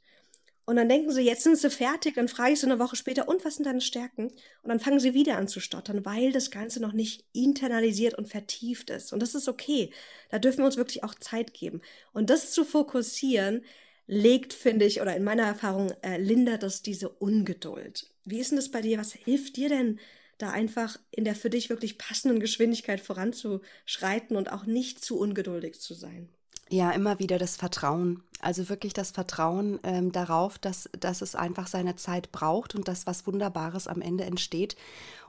und 0.70 0.76
dann 0.76 0.88
denken 0.88 1.10
sie, 1.10 1.22
jetzt 1.22 1.42
sind 1.42 1.58
sie 1.58 1.68
fertig, 1.68 2.14
dann 2.14 2.28
frage 2.28 2.52
ich 2.52 2.60
sie 2.60 2.66
eine 2.66 2.78
Woche 2.78 2.94
später, 2.94 3.26
und 3.28 3.44
was 3.44 3.56
sind 3.56 3.66
deine 3.66 3.80
Stärken? 3.80 4.28
Und 4.28 4.68
dann 4.68 4.78
fangen 4.78 5.00
sie 5.00 5.14
wieder 5.14 5.36
an 5.36 5.48
zu 5.48 5.58
stottern, 5.58 6.04
weil 6.04 6.30
das 6.30 6.52
Ganze 6.52 6.78
noch 6.78 6.92
nicht 6.92 7.24
internalisiert 7.32 8.14
und 8.14 8.28
vertieft 8.28 8.88
ist. 8.88 9.12
Und 9.12 9.20
das 9.20 9.34
ist 9.34 9.48
okay. 9.48 9.90
Da 10.30 10.38
dürfen 10.38 10.58
wir 10.58 10.66
uns 10.66 10.76
wirklich 10.76 11.02
auch 11.02 11.16
Zeit 11.16 11.54
geben. 11.54 11.80
Und 12.12 12.30
das 12.30 12.52
zu 12.52 12.64
fokussieren, 12.64 13.64
legt, 14.06 14.52
finde 14.52 14.84
ich, 14.84 15.00
oder 15.00 15.16
in 15.16 15.24
meiner 15.24 15.42
Erfahrung, 15.42 15.90
äh, 16.02 16.18
lindert 16.18 16.62
das 16.62 16.82
diese 16.82 17.08
Ungeduld. 17.08 18.08
Wie 18.24 18.38
ist 18.38 18.52
denn 18.52 18.56
das 18.56 18.70
bei 18.70 18.80
dir? 18.80 18.96
Was 18.98 19.12
hilft 19.12 19.56
dir 19.56 19.70
denn, 19.70 19.98
da 20.38 20.50
einfach 20.50 21.00
in 21.10 21.24
der 21.24 21.34
für 21.34 21.50
dich 21.50 21.68
wirklich 21.68 21.98
passenden 21.98 22.38
Geschwindigkeit 22.38 23.00
voranzuschreiten 23.00 24.36
und 24.36 24.52
auch 24.52 24.66
nicht 24.66 25.04
zu 25.04 25.18
ungeduldig 25.18 25.80
zu 25.80 25.94
sein? 25.94 26.28
Ja, 26.68 26.92
immer 26.92 27.18
wieder 27.18 27.38
das 27.38 27.56
Vertrauen. 27.56 28.22
Also 28.42 28.68
wirklich 28.68 28.92
das 28.92 29.10
Vertrauen 29.10 29.78
ähm, 29.82 30.12
darauf, 30.12 30.58
dass, 30.58 30.88
dass 30.98 31.22
es 31.22 31.34
einfach 31.34 31.66
seine 31.66 31.96
Zeit 31.96 32.32
braucht 32.32 32.74
und 32.74 32.88
dass 32.88 33.06
was 33.06 33.26
Wunderbares 33.26 33.86
am 33.86 34.00
Ende 34.00 34.24
entsteht. 34.24 34.76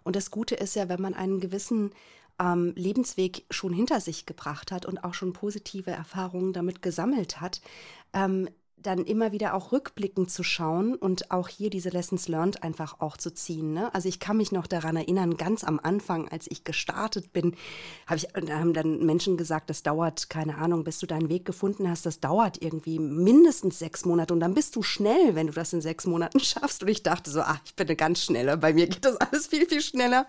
Und 0.03 0.15
das 0.15 0.31
Gute 0.31 0.55
ist 0.55 0.75
ja, 0.75 0.89
wenn 0.89 1.01
man 1.01 1.13
einen 1.13 1.39
gewissen 1.39 1.91
ähm, 2.39 2.73
Lebensweg 2.75 3.45
schon 3.49 3.73
hinter 3.73 3.99
sich 3.99 4.25
gebracht 4.25 4.71
hat 4.71 4.85
und 4.85 5.03
auch 5.03 5.13
schon 5.13 5.33
positive 5.33 5.91
Erfahrungen 5.91 6.53
damit 6.53 6.81
gesammelt 6.81 7.41
hat, 7.41 7.61
ähm, 8.13 8.49
dann 8.81 9.05
immer 9.05 9.31
wieder 9.31 9.53
auch 9.53 9.71
rückblickend 9.71 10.31
zu 10.31 10.43
schauen 10.43 10.95
und 10.95 11.31
auch 11.31 11.47
hier 11.47 11.69
diese 11.69 11.89
Lessons 11.89 12.27
learned 12.27 12.63
einfach 12.63 12.99
auch 12.99 13.17
zu 13.17 13.33
ziehen. 13.33 13.73
Ne? 13.73 13.93
Also 13.93 14.09
ich 14.09 14.19
kann 14.19 14.37
mich 14.37 14.51
noch 14.51 14.67
daran 14.67 14.95
erinnern, 14.95 15.37
ganz 15.37 15.63
am 15.63 15.79
Anfang, 15.81 16.27
als 16.29 16.47
ich 16.49 16.63
gestartet 16.63 17.33
bin, 17.33 17.55
habe 18.07 18.17
ich, 18.17 18.27
da 18.33 18.59
haben 18.59 18.73
dann 18.73 19.05
Menschen 19.05 19.37
gesagt, 19.37 19.69
das 19.69 19.83
dauert, 19.83 20.29
keine 20.29 20.57
Ahnung, 20.57 20.83
bis 20.83 20.99
du 20.99 21.05
deinen 21.05 21.29
Weg 21.29 21.45
gefunden 21.45 21.89
hast, 21.89 22.05
das 22.05 22.19
dauert 22.19 22.61
irgendwie 22.61 22.99
mindestens 22.99 23.79
sechs 23.79 24.05
Monate 24.05 24.33
und 24.33 24.39
dann 24.39 24.53
bist 24.53 24.75
du 24.75 24.83
schnell, 24.83 25.35
wenn 25.35 25.47
du 25.47 25.53
das 25.53 25.73
in 25.73 25.81
sechs 25.81 26.05
Monaten 26.05 26.39
schaffst. 26.41 26.81
Und 26.83 26.89
ich 26.89 27.03
dachte 27.03 27.29
so, 27.29 27.41
ach, 27.41 27.59
ich 27.65 27.75
bin 27.75 27.87
eine 27.87 27.95
ganz 27.95 28.23
schnelle, 28.23 28.57
bei 28.57 28.73
mir 28.73 28.87
geht 28.87 29.05
das 29.05 29.17
alles 29.17 29.47
viel, 29.47 29.67
viel 29.67 29.81
schneller. 29.81 30.25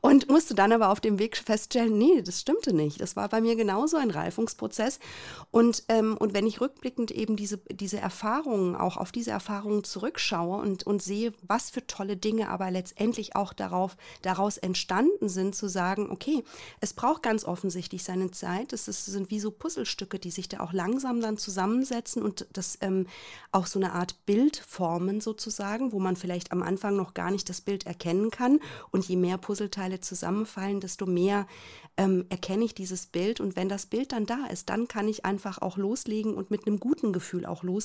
Und 0.00 0.28
musste 0.28 0.54
dann 0.54 0.72
aber 0.72 0.90
auf 0.90 1.00
dem 1.00 1.18
Weg 1.18 1.36
feststellen, 1.36 1.96
nee, 1.96 2.22
das 2.22 2.40
stimmte 2.40 2.72
nicht. 2.72 3.00
Das 3.00 3.16
war 3.16 3.28
bei 3.28 3.40
mir 3.40 3.56
genauso 3.56 3.96
ein 3.96 4.10
Reifungsprozess. 4.10 4.98
Und, 5.50 5.84
ähm, 5.88 6.16
und 6.16 6.34
wenn 6.34 6.46
ich 6.46 6.60
rückblickend 6.60 7.10
eben 7.10 7.36
diese, 7.36 7.58
diese 7.70 7.87
diese 7.88 8.00
Erfahrungen, 8.02 8.76
auch 8.76 8.98
auf 8.98 9.12
diese 9.12 9.30
Erfahrungen 9.30 9.82
zurückschaue 9.82 10.60
und, 10.60 10.86
und 10.86 11.02
sehe, 11.02 11.32
was 11.46 11.70
für 11.70 11.86
tolle 11.86 12.18
Dinge 12.18 12.50
aber 12.50 12.70
letztendlich 12.70 13.34
auch 13.34 13.54
darauf, 13.54 13.96
daraus 14.20 14.58
entstanden 14.58 15.30
sind, 15.30 15.54
zu 15.54 15.70
sagen, 15.70 16.10
okay, 16.10 16.44
es 16.82 16.92
braucht 16.92 17.22
ganz 17.22 17.46
offensichtlich 17.46 18.04
seine 18.04 18.30
Zeit. 18.30 18.74
Es 18.74 18.84
sind 18.84 19.30
wie 19.30 19.40
so 19.40 19.50
Puzzlestücke, 19.50 20.18
die 20.18 20.30
sich 20.30 20.50
da 20.50 20.60
auch 20.60 20.74
langsam 20.74 21.22
dann 21.22 21.38
zusammensetzen 21.38 22.22
und 22.22 22.46
das 22.52 22.76
ähm, 22.82 23.06
auch 23.52 23.64
so 23.64 23.78
eine 23.78 23.94
Art 23.94 24.26
Bild 24.26 24.58
formen 24.58 25.22
sozusagen, 25.22 25.92
wo 25.92 25.98
man 25.98 26.16
vielleicht 26.16 26.52
am 26.52 26.62
Anfang 26.62 26.94
noch 26.94 27.14
gar 27.14 27.30
nicht 27.30 27.48
das 27.48 27.62
Bild 27.62 27.86
erkennen 27.86 28.30
kann. 28.30 28.60
Und 28.90 29.08
je 29.08 29.16
mehr 29.16 29.38
Puzzleteile 29.38 30.00
zusammenfallen, 30.00 30.80
desto 30.80 31.06
mehr 31.06 31.46
ähm, 31.96 32.26
erkenne 32.28 32.64
ich 32.64 32.74
dieses 32.74 33.06
Bild. 33.06 33.40
Und 33.40 33.56
wenn 33.56 33.70
das 33.70 33.86
Bild 33.86 34.12
dann 34.12 34.26
da 34.26 34.44
ist, 34.46 34.68
dann 34.68 34.88
kann 34.88 35.08
ich 35.08 35.24
einfach 35.24 35.62
auch 35.62 35.78
loslegen 35.78 36.34
und 36.34 36.50
mit 36.50 36.66
einem 36.66 36.80
guten 36.80 37.12
Gefühl 37.14 37.46
auch 37.46 37.62
loslegen, 37.62 37.77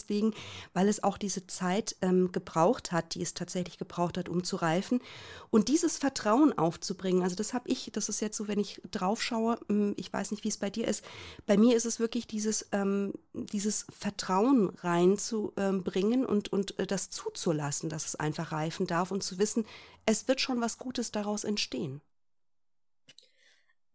weil 0.74 0.88
es 0.88 1.04
auch 1.04 1.18
diese 1.18 1.48
Zeit 1.48 1.96
ähm, 2.02 2.32
gebraucht 2.32 2.92
hat, 2.92 3.16
die 3.16 3.22
es 3.22 3.34
tatsächlich 3.34 3.78
gebraucht 3.78 4.18
hat, 4.18 4.30
um 4.30 4.44
zu 4.44 4.56
reifen. 4.56 5.02
Und 5.50 5.68
dieses 5.68 5.98
Vertrauen 5.98 6.58
aufzubringen, 6.58 7.24
also 7.24 7.36
das 7.36 7.54
habe 7.54 7.70
ich, 7.70 7.92
das 7.94 8.10
ist 8.10 8.20
jetzt 8.22 8.38
so, 8.38 8.48
wenn 8.48 8.60
ich 8.60 8.82
drauf 8.92 9.22
schaue, 9.22 9.60
hm, 9.68 9.94
ich 9.98 10.12
weiß 10.12 10.32
nicht, 10.32 10.44
wie 10.44 10.50
es 10.50 10.58
bei 10.58 10.70
dir 10.70 10.88
ist, 10.88 11.04
bei 11.46 11.58
mir 11.58 11.76
ist 11.76 11.86
es 11.86 12.00
wirklich 12.00 12.28
dieses, 12.28 12.68
ähm, 12.72 13.14
dieses 13.34 13.86
Vertrauen 13.90 14.70
reinzubringen 14.70 16.26
und, 16.26 16.52
und 16.52 16.78
äh, 16.80 16.88
das 16.88 17.10
zuzulassen, 17.10 17.90
dass 17.90 18.06
es 18.06 18.16
einfach 18.16 18.52
reifen 18.52 18.88
darf 18.88 19.12
und 19.12 19.24
zu 19.24 19.38
wissen, 19.38 19.66
es 20.06 20.28
wird 20.28 20.42
schon 20.42 20.62
was 20.62 20.78
Gutes 20.78 21.12
daraus 21.12 21.44
entstehen. 21.44 22.02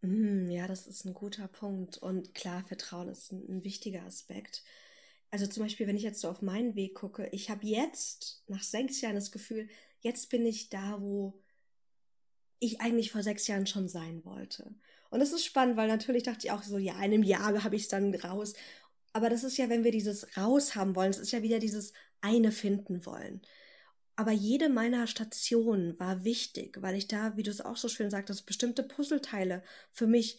Mm, 0.01 0.49
ja, 0.49 0.67
das 0.67 0.87
ist 0.87 1.05
ein 1.05 1.13
guter 1.13 1.47
Punkt. 1.47 1.97
Und 1.97 2.33
klar, 2.33 2.63
Vertrauen 2.63 3.09
ist 3.09 3.31
ein, 3.31 3.45
ein 3.49 3.63
wichtiger 3.63 4.03
Aspekt. 4.03 4.63
Also 5.31 5.45
zum 5.47 5.63
Beispiel, 5.63 5.87
wenn 5.87 5.97
ich 5.97 6.03
jetzt 6.03 6.21
so 6.21 6.29
auf 6.29 6.41
meinen 6.41 6.75
Weg 6.75 6.95
gucke, 6.95 7.29
ich 7.31 7.49
habe 7.49 7.65
jetzt 7.65 8.43
nach 8.47 8.63
sechs 8.63 9.01
Jahren 9.01 9.15
das 9.15 9.31
Gefühl, 9.31 9.69
jetzt 9.99 10.29
bin 10.29 10.45
ich 10.45 10.69
da, 10.69 10.99
wo 11.01 11.39
ich 12.59 12.81
eigentlich 12.81 13.11
vor 13.11 13.23
sechs 13.23 13.47
Jahren 13.47 13.67
schon 13.67 13.87
sein 13.87 14.25
wollte. 14.25 14.73
Und 15.09 15.19
das 15.19 15.31
ist 15.31 15.45
spannend, 15.45 15.77
weil 15.77 15.87
natürlich 15.87 16.23
dachte 16.23 16.45
ich 16.45 16.51
auch 16.51 16.63
so, 16.63 16.77
ja, 16.77 16.93
in 16.95 16.99
einem 16.99 17.23
Jahr 17.23 17.63
habe 17.63 17.75
ich 17.75 17.83
es 17.83 17.87
dann 17.87 18.13
raus. 18.15 18.53
Aber 19.13 19.29
das 19.29 19.43
ist 19.43 19.57
ja, 19.57 19.69
wenn 19.69 19.83
wir 19.83 19.91
dieses 19.91 20.37
raus 20.37 20.75
haben 20.75 20.95
wollen, 20.95 21.11
es 21.11 21.17
ist 21.17 21.31
ja 21.31 21.41
wieder 21.41 21.59
dieses 21.59 21.93
eine 22.21 22.51
finden 22.51 23.05
wollen. 23.05 23.41
Aber 24.15 24.31
jede 24.31 24.67
meiner 24.67 25.07
Stationen 25.07 25.97
war 25.99 26.25
wichtig, 26.25 26.81
weil 26.81 26.95
ich 26.95 27.07
da, 27.07 27.37
wie 27.37 27.43
du 27.43 27.51
es 27.51 27.61
auch 27.61 27.77
so 27.77 27.87
schön 27.87 28.09
sagtest, 28.09 28.45
bestimmte 28.45 28.83
Puzzleteile 28.83 29.63
für 29.93 30.07
mich 30.07 30.37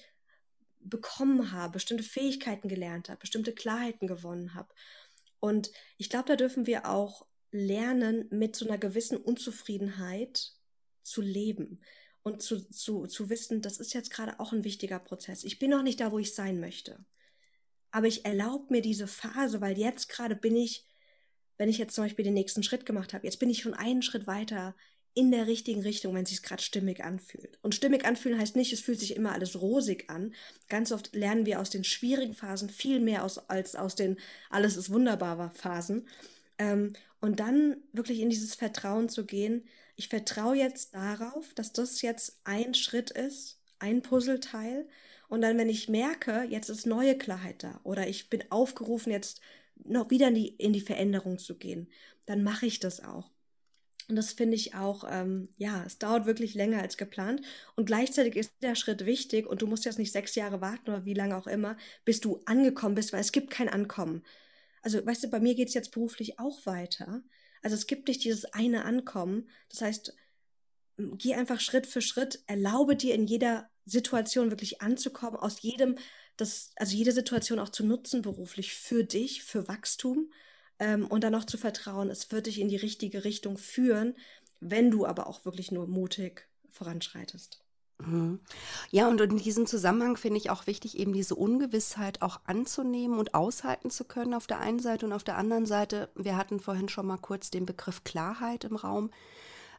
bekommen 0.80 1.52
habe, 1.52 1.74
bestimmte 1.74 2.04
Fähigkeiten 2.04 2.68
gelernt 2.68 3.08
habe, 3.08 3.20
bestimmte 3.20 3.52
Klarheiten 3.52 4.06
gewonnen 4.06 4.54
habe. 4.54 4.72
Und 5.38 5.70
ich 5.96 6.10
glaube, 6.10 6.28
da 6.28 6.36
dürfen 6.36 6.66
wir 6.66 6.88
auch 6.88 7.26
lernen, 7.50 8.26
mit 8.30 8.56
so 8.56 8.66
einer 8.66 8.78
gewissen 8.78 9.16
Unzufriedenheit 9.16 10.52
zu 11.02 11.20
leben 11.20 11.80
und 12.22 12.42
zu, 12.42 12.68
zu, 12.70 13.06
zu 13.06 13.30
wissen, 13.30 13.62
das 13.62 13.78
ist 13.78 13.94
jetzt 13.94 14.10
gerade 14.10 14.38
auch 14.38 14.52
ein 14.52 14.64
wichtiger 14.64 14.98
Prozess. 14.98 15.44
Ich 15.44 15.58
bin 15.58 15.70
noch 15.70 15.82
nicht 15.82 16.00
da, 16.00 16.12
wo 16.12 16.18
ich 16.18 16.34
sein 16.34 16.60
möchte. 16.60 17.04
Aber 17.90 18.06
ich 18.06 18.24
erlaube 18.24 18.66
mir 18.70 18.82
diese 18.82 19.06
Phase, 19.08 19.60
weil 19.60 19.76
jetzt 19.78 20.08
gerade 20.08 20.36
bin 20.36 20.56
ich 20.56 20.86
wenn 21.60 21.68
ich 21.68 21.76
jetzt 21.76 21.94
zum 21.94 22.04
Beispiel 22.04 22.24
den 22.24 22.32
nächsten 22.32 22.62
Schritt 22.62 22.86
gemacht 22.86 23.12
habe, 23.12 23.26
jetzt 23.26 23.38
bin 23.38 23.50
ich 23.50 23.60
schon 23.60 23.74
einen 23.74 24.00
Schritt 24.00 24.26
weiter 24.26 24.74
in 25.14 25.30
der 25.30 25.46
richtigen 25.46 25.82
Richtung, 25.82 26.14
wenn 26.14 26.22
es 26.22 26.30
sich 26.30 26.42
gerade 26.42 26.62
stimmig 26.62 27.02
anfühlt. 27.02 27.58
Und 27.62 27.74
stimmig 27.74 28.04
anfühlen 28.04 28.38
heißt 28.38 28.56
nicht, 28.56 28.72
es 28.72 28.80
fühlt 28.80 29.00
sich 29.00 29.16
immer 29.16 29.32
alles 29.32 29.60
rosig 29.60 30.08
an. 30.08 30.34
Ganz 30.68 30.92
oft 30.92 31.14
lernen 31.14 31.46
wir 31.46 31.60
aus 31.60 31.70
den 31.70 31.84
schwierigen 31.84 32.34
Phasen 32.34 32.70
viel 32.70 33.00
mehr 33.00 33.24
aus, 33.24 33.38
als 33.50 33.74
aus 33.74 33.94
den 33.94 34.18
alles 34.50 34.76
ist 34.76 34.90
wunderbar 34.90 35.50
Phasen. 35.54 36.06
Ähm, 36.58 36.92
und 37.20 37.40
dann 37.40 37.76
wirklich 37.92 38.20
in 38.20 38.30
dieses 38.30 38.54
Vertrauen 38.54 39.08
zu 39.08 39.26
gehen. 39.26 39.64
Ich 39.96 40.08
vertraue 40.08 40.56
jetzt 40.56 40.94
darauf, 40.94 41.52
dass 41.54 41.72
das 41.72 42.02
jetzt 42.02 42.40
ein 42.44 42.74
Schritt 42.74 43.10
ist, 43.10 43.58
ein 43.78 44.02
Puzzleteil. 44.02 44.88
Und 45.28 45.42
dann, 45.42 45.58
wenn 45.58 45.68
ich 45.68 45.88
merke, 45.88 46.44
jetzt 46.48 46.70
ist 46.70 46.86
neue 46.86 47.16
Klarheit 47.18 47.62
da 47.62 47.80
oder 47.84 48.08
ich 48.08 48.30
bin 48.30 48.44
aufgerufen, 48.50 49.12
jetzt 49.12 49.40
noch 49.84 50.10
wieder 50.10 50.28
in 50.28 50.34
die, 50.34 50.48
in 50.48 50.72
die 50.72 50.80
Veränderung 50.80 51.38
zu 51.38 51.56
gehen, 51.56 51.88
dann 52.26 52.42
mache 52.42 52.66
ich 52.66 52.80
das 52.80 53.02
auch. 53.02 53.30
Und 54.10 54.16
das 54.16 54.32
finde 54.32 54.56
ich 54.56 54.74
auch, 54.74 55.04
ähm, 55.08 55.48
ja, 55.56 55.84
es 55.86 55.98
dauert 55.98 56.26
wirklich 56.26 56.54
länger 56.54 56.82
als 56.82 56.96
geplant. 56.96 57.42
Und 57.76 57.86
gleichzeitig 57.86 58.36
ist 58.36 58.52
der 58.62 58.74
Schritt 58.74 59.06
wichtig 59.06 59.46
und 59.46 59.62
du 59.62 59.66
musst 59.66 59.84
jetzt 59.84 59.98
nicht 59.98 60.12
sechs 60.12 60.34
Jahre 60.34 60.60
warten 60.60 60.90
oder 60.90 61.04
wie 61.04 61.14
lange 61.14 61.36
auch 61.36 61.46
immer, 61.46 61.76
bis 62.04 62.20
du 62.20 62.40
angekommen 62.46 62.94
bist, 62.94 63.12
weil 63.12 63.20
es 63.20 63.32
gibt 63.32 63.50
kein 63.50 63.68
Ankommen. 63.68 64.22
Also, 64.82 65.04
weißt 65.04 65.24
du, 65.24 65.30
bei 65.30 65.40
mir 65.40 65.54
geht 65.54 65.68
es 65.68 65.74
jetzt 65.74 65.92
beruflich 65.92 66.38
auch 66.38 66.66
weiter. 66.66 67.22
Also 67.62 67.76
es 67.76 67.86
gibt 67.86 68.08
nicht 68.08 68.24
dieses 68.24 68.46
eine 68.46 68.84
Ankommen. 68.84 69.48
Das 69.68 69.82
heißt, 69.82 70.14
geh 70.96 71.34
einfach 71.34 71.60
Schritt 71.60 71.86
für 71.86 72.02
Schritt, 72.02 72.42
erlaube 72.46 72.96
dir 72.96 73.14
in 73.14 73.26
jeder 73.26 73.70
Situation 73.84 74.50
wirklich 74.50 74.82
anzukommen, 74.82 75.38
aus 75.38 75.62
jedem 75.62 75.96
das, 76.36 76.72
also 76.76 76.96
jede 76.96 77.12
Situation 77.12 77.58
auch 77.58 77.68
zu 77.68 77.84
nutzen 77.84 78.22
beruflich 78.22 78.74
für 78.74 79.04
dich, 79.04 79.42
für 79.42 79.68
Wachstum 79.68 80.32
ähm, 80.80 81.06
und 81.06 81.22
dann 81.22 81.34
auch 81.34 81.44
zu 81.44 81.58
vertrauen, 81.58 82.10
es 82.10 82.32
wird 82.32 82.46
dich 82.46 82.60
in 82.60 82.68
die 82.68 82.76
richtige 82.76 83.22
Richtung 83.24 83.58
führen, 83.58 84.16
wenn 84.58 84.90
du 84.90 85.06
aber 85.06 85.26
auch 85.28 85.44
wirklich 85.44 85.70
nur 85.70 85.86
mutig 85.86 86.48
voranschreitest. 86.70 87.62
Mhm. 87.98 88.40
Ja, 88.90 89.08
und 89.08 89.20
in 89.20 89.36
diesem 89.36 89.66
Zusammenhang 89.66 90.16
finde 90.16 90.38
ich 90.38 90.50
auch 90.50 90.66
wichtig, 90.66 90.98
eben 90.98 91.12
diese 91.12 91.34
Ungewissheit 91.34 92.22
auch 92.22 92.40
anzunehmen 92.44 93.18
und 93.18 93.34
aushalten 93.34 93.90
zu 93.90 94.04
können 94.04 94.34
auf 94.34 94.46
der 94.46 94.60
einen 94.60 94.78
Seite 94.78 95.06
und 95.06 95.12
auf 95.12 95.24
der 95.24 95.36
anderen 95.36 95.66
Seite, 95.66 96.08
wir 96.14 96.36
hatten 96.36 96.60
vorhin 96.60 96.88
schon 96.88 97.06
mal 97.06 97.18
kurz 97.18 97.50
den 97.50 97.66
Begriff 97.66 98.02
Klarheit 98.02 98.64
im 98.64 98.76
Raum. 98.76 99.10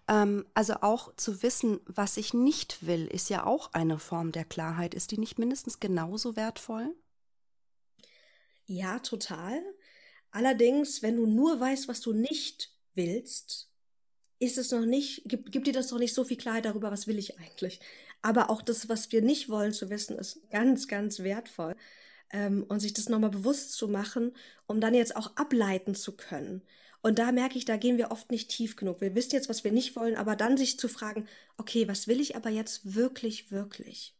Ähm, 0.07 0.45
also 0.53 0.75
auch 0.81 1.15
zu 1.15 1.41
wissen, 1.41 1.79
was 1.85 2.17
ich 2.17 2.33
nicht 2.33 2.85
will, 2.85 3.07
ist 3.07 3.29
ja 3.29 3.45
auch 3.45 3.73
eine 3.73 3.97
Form 3.97 4.31
der 4.31 4.45
Klarheit. 4.45 4.93
Ist 4.93 5.11
die 5.11 5.17
nicht 5.17 5.39
mindestens 5.39 5.79
genauso 5.79 6.35
wertvoll? 6.35 6.93
Ja, 8.65 8.99
total. 8.99 9.61
Allerdings, 10.31 11.01
wenn 11.01 11.17
du 11.17 11.25
nur 11.25 11.59
weißt, 11.59 11.87
was 11.87 12.01
du 12.01 12.13
nicht 12.13 12.71
willst, 12.95 13.69
ist 14.39 14.57
es 14.57 14.71
noch 14.71 14.85
nicht, 14.85 15.23
gibt, 15.25 15.51
gibt 15.51 15.67
dir 15.67 15.73
das 15.73 15.91
noch 15.91 15.99
nicht 15.99 16.13
so 16.13 16.23
viel 16.23 16.37
Klarheit 16.37 16.65
darüber, 16.65 16.91
was 16.91 17.07
will 17.07 17.19
ich 17.19 17.39
eigentlich. 17.39 17.79
Aber 18.21 18.49
auch 18.49 18.61
das, 18.61 18.89
was 18.89 19.11
wir 19.11 19.21
nicht 19.21 19.49
wollen 19.49 19.73
zu 19.73 19.89
wissen, 19.89 20.17
ist 20.19 20.49
ganz, 20.51 20.87
ganz 20.87 21.19
wertvoll. 21.19 21.75
ähm, 22.31 22.63
und 22.69 22.79
sich 22.81 22.93
das 22.93 23.09
nochmal 23.09 23.29
bewusst 23.31 23.73
zu 23.73 23.87
machen, 23.87 24.35
um 24.67 24.81
dann 24.81 24.93
jetzt 24.93 25.15
auch 25.15 25.35
ableiten 25.37 25.95
zu 25.95 26.15
können. 26.17 26.63
Und 27.01 27.19
da 27.19 27.31
merke 27.31 27.57
ich, 27.57 27.65
da 27.65 27.77
gehen 27.77 27.97
wir 27.97 28.11
oft 28.11 28.31
nicht 28.31 28.49
tief 28.51 28.75
genug. 28.75 29.01
Wir 29.01 29.15
wissen 29.15 29.33
jetzt, 29.33 29.49
was 29.49 29.63
wir 29.63 29.71
nicht 29.71 29.95
wollen, 29.95 30.15
aber 30.15 30.35
dann 30.35 30.57
sich 30.57 30.79
zu 30.79 30.87
fragen, 30.87 31.27
okay, 31.57 31.87
was 31.87 32.07
will 32.07 32.19
ich 32.21 32.35
aber 32.35 32.49
jetzt 32.49 32.95
wirklich, 32.95 33.51
wirklich? 33.51 34.15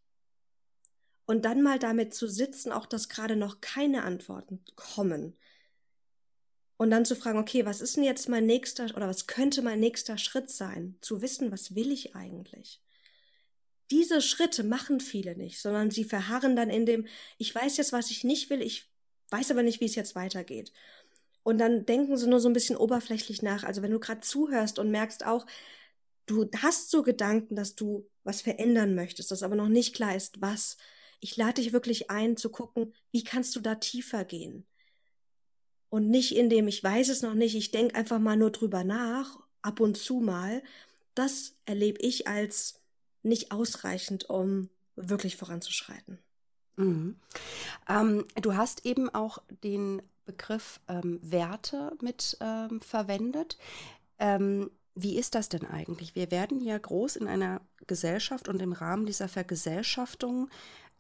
Und 1.26 1.46
dann 1.46 1.62
mal 1.64 1.80
damit 1.80 2.14
zu 2.14 2.28
sitzen, 2.28 2.72
auch 2.72 2.86
dass 2.86 3.10
gerade 3.10 3.36
noch 3.36 3.62
keine 3.62 4.04
Antworten 4.04 4.64
kommen. 4.76 5.36
Und 6.82 6.90
dann 6.90 7.06
zu 7.06 7.16
fragen, 7.16 7.38
okay, 7.38 7.64
was 7.64 7.80
ist 7.80 7.96
denn 7.96 8.04
jetzt 8.04 8.28
mein 8.28 8.48
nächster 8.48 8.86
oder 8.96 9.08
was 9.08 9.28
könnte 9.28 9.62
mein 9.62 9.80
nächster 9.80 10.18
Schritt 10.18 10.50
sein? 10.50 10.98
Zu 11.02 11.22
wissen, 11.22 11.52
was 11.52 11.76
will 11.76 11.92
ich 11.92 12.16
eigentlich? 12.16 12.82
Diese 13.92 14.20
Schritte 14.20 14.64
machen 14.64 15.00
viele 15.00 15.36
nicht, 15.36 15.62
sondern 15.62 15.92
sie 15.92 16.04
verharren 16.04 16.56
dann 16.56 16.72
in 16.72 16.88
dem, 16.88 17.06
ich 17.38 17.54
weiß 17.54 17.78
jetzt, 17.78 17.94
was 17.94 18.10
ich 18.10 18.24
nicht 18.24 18.50
will, 18.50 18.64
ich 18.64 18.90
weiß 19.30 19.52
aber 19.52 19.62
nicht, 19.62 19.80
wie 19.80 19.86
es 19.86 19.94
jetzt 19.94 20.16
weitergeht. 20.16 20.74
Und 21.44 21.60
dann 21.60 21.86
denken 21.86 22.18
sie 22.18 22.28
nur 22.28 22.40
so 22.40 22.50
ein 22.50 22.54
bisschen 22.54 22.78
oberflächlich 22.78 23.44
nach. 23.44 23.64
Also 23.64 23.84
wenn 23.84 23.92
du 23.92 24.00
gerade 24.00 24.22
zuhörst 24.22 24.80
und 24.80 24.90
merkst 24.90 25.24
auch, 25.24 25.46
du 26.26 26.50
hast 26.64 26.90
so 26.90 27.04
Gedanken, 27.04 27.56
dass 27.56 27.76
du 27.76 28.10
was 28.24 28.42
verändern 28.42 28.96
möchtest, 28.96 29.30
dass 29.30 29.44
aber 29.44 29.56
noch 29.56 29.70
nicht 29.70 29.94
klar 29.94 30.16
ist, 30.16 30.42
was. 30.42 30.78
Ich 31.20 31.38
lade 31.38 31.62
dich 31.62 31.74
wirklich 31.74 32.10
ein 32.10 32.38
zu 32.38 32.50
gucken, 32.50 32.96
wie 33.12 33.24
kannst 33.24 33.56
du 33.56 33.60
da 33.60 33.76
tiefer 33.76 34.26
gehen? 34.26 34.66
Und 35.92 36.10
nicht 36.10 36.38
indem 36.38 36.70
ich 36.70 36.82
weiß 36.82 37.10
es 37.10 37.22
noch 37.22 37.34
nicht, 37.34 37.54
ich 37.54 37.70
denke 37.70 37.96
einfach 37.96 38.18
mal 38.18 38.38
nur 38.38 38.52
drüber 38.52 38.86
nach, 38.86 39.38
ab 39.62 39.82
und 39.82 39.98
zu 39.98 40.22
mal. 40.22 40.64
Das 41.16 41.54
erlebe 41.66 42.00
ich 42.00 42.30
als 42.30 42.80
nicht 43.24 43.52
ausreichend, 43.52 44.30
um 44.30 44.70
wirklich 44.96 45.36
voranzuschreiten. 45.36 46.18
Mhm. 46.78 47.18
Ähm, 47.90 48.26
du 48.42 48.56
hast 48.56 48.86
eben 48.86 49.14
auch 49.14 49.40
den 49.66 50.02
Begriff 50.24 50.80
ähm, 50.88 51.20
Werte 51.22 51.92
mit 52.02 52.38
ähm, 52.40 52.80
verwendet. 52.80 53.58
Ähm, 54.18 54.72
wie 54.96 55.18
ist 55.18 55.36
das 55.36 55.50
denn 55.50 55.66
eigentlich? 55.66 56.16
Wir 56.16 56.32
werden 56.32 56.62
ja 56.62 56.78
groß 56.78 57.18
in 57.18 57.28
einer 57.28 57.60
Gesellschaft 57.86 58.48
und 58.48 58.62
im 58.62 58.72
Rahmen 58.72 59.06
dieser 59.06 59.28
Vergesellschaftung 59.28 60.50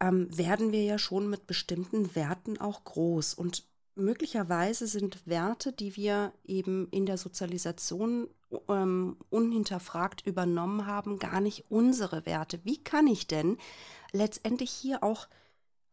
ähm, 0.02 0.38
werden 0.38 0.74
wir 0.74 0.84
ja 0.84 0.98
schon 0.98 1.30
mit 1.30 1.48
bestimmten 1.48 2.14
Werten 2.14 2.60
auch 2.60 2.84
groß. 2.84 3.36
Und 3.36 3.71
möglicherweise 3.96 4.88
sind 4.88 5.26
Werte, 5.28 5.74
die 5.74 5.96
wir 5.96 6.34
eben 6.44 6.88
in 6.92 7.06
der 7.06 7.18
Sozialisation 7.18 8.30
ähm, 8.68 9.18
unhinterfragt 9.30 10.26
übernommen 10.26 10.86
haben, 10.86 11.20
gar 11.20 11.42
nicht 11.42 11.66
unsere 11.70 12.26
Werte. 12.26 12.60
Wie 12.64 12.84
kann 12.84 13.08
ich 13.08 13.28
denn 13.28 13.58
letztendlich 14.12 14.72
hier 14.72 15.04
auch 15.04 15.28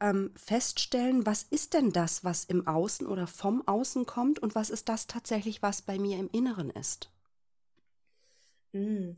ähm, 0.01 0.33
feststellen, 0.37 1.27
was 1.27 1.43
ist 1.43 1.75
denn 1.75 1.93
das, 1.93 2.25
was 2.25 2.45
im 2.45 2.67
Außen 2.67 3.07
oder 3.07 3.27
vom 3.27 3.67
Außen 3.67 4.07
kommt 4.07 4.39
und 4.39 4.55
was 4.55 4.71
ist 4.71 4.89
das 4.89 5.07
tatsächlich, 5.07 5.63
was 5.63 5.83
bei 5.83 5.99
mir 5.99 6.19
im 6.19 6.31
Inneren 6.31 6.71
ist? 6.71 7.11
Hm, 8.73 9.17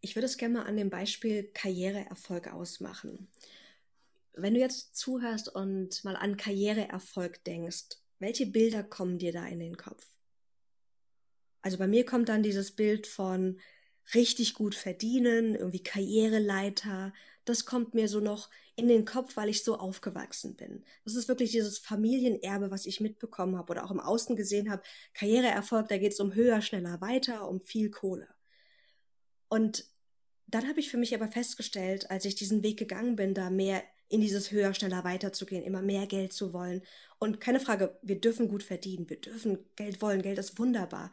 ich 0.00 0.16
würde 0.16 0.26
es 0.26 0.36
gerne 0.36 0.58
mal 0.58 0.66
an 0.66 0.76
dem 0.76 0.90
Beispiel 0.90 1.44
Karriereerfolg 1.44 2.52
ausmachen. 2.52 3.28
Wenn 4.32 4.54
du 4.54 4.60
jetzt 4.60 4.96
zuhörst 4.96 5.48
und 5.48 6.04
mal 6.04 6.16
an 6.16 6.36
Karriereerfolg 6.36 7.42
denkst, 7.44 7.96
welche 8.18 8.46
Bilder 8.46 8.82
kommen 8.82 9.18
dir 9.18 9.32
da 9.32 9.46
in 9.46 9.58
den 9.58 9.76
Kopf? 9.76 10.06
Also 11.62 11.78
bei 11.78 11.86
mir 11.86 12.04
kommt 12.04 12.28
dann 12.28 12.42
dieses 12.42 12.72
Bild 12.72 13.06
von 13.06 13.58
richtig 14.14 14.54
gut 14.54 14.74
verdienen, 14.74 15.54
irgendwie 15.54 15.82
Karriereleiter. 15.82 17.12
Das 17.44 17.64
kommt 17.64 17.94
mir 17.94 18.08
so 18.08 18.20
noch 18.20 18.50
in 18.76 18.88
den 18.88 19.04
Kopf, 19.04 19.36
weil 19.36 19.48
ich 19.48 19.64
so 19.64 19.76
aufgewachsen 19.76 20.54
bin. 20.54 20.84
Das 21.04 21.14
ist 21.14 21.28
wirklich 21.28 21.50
dieses 21.50 21.78
Familienerbe, 21.78 22.70
was 22.70 22.86
ich 22.86 23.00
mitbekommen 23.00 23.56
habe 23.56 23.72
oder 23.72 23.84
auch 23.84 23.90
im 23.90 24.00
Außen 24.00 24.36
gesehen 24.36 24.70
habe. 24.70 24.82
Karriereerfolg, 25.14 25.88
da 25.88 25.98
geht 25.98 26.12
es 26.12 26.20
um 26.20 26.34
höher, 26.34 26.60
schneller, 26.62 27.00
weiter, 27.00 27.48
um 27.48 27.60
viel 27.60 27.90
Kohle. 27.90 28.28
Und 29.48 29.86
dann 30.46 30.68
habe 30.68 30.80
ich 30.80 30.90
für 30.90 30.98
mich 30.98 31.14
aber 31.14 31.28
festgestellt, 31.28 32.10
als 32.10 32.24
ich 32.24 32.36
diesen 32.36 32.62
Weg 32.62 32.78
gegangen 32.78 33.16
bin, 33.16 33.34
da 33.34 33.50
mehr 33.50 33.82
in 34.08 34.20
dieses 34.20 34.50
höher, 34.50 34.72
schneller 34.74 35.04
weiterzugehen, 35.04 35.64
immer 35.64 35.82
mehr 35.82 36.06
Geld 36.06 36.32
zu 36.32 36.52
wollen. 36.52 36.82
Und 37.18 37.40
keine 37.40 37.60
Frage, 37.60 37.98
wir 38.02 38.20
dürfen 38.20 38.48
gut 38.48 38.62
verdienen, 38.62 39.08
wir 39.08 39.20
dürfen 39.20 39.58
Geld 39.76 40.00
wollen, 40.02 40.22
Geld 40.22 40.38
ist 40.38 40.58
wunderbar. 40.58 41.12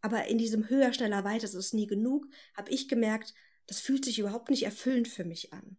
Aber 0.00 0.26
in 0.26 0.38
diesem 0.38 0.68
höher, 0.68 0.92
schneller, 0.92 1.24
weiter, 1.24 1.42
das 1.42 1.54
ist 1.54 1.74
nie 1.74 1.86
genug, 1.86 2.26
habe 2.54 2.70
ich 2.70 2.88
gemerkt, 2.88 3.34
das 3.66 3.80
fühlt 3.80 4.04
sich 4.04 4.18
überhaupt 4.18 4.50
nicht 4.50 4.62
erfüllend 4.62 5.08
für 5.08 5.24
mich 5.24 5.52
an 5.52 5.76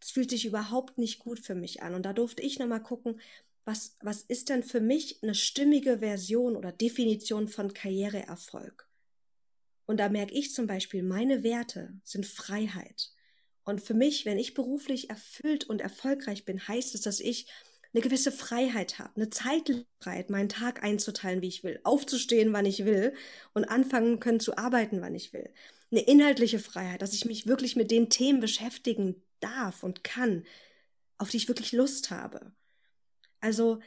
das 0.00 0.10
fühlt 0.10 0.30
sich 0.30 0.46
überhaupt 0.46 0.98
nicht 0.98 1.18
gut 1.18 1.40
für 1.40 1.54
mich 1.54 1.82
an. 1.82 1.94
Und 1.94 2.04
da 2.04 2.12
durfte 2.12 2.42
ich 2.42 2.58
nochmal 2.58 2.82
gucken, 2.82 3.20
was, 3.64 3.96
was 4.00 4.22
ist 4.22 4.48
denn 4.48 4.62
für 4.62 4.80
mich 4.80 5.22
eine 5.22 5.34
stimmige 5.34 5.98
Version 5.98 6.56
oder 6.56 6.72
Definition 6.72 7.48
von 7.48 7.74
Karriereerfolg? 7.74 8.88
Und 9.86 9.98
da 10.00 10.08
merke 10.08 10.34
ich 10.34 10.54
zum 10.54 10.66
Beispiel, 10.66 11.02
meine 11.02 11.42
Werte 11.42 11.98
sind 12.04 12.26
Freiheit. 12.26 13.10
Und 13.68 13.82
für 13.82 13.92
mich, 13.92 14.24
wenn 14.24 14.38
ich 14.38 14.54
beruflich 14.54 15.10
erfüllt 15.10 15.64
und 15.64 15.82
erfolgreich 15.82 16.46
bin, 16.46 16.66
heißt 16.66 16.94
es, 16.94 17.02
dass 17.02 17.20
ich 17.20 17.46
eine 17.92 18.02
gewisse 18.02 18.32
Freiheit 18.32 18.98
habe, 18.98 19.16
eine 19.16 19.28
Zeitfreiheit, 19.28 20.30
meinen 20.30 20.48
Tag 20.48 20.82
einzuteilen, 20.82 21.42
wie 21.42 21.48
ich 21.48 21.64
will, 21.64 21.78
aufzustehen, 21.84 22.54
wann 22.54 22.64
ich 22.64 22.86
will 22.86 23.12
und 23.52 23.66
anfangen 23.66 24.20
können 24.20 24.40
zu 24.40 24.56
arbeiten, 24.56 25.02
wann 25.02 25.14
ich 25.14 25.34
will. 25.34 25.52
Eine 25.90 26.00
inhaltliche 26.00 26.60
Freiheit, 26.60 27.02
dass 27.02 27.12
ich 27.12 27.26
mich 27.26 27.46
wirklich 27.46 27.76
mit 27.76 27.90
den 27.90 28.08
Themen 28.08 28.40
beschäftigen 28.40 29.22
darf 29.40 29.82
und 29.82 30.02
kann, 30.02 30.46
auf 31.18 31.28
die 31.28 31.36
ich 31.36 31.48
wirklich 31.48 31.72
Lust 31.72 32.10
habe. 32.10 32.52
Also 33.40 33.80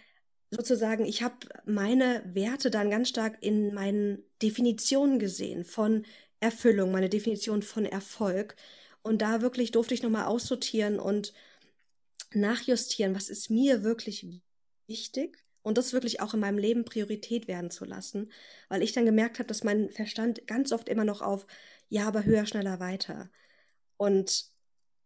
sozusagen, 0.52 1.06
ich 1.08 1.24
habe 1.24 1.38
meine 1.66 2.22
Werte 2.36 2.70
dann 2.70 2.92
ganz 2.92 3.10
stark 3.10 3.42
in 3.42 3.74
meinen 3.74 4.24
Definitionen 4.44 5.18
gesehen 5.18 5.66
von 5.66 6.06
Erfüllung, 6.40 6.92
meine 6.92 7.10
Definition 7.10 7.64
von 7.64 7.88
Erfolg. 7.88 8.56
Und 9.04 9.22
da 9.22 9.42
wirklich 9.42 9.72
durfte 9.72 9.94
ich 9.94 10.04
nochmal 10.04 10.26
aussortieren 10.26 11.00
und 11.00 11.34
nachjustieren, 12.34 13.16
was 13.16 13.30
ist 13.30 13.50
mir 13.50 13.84
wirklich 13.84 14.26
wichtig 14.88 15.44
und 15.64 15.78
das 15.78 15.94
wirklich 15.94 16.22
auch 16.22 16.34
in 16.34 16.40
meinem 16.40 16.58
Leben 16.58 16.86
Priorität 16.86 17.48
werden 17.48 17.72
zu 17.72 17.86
lassen, 17.86 18.32
weil 18.70 18.84
ich 18.84 18.94
dann 18.94 19.06
gemerkt 19.06 19.40
habe, 19.40 19.48
dass 19.48 19.64
mein 19.64 19.90
Verstand 19.90 20.48
ganz 20.48 20.72
oft 20.72 20.90
immer 20.90 21.06
noch 21.06 21.22
auf 21.22 21.46
ja, 21.90 22.08
aber 22.08 22.24
höher, 22.24 22.46
schneller, 22.46 22.80
weiter. 22.80 23.30
Und 23.98 24.46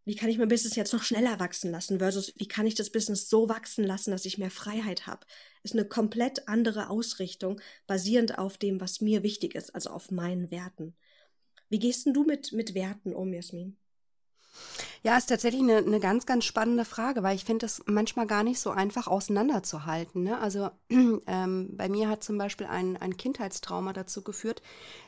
wie 0.05 0.15
kann 0.15 0.29
ich 0.29 0.37
mein 0.37 0.47
Business 0.47 0.75
jetzt 0.75 0.93
noch 0.93 1.01
schneller 1.01 1.39
wachsen 1.39 1.71
lassen 1.71 1.97
versus 1.97 2.31
wie 2.37 2.47
kann 2.47 2.67
ich 2.67 2.75
das 2.75 2.91
Business 2.91 3.27
so 3.27 3.49
wachsen 3.49 3.83
lassen, 3.83 4.11
dass 4.11 4.25
ich 4.25 4.37
mehr 4.37 4.51
Freiheit 4.51 5.07
habe, 5.07 5.25
ist 5.63 5.73
eine 5.73 5.85
komplett 5.85 6.47
andere 6.47 6.89
Ausrichtung, 6.91 7.59
basierend 7.87 8.37
auf 8.37 8.59
dem, 8.59 8.79
was 8.79 9.01
mir 9.01 9.23
wichtig 9.23 9.55
ist, 9.55 9.73
also 9.73 9.89
auf 9.89 10.11
meinen 10.11 10.51
Werten. 10.51 10.95
Wie 11.69 11.79
gehst 11.79 12.05
denn 12.05 12.13
du 12.13 12.23
mit, 12.23 12.51
mit 12.51 12.75
Werten 12.75 13.15
um, 13.15 13.33
Jasmin? 13.33 13.77
Ja, 15.03 15.18
ist 15.18 15.28
tatsächlich 15.28 15.62
eine, 15.62 15.78
eine 15.78 15.99
ganz, 15.99 16.26
ganz 16.26 16.45
spannende 16.45 16.86
Frage, 16.86 17.24
weil 17.24 17.36
ich 17.36 17.45
finde 17.45 17.66
es 17.66 17.84
manchmal 17.86 18.28
gar 18.28 18.43
nicht 18.43 18.60
so 18.60 18.72
einfach 18.72 19.08
auseinanderzuhalten. 19.08 20.24
Ne? 20.24 20.39
Also 20.39 20.70
ähm, 20.89 21.70
bei 21.78 21.89
mir 21.89 22.10
hat 22.10 22.24
zum 22.24 22.38
Beispiel 22.38 22.68
ein, 22.68 22.97
ein 22.97 23.18
Kindheitstrauma 23.18 23.93
dazu 23.93 24.24
geführt, 24.24 24.62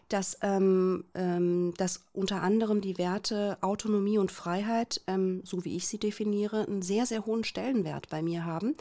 dass, 0.09 0.37
ähm, 0.41 1.05
ähm, 1.15 1.73
dass 1.77 2.05
unter 2.13 2.41
anderem 2.41 2.81
die 2.81 2.97
Werte 2.97 3.57
Autonomie 3.61 4.17
und 4.17 4.31
Freiheit, 4.31 5.01
ähm, 5.07 5.41
so 5.43 5.65
wie 5.65 5.75
ich 5.75 5.87
sie 5.87 5.99
definiere, 5.99 6.65
einen 6.65 6.81
sehr, 6.81 7.05
sehr 7.05 7.25
hohen 7.25 7.43
Stellenwert 7.43 8.09
bei 8.09 8.21
mir 8.21 8.45
haben. 8.45 8.75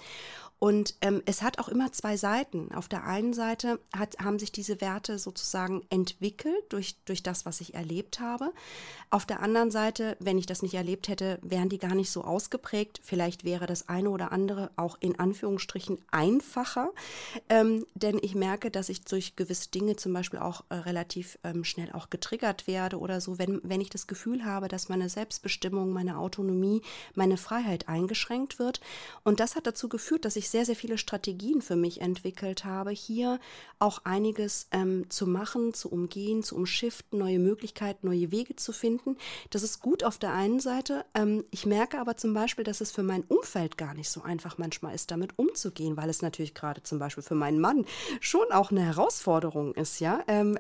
Und 0.59 0.95
ähm, 1.03 1.23
es 1.27 1.43
hat 1.43 1.59
auch 1.59 1.69
immer 1.69 1.93
zwei 1.93 2.17
Seiten. 2.17 2.73
Auf 2.73 2.89
der 2.89 3.05
einen 3.05 3.35
Seite 3.35 3.79
hat, 3.95 4.19
haben 4.19 4.39
sich 4.39 4.53
diese 4.53 4.81
Werte 4.81 5.19
sozusagen 5.19 5.83
entwickelt 5.91 6.65
durch, 6.71 6.97
durch 7.05 7.23
das, 7.23 7.45
was 7.45 7.61
ich 7.61 7.75
erlebt 7.75 8.21
habe. 8.21 8.53
Auf 9.11 9.27
der 9.27 9.41
anderen 9.41 9.71
Seite, 9.71 10.17
wenn 10.19 10.39
ich 10.39 10.47
das 10.47 10.63
nicht 10.63 10.75
erlebt 10.75 11.09
hätte, 11.09 11.39
wären 11.43 11.69
die 11.69 11.79
gar 11.79 11.95
nicht 11.95 12.11
so 12.11 12.25
ausgeprägt. 12.25 13.01
Vielleicht 13.05 13.45
wäre 13.45 13.67
das 13.67 13.89
eine 13.91 14.09
oder 14.09 14.33
andere 14.33 14.71
auch 14.77 14.97
in 15.01 15.19
Anführungsstrichen 15.19 15.99
einfacher. 16.11 16.91
Ähm, 17.51 17.85
denn 17.95 18.19
ich 18.23 18.35
merke, 18.35 18.71
dass 18.71 18.89
ich 18.89 19.05
durch 19.05 19.37
gewisse 19.37 19.71
Dinge 19.71 19.97
zum 19.97 20.15
Beispiel 20.15 20.39
auch 20.39 20.65
äh, 20.71 20.75
relativ 20.77 21.39
ähm, 21.45 21.65
schnell 21.65 21.93
auch 21.93 22.09
getriggert 22.09 22.67
werde 22.67 22.99
oder 22.99 23.21
so, 23.21 23.39
wenn, 23.39 23.61
wenn 23.63 23.83
ich 23.83 23.91
das 23.91 24.07
Gefühl 24.07 24.45
habe, 24.45 24.69
dass 24.69 24.89
meine 24.89 25.11
Selbstbestimmung, 25.11 25.91
meine 25.93 26.19
Autonomie, 26.19 26.81
meine 27.15 27.37
Freiheit 27.37 27.89
eingeschränkt 27.89 28.59
wird. 28.59 28.81
Und 29.23 29.39
das 29.39 29.55
hat 29.55 29.67
dazu 29.67 29.89
geführt, 29.91 30.25
dass 30.25 30.37
ich 30.37 30.46
ich 30.47 30.51
sehr, 30.51 30.65
sehr 30.65 30.77
viele 30.77 30.97
Strategien 30.97 31.61
für 31.61 31.77
mich 31.77 32.01
entwickelt 32.01 32.65
habe, 32.65 32.91
hier 32.91 33.41
auch 33.79 34.05
einiges 34.05 34.69
ähm, 34.71 35.11
zu 35.11 35.27
machen, 35.27 35.75
zu 35.75 35.91
umgehen, 35.91 36.43
zu 36.43 36.55
umschiften, 36.55 37.19
neue 37.19 37.39
Möglichkeiten, 37.39 38.07
neue 38.07 38.31
Wege 38.31 38.55
zu 38.55 38.73
finden. 38.73 39.17
Das 39.51 39.63
ist 39.63 39.81
gut 39.81 40.05
auf 40.05 40.19
der 40.19 40.33
einen 40.33 40.61
Seite. 40.61 41.05
Ähm, 41.15 41.45
ich 41.51 41.67
merke 41.67 41.99
aber 41.99 42.17
zum 42.17 42.33
Beispiel, 42.33 42.65
dass 42.65 42.81
es 42.81 42.93
für 42.93 43.03
mein 43.03 43.25
Umfeld 43.25 43.77
gar 43.77 43.95
nicht 43.95 44.09
so 44.09 44.23
einfach 44.23 44.57
manchmal 44.57 44.95
ist, 44.95 45.11
damit 45.11 45.37
umzugehen, 45.37 45.97
weil 45.97 46.09
es 46.09 46.23
natürlich 46.23 46.55
gerade 46.55 46.83
zum 46.83 46.99
Beispiel 46.99 47.25
für 47.25 47.35
meinen 47.35 47.61
Mann 47.61 47.85
schon 48.21 48.51
auch 48.53 48.71
eine 48.71 48.83
Herausforderung 48.83 49.75
ist, 49.75 49.99
ja, 50.01 50.23
ähm, 50.29 50.57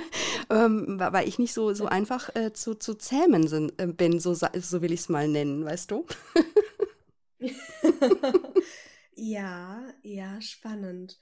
ähm 0.50 0.98
weil 0.98 1.26
ich 1.26 1.38
nicht 1.38 1.54
so, 1.54 1.72
so 1.72 1.86
einfach 1.86 2.34
äh, 2.34 2.52
zu, 2.52 2.74
zu 2.74 2.94
zähmen 2.94 3.48
sind, 3.48 3.72
äh, 3.80 3.86
bin, 3.86 4.20
so, 4.20 4.34
so 4.34 4.82
will 4.82 4.92
ich 4.92 5.00
es 5.00 5.08
mal 5.08 5.28
nennen, 5.28 5.64
weißt 5.64 5.90
du? 5.90 6.04
Ja, 9.22 9.92
ja, 10.02 10.40
spannend. 10.40 11.18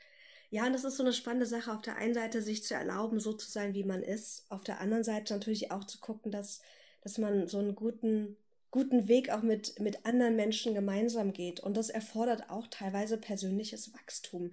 Ja, 0.51 0.67
und 0.67 0.73
das 0.73 0.85
ist 0.85 0.97
so 0.97 1.03
eine 1.03 1.13
spannende 1.13 1.47
Sache, 1.47 1.73
auf 1.73 1.83
der 1.83 1.97
einen 1.97 2.15
Seite 2.15 2.43
sich 2.43 2.63
zu 2.65 2.75
erlauben, 2.75 3.19
so 3.21 3.33
zu 3.35 3.51
sein, 3.51 3.75
wie 3.75 3.85
man 3.85 4.03
ist, 4.03 4.47
auf 4.51 4.63
der 4.65 4.81
anderen 4.81 5.05
Seite 5.05 5.35
natürlich 5.35 5.71
auch 5.73 5.85
zu 5.85 5.99
gucken, 5.99 6.31
dass, 6.33 6.63
dass 7.03 7.19
man 7.19 7.49
so 7.49 7.59
einen 7.59 7.75
guten, 7.75 8.37
guten 8.71 9.09
Weg 9.09 9.31
auch 9.31 9.43
mit, 9.43 9.81
mit 9.81 10.07
anderen 10.07 10.37
Menschen 10.37 10.75
gemeinsam 10.75 11.33
geht. 11.33 11.61
Und 11.61 11.77
das 11.77 11.91
erfordert 11.91 12.51
auch 12.51 12.69
teilweise 12.69 13.19
persönliches 13.19 13.93
Wachstum, 13.95 14.53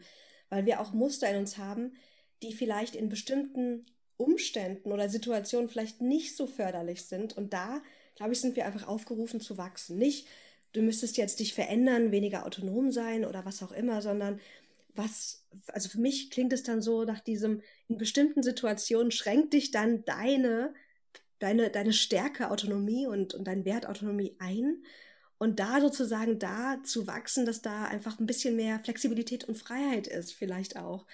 weil 0.49 0.65
wir 0.65 0.81
auch 0.81 0.93
Muster 0.93 1.29
in 1.29 1.37
uns 1.37 1.57
haben, 1.57 1.93
die 2.43 2.53
vielleicht 2.53 2.95
in 2.95 3.09
bestimmten 3.09 3.85
Umständen 4.17 4.91
oder 4.91 5.07
Situationen 5.09 5.69
vielleicht 5.69 6.01
nicht 6.01 6.35
so 6.35 6.47
förderlich 6.47 7.03
sind. 7.05 7.37
Und 7.37 7.53
da, 7.53 7.81
glaube 8.15 8.33
ich, 8.33 8.41
sind 8.41 8.55
wir 8.55 8.65
einfach 8.65 8.87
aufgerufen 8.87 9.39
zu 9.41 9.57
wachsen. 9.57 9.97
Nicht, 9.97 10.27
du 10.75 10.81
müsstest 10.81 11.17
jetzt 11.17 11.39
dich 11.39 11.53
verändern, 11.53 12.11
weniger 12.11 12.45
autonom 12.45 12.91
sein 12.91 13.25
oder 13.25 13.45
was 13.45 13.63
auch 13.63 13.71
immer, 13.71 14.01
sondern 14.01 14.39
was, 14.93 15.43
also 15.67 15.89
für 15.89 15.99
mich 15.99 16.31
klingt 16.31 16.53
es 16.53 16.63
dann 16.63 16.81
so 16.81 17.03
nach 17.03 17.19
diesem, 17.19 17.61
in 17.87 17.97
bestimmten 17.97 18.43
Situationen 18.43 19.11
schränkt 19.11 19.53
dich 19.53 19.71
dann 19.71 20.05
deine, 20.05 20.73
deine, 21.39 21.69
deine 21.69 21.93
Stärke, 21.93 22.49
Autonomie 22.51 23.07
und, 23.07 23.33
und 23.33 23.45
dein 23.45 23.65
Wert 23.65 23.85
Autonomie 23.85 24.35
ein. 24.39 24.83
Und 25.37 25.59
da 25.59 25.81
sozusagen 25.81 26.39
da 26.39 26.81
zu 26.83 27.07
wachsen, 27.07 27.45
dass 27.45 27.61
da 27.61 27.85
einfach 27.85 28.19
ein 28.19 28.25
bisschen 28.25 28.55
mehr 28.55 28.79
Flexibilität 28.79 29.43
und 29.43 29.57
Freiheit 29.57 30.07
ist, 30.07 30.31
vielleicht 30.33 30.77
auch. 30.77 31.05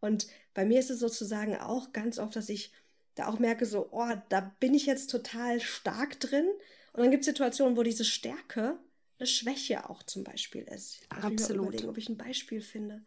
Und 0.00 0.26
bei 0.52 0.64
mir 0.64 0.78
ist 0.80 0.90
es 0.90 0.98
sozusagen 0.98 1.56
auch 1.56 1.92
ganz 1.92 2.18
oft, 2.18 2.36
dass 2.36 2.50
ich 2.50 2.72
da 3.14 3.28
auch 3.28 3.38
merke, 3.38 3.64
so, 3.64 3.88
oh, 3.90 4.12
da 4.28 4.54
bin 4.60 4.74
ich 4.74 4.86
jetzt 4.86 5.10
total 5.10 5.60
stark 5.60 6.20
drin. 6.20 6.46
Und 6.92 7.02
dann 7.02 7.10
gibt 7.10 7.22
es 7.22 7.26
Situationen, 7.26 7.76
wo 7.76 7.82
diese 7.82 8.04
Stärke 8.04 8.78
eine 9.20 9.26
Schwäche 9.26 9.88
auch 9.88 10.02
zum 10.02 10.24
Beispiel 10.24 10.62
ist. 10.62 11.00
Ich 11.02 11.24
Absolut. 11.24 11.68
Überlegen, 11.68 11.88
ob 11.88 11.98
ich 11.98 12.08
ein 12.08 12.16
Beispiel 12.16 12.62
finde. 12.62 13.02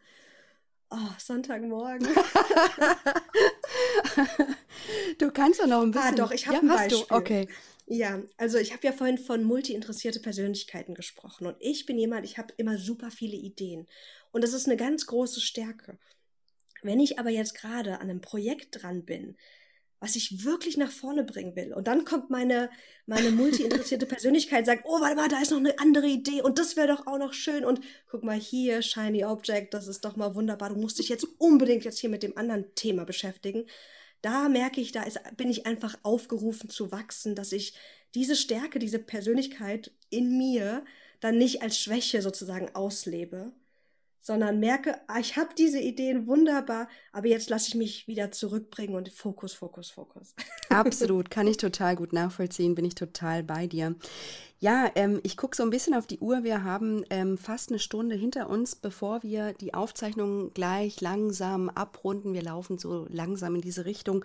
Oh, 0.90 1.10
Sonntagmorgen. 1.18 2.06
du 5.18 5.30
kannst 5.32 5.60
doch 5.60 5.66
noch 5.66 5.82
ein 5.82 5.88
ah, 5.88 5.92
bisschen. 5.92 6.14
Ah, 6.14 6.16
doch, 6.16 6.30
ich 6.30 6.46
habe 6.46 6.56
ja, 6.56 6.62
ein 6.62 6.68
Beispiel. 6.68 7.04
Du? 7.08 7.14
Okay. 7.14 7.48
Ja, 7.86 8.22
also 8.38 8.58
ich 8.58 8.72
habe 8.72 8.86
ja 8.86 8.92
vorhin 8.92 9.18
von 9.18 9.44
multi-interessierte 9.44 10.20
Persönlichkeiten 10.20 10.94
gesprochen 10.94 11.46
und 11.46 11.56
ich 11.60 11.84
bin 11.84 11.98
jemand, 11.98 12.24
ich 12.24 12.38
habe 12.38 12.54
immer 12.56 12.78
super 12.78 13.10
viele 13.10 13.36
Ideen 13.36 13.86
und 14.32 14.42
das 14.42 14.54
ist 14.54 14.66
eine 14.66 14.76
ganz 14.76 15.06
große 15.06 15.42
Stärke. 15.42 15.98
Wenn 16.82 17.00
ich 17.00 17.18
aber 17.18 17.30
jetzt 17.30 17.54
gerade 17.54 17.94
an 17.94 18.08
einem 18.08 18.22
Projekt 18.22 18.82
dran 18.82 19.04
bin, 19.04 19.36
was 20.04 20.16
ich 20.16 20.44
wirklich 20.44 20.76
nach 20.76 20.90
vorne 20.90 21.24
bringen 21.24 21.56
will. 21.56 21.72
Und 21.72 21.86
dann 21.86 22.04
kommt 22.04 22.28
meine, 22.28 22.68
meine 23.06 23.30
multi-interessierte 23.30 24.04
Persönlichkeit 24.14 24.60
und 24.60 24.64
sagt, 24.66 24.84
oh, 24.84 25.00
warte 25.00 25.16
mal, 25.16 25.28
da 25.28 25.40
ist 25.40 25.50
noch 25.50 25.56
eine 25.56 25.78
andere 25.78 26.06
Idee 26.06 26.42
und 26.42 26.58
das 26.58 26.76
wäre 26.76 26.88
doch 26.88 27.06
auch 27.06 27.16
noch 27.16 27.32
schön. 27.32 27.64
Und 27.64 27.80
guck 28.10 28.22
mal 28.22 28.38
hier, 28.38 28.82
Shiny 28.82 29.24
Object, 29.24 29.72
das 29.72 29.88
ist 29.88 30.04
doch 30.04 30.16
mal 30.16 30.34
wunderbar. 30.34 30.68
Du 30.68 30.76
musst 30.78 30.98
dich 30.98 31.08
jetzt 31.08 31.26
unbedingt 31.38 31.84
jetzt 31.84 32.00
hier 32.00 32.10
mit 32.10 32.22
dem 32.22 32.36
anderen 32.36 32.74
Thema 32.74 33.06
beschäftigen. 33.06 33.64
Da 34.20 34.50
merke 34.50 34.82
ich, 34.82 34.92
da 34.92 35.04
ist, 35.04 35.18
bin 35.38 35.48
ich 35.48 35.64
einfach 35.64 35.96
aufgerufen 36.02 36.68
zu 36.68 36.92
wachsen, 36.92 37.34
dass 37.34 37.52
ich 37.52 37.74
diese 38.14 38.36
Stärke, 38.36 38.78
diese 38.78 38.98
Persönlichkeit 38.98 39.90
in 40.10 40.36
mir 40.36 40.84
dann 41.20 41.38
nicht 41.38 41.62
als 41.62 41.78
Schwäche 41.78 42.20
sozusagen 42.20 42.74
auslebe, 42.74 43.52
sondern 44.24 44.58
merke, 44.58 44.98
ah, 45.06 45.18
ich 45.20 45.36
habe 45.36 45.50
diese 45.56 45.78
Ideen 45.78 46.26
wunderbar, 46.26 46.88
aber 47.12 47.28
jetzt 47.28 47.50
lasse 47.50 47.68
ich 47.68 47.74
mich 47.74 48.08
wieder 48.08 48.32
zurückbringen 48.32 48.94
und 48.94 49.10
Fokus, 49.12 49.52
Fokus, 49.52 49.90
Fokus. 49.90 50.34
Absolut, 50.70 51.30
kann 51.30 51.46
ich 51.46 51.58
total 51.58 51.94
gut 51.94 52.14
nachvollziehen, 52.14 52.74
bin 52.74 52.86
ich 52.86 52.94
total 52.94 53.42
bei 53.42 53.66
dir. 53.66 53.94
Ja, 54.60 54.90
ähm, 54.94 55.20
ich 55.24 55.36
gucke 55.36 55.54
so 55.54 55.62
ein 55.62 55.68
bisschen 55.68 55.92
auf 55.92 56.06
die 56.06 56.20
Uhr. 56.20 56.42
Wir 56.42 56.64
haben 56.64 57.04
ähm, 57.10 57.36
fast 57.36 57.68
eine 57.68 57.78
Stunde 57.78 58.14
hinter 58.14 58.48
uns, 58.48 58.74
bevor 58.74 59.22
wir 59.22 59.52
die 59.52 59.74
Aufzeichnung 59.74 60.54
gleich 60.54 61.02
langsam 61.02 61.68
abrunden. 61.68 62.32
Wir 62.32 62.42
laufen 62.42 62.78
so 62.78 63.06
langsam 63.10 63.56
in 63.56 63.60
diese 63.60 63.84
Richtung. 63.84 64.24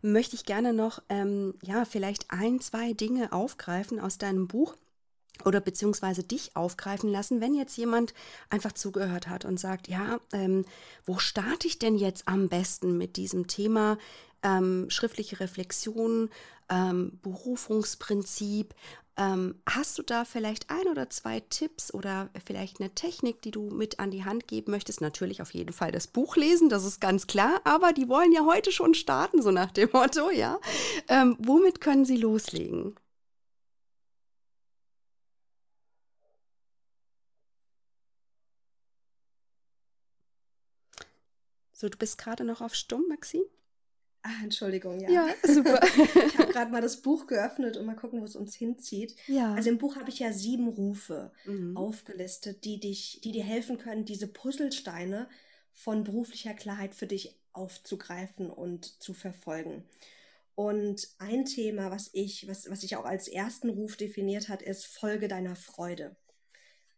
Möchte 0.00 0.36
ich 0.36 0.44
gerne 0.44 0.72
noch, 0.72 1.02
ähm, 1.08 1.54
ja, 1.64 1.84
vielleicht 1.84 2.26
ein, 2.28 2.60
zwei 2.60 2.92
Dinge 2.92 3.32
aufgreifen 3.32 3.98
aus 3.98 4.16
deinem 4.16 4.46
Buch 4.46 4.76
oder 5.46 5.60
beziehungsweise 5.60 6.22
dich 6.22 6.56
aufgreifen 6.56 7.10
lassen, 7.10 7.40
wenn 7.40 7.54
jetzt 7.54 7.76
jemand 7.76 8.14
einfach 8.48 8.72
zugehört 8.72 9.28
hat 9.28 9.44
und 9.44 9.58
sagt, 9.58 9.88
ja, 9.88 10.20
ähm, 10.32 10.64
wo 11.04 11.18
starte 11.18 11.66
ich 11.66 11.78
denn 11.78 11.96
jetzt 11.96 12.28
am 12.28 12.48
besten 12.48 12.98
mit 12.98 13.16
diesem 13.16 13.46
Thema 13.46 13.98
ähm, 14.42 14.88
schriftliche 14.88 15.40
Reflexion, 15.40 16.30
ähm, 16.68 17.18
Berufungsprinzip? 17.22 18.74
Ähm, 19.16 19.56
hast 19.68 19.98
du 19.98 20.02
da 20.02 20.24
vielleicht 20.24 20.70
ein 20.70 20.86
oder 20.88 21.10
zwei 21.10 21.40
Tipps 21.40 21.92
oder 21.92 22.30
vielleicht 22.46 22.80
eine 22.80 22.94
Technik, 22.94 23.42
die 23.42 23.50
du 23.50 23.68
mit 23.70 24.00
an 24.00 24.10
die 24.10 24.24
Hand 24.24 24.48
geben 24.48 24.70
möchtest? 24.70 25.02
Natürlich 25.02 25.42
auf 25.42 25.52
jeden 25.52 25.74
Fall 25.74 25.92
das 25.92 26.06
Buch 26.06 26.36
lesen, 26.36 26.70
das 26.70 26.84
ist 26.84 27.00
ganz 27.00 27.26
klar, 27.26 27.60
aber 27.64 27.92
die 27.92 28.08
wollen 28.08 28.32
ja 28.32 28.46
heute 28.46 28.72
schon 28.72 28.94
starten, 28.94 29.42
so 29.42 29.50
nach 29.50 29.72
dem 29.72 29.90
Motto, 29.92 30.30
ja. 30.30 30.58
Ähm, 31.08 31.36
womit 31.38 31.80
können 31.82 32.06
sie 32.06 32.16
loslegen? 32.16 32.94
So, 41.80 41.88
du 41.88 41.96
bist 41.96 42.18
gerade 42.18 42.44
noch 42.44 42.60
auf 42.60 42.74
Stumm, 42.74 43.06
Maxine? 43.08 43.46
Ah, 44.20 44.42
Entschuldigung, 44.42 45.00
ja. 45.00 45.08
Ja, 45.08 45.28
super. 45.42 45.80
ich 46.26 46.36
habe 46.36 46.52
gerade 46.52 46.70
mal 46.70 46.82
das 46.82 47.00
Buch 47.00 47.26
geöffnet 47.26 47.78
und 47.78 47.86
mal 47.86 47.96
gucken, 47.96 48.20
wo 48.20 48.24
es 48.26 48.36
uns 48.36 48.54
hinzieht. 48.54 49.16
Ja. 49.28 49.54
Also 49.54 49.70
im 49.70 49.78
Buch 49.78 49.96
habe 49.96 50.10
ich 50.10 50.18
ja 50.18 50.30
sieben 50.30 50.68
Rufe 50.68 51.32
mhm. 51.46 51.78
aufgelistet, 51.78 52.66
die 52.66 52.80
dich, 52.80 53.22
die 53.24 53.32
dir 53.32 53.44
helfen 53.44 53.78
können, 53.78 54.04
diese 54.04 54.26
Puzzlesteine 54.26 55.26
von 55.72 56.04
beruflicher 56.04 56.52
Klarheit 56.52 56.94
für 56.94 57.06
dich 57.06 57.34
aufzugreifen 57.54 58.50
und 58.50 59.00
zu 59.02 59.14
verfolgen. 59.14 59.84
Und 60.54 61.08
ein 61.16 61.46
Thema, 61.46 61.90
was 61.90 62.10
ich, 62.12 62.46
was, 62.46 62.68
was 62.70 62.82
ich 62.82 62.96
auch 62.96 63.06
als 63.06 63.26
ersten 63.26 63.70
Ruf 63.70 63.96
definiert 63.96 64.50
hat, 64.50 64.60
ist 64.60 64.84
Folge 64.84 65.28
deiner 65.28 65.56
Freude. 65.56 66.14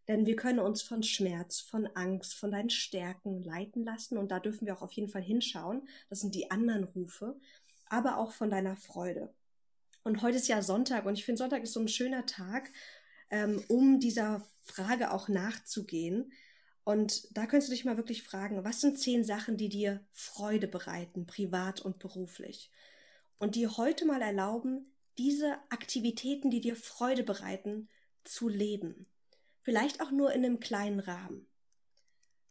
Denn 0.08 0.26
wir 0.26 0.36
können 0.36 0.58
uns 0.58 0.82
von 0.82 1.02
Schmerz, 1.02 1.60
von 1.60 1.86
Angst, 1.94 2.34
von 2.34 2.50
deinen 2.50 2.70
Stärken 2.70 3.42
leiten 3.42 3.84
lassen 3.84 4.18
und 4.18 4.30
da 4.30 4.40
dürfen 4.40 4.66
wir 4.66 4.76
auch 4.76 4.82
auf 4.82 4.92
jeden 4.92 5.08
Fall 5.08 5.22
hinschauen. 5.22 5.86
Das 6.08 6.20
sind 6.20 6.34
die 6.34 6.50
anderen 6.50 6.84
Rufe, 6.84 7.36
aber 7.86 8.18
auch 8.18 8.32
von 8.32 8.50
deiner 8.50 8.76
Freude. 8.76 9.32
Und 10.02 10.22
heute 10.22 10.38
ist 10.38 10.48
ja 10.48 10.60
Sonntag 10.62 11.06
und 11.06 11.14
ich 11.14 11.24
finde, 11.24 11.38
Sonntag 11.38 11.62
ist 11.62 11.72
so 11.72 11.80
ein 11.80 11.88
schöner 11.88 12.26
Tag, 12.26 12.70
ähm, 13.30 13.62
um 13.68 14.00
dieser 14.00 14.44
Frage 14.62 15.12
auch 15.12 15.28
nachzugehen. 15.28 16.32
Und 16.82 17.28
da 17.36 17.46
könntest 17.46 17.68
du 17.68 17.74
dich 17.74 17.84
mal 17.84 17.96
wirklich 17.96 18.24
fragen, 18.24 18.64
was 18.64 18.80
sind 18.80 18.98
zehn 18.98 19.22
Sachen, 19.22 19.56
die 19.56 19.68
dir 19.68 20.04
Freude 20.12 20.66
bereiten, 20.66 21.26
privat 21.26 21.80
und 21.80 22.00
beruflich? 22.00 22.72
Und 23.38 23.54
dir 23.54 23.76
heute 23.76 24.04
mal 24.04 24.20
erlauben, 24.20 24.92
diese 25.16 25.58
Aktivitäten, 25.70 26.50
die 26.50 26.60
dir 26.60 26.74
Freude 26.74 27.22
bereiten, 27.22 27.88
zu 28.24 28.48
leben 28.48 29.06
vielleicht 29.62 30.00
auch 30.00 30.10
nur 30.10 30.32
in 30.32 30.44
einem 30.44 30.60
kleinen 30.60 31.00
Rahmen. 31.00 31.46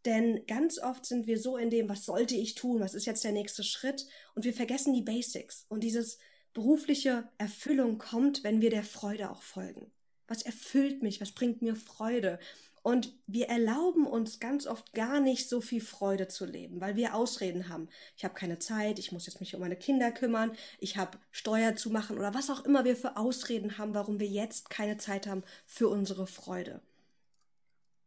Denn 0.06 0.46
ganz 0.48 0.80
oft 0.80 1.06
sind 1.06 1.28
wir 1.28 1.40
so 1.40 1.58
in 1.58 1.70
dem, 1.70 1.88
was 1.88 2.06
sollte 2.06 2.36
ich 2.36 2.56
tun, 2.56 2.80
was 2.80 2.96
ist 2.96 3.06
jetzt 3.06 3.24
der 3.24 3.34
nächste 3.34 3.64
Schritt 3.64 4.08
und 4.34 4.46
wir 4.46 4.54
vergessen 4.54 4.94
die 4.94 5.04
Basics. 5.04 5.66
Und 5.70 5.84
dieses 5.84 6.18
berufliche 6.54 7.30
Erfüllung 7.38 7.98
kommt, 7.98 8.44
wenn 8.44 8.62
wir 8.62 8.72
der 8.72 8.84
Freude 8.84 9.30
auch 9.30 9.42
folgen. 9.42 9.92
Was 10.28 10.42
erfüllt 10.42 11.04
mich? 11.04 11.22
Was 11.22 11.34
bringt 11.34 11.62
mir 11.62 11.76
Freude? 11.76 12.40
Und 12.84 13.14
wir 13.28 13.48
erlauben 13.48 14.08
uns 14.08 14.40
ganz 14.40 14.66
oft 14.66 14.94
gar 14.94 15.20
nicht 15.20 15.48
so 15.48 15.62
viel 15.62 15.82
Freude 15.82 16.28
zu 16.28 16.46
leben, 16.46 16.82
weil 16.82 16.96
wir 16.96 17.14
Ausreden 17.14 17.70
haben. 17.70 17.90
Ich 18.18 18.24
habe 18.24 18.34
keine 18.34 18.58
Zeit, 18.58 18.98
ich 18.98 19.12
muss 19.12 19.28
jetzt 19.28 19.40
mich 19.40 19.54
um 19.54 19.62
meine 19.62 19.76
Kinder 19.76 20.12
kümmern, 20.12 20.54
ich 20.80 20.98
habe 20.98 21.20
Steuer 21.30 21.76
zu 21.76 21.92
machen 21.92 22.18
oder 22.18 22.34
was 22.34 22.50
auch 22.50 22.66
immer 22.66 22.84
wir 22.84 22.96
für 22.96 23.18
Ausreden 23.18 23.78
haben, 23.78 23.94
warum 23.94 24.20
wir 24.20 24.28
jetzt 24.28 24.72
keine 24.72 24.98
Zeit 24.98 25.28
haben 25.28 25.44
für 25.68 25.90
unsere 25.90 26.26
Freude. 26.26 26.82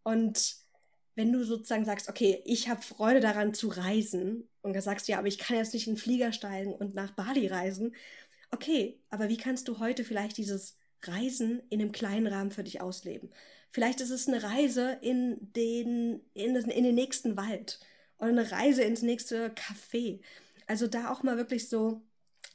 Und 0.05 0.57
wenn 1.17 1.33
du 1.33 1.45
sozusagen 1.45 1.85
sagst, 1.85 2.09
okay, 2.09 2.43
ich 2.45 2.69
habe 2.69 2.83
Freude 2.83 3.21
daran 3.21 3.55
zu 3.55 3.69
reisen 3.69 4.49
und 4.63 4.81
sagst, 4.81 5.09
ja, 5.09 5.19
aber 5.19 5.29
ich 5.29 5.39
kann 5.39 5.57
jetzt 5.57 5.75
nicht 5.75 5.87
in 5.87 5.95
den 5.95 6.01
Flieger 6.01 6.33
steigen 6.33 6.73
und 6.73 6.95
nach 6.95 7.13
Bali 7.13 7.47
reisen, 7.47 7.95
okay, 8.51 9.01
aber 9.11 9.29
wie 9.29 9.37
kannst 9.37 9.69
du 9.69 9.79
heute 9.79 10.05
vielleicht 10.05 10.37
dieses 10.37 10.77
Reisen 11.03 11.63
in 11.71 11.81
einem 11.81 11.93
kleinen 11.93 12.27
Rahmen 12.27 12.51
für 12.51 12.65
dich 12.65 12.81
ausleben? 12.81 13.31
Vielleicht 13.71 14.01
ist 14.01 14.11
es 14.11 14.29
eine 14.29 14.43
Reise 14.43 14.99
in 15.03 15.53
den, 15.53 16.21
in, 16.35 16.55
in 16.55 16.85
den 16.85 16.95
nächsten 16.95 17.37
Wald 17.37 17.81
oder 18.19 18.29
eine 18.29 18.51
Reise 18.51 18.83
ins 18.83 19.03
nächste 19.03 19.49
Café. 19.51 20.21
Also 20.67 20.87
da 20.87 21.11
auch 21.11 21.23
mal 21.23 21.37
wirklich 21.37 21.69
so 21.69 22.03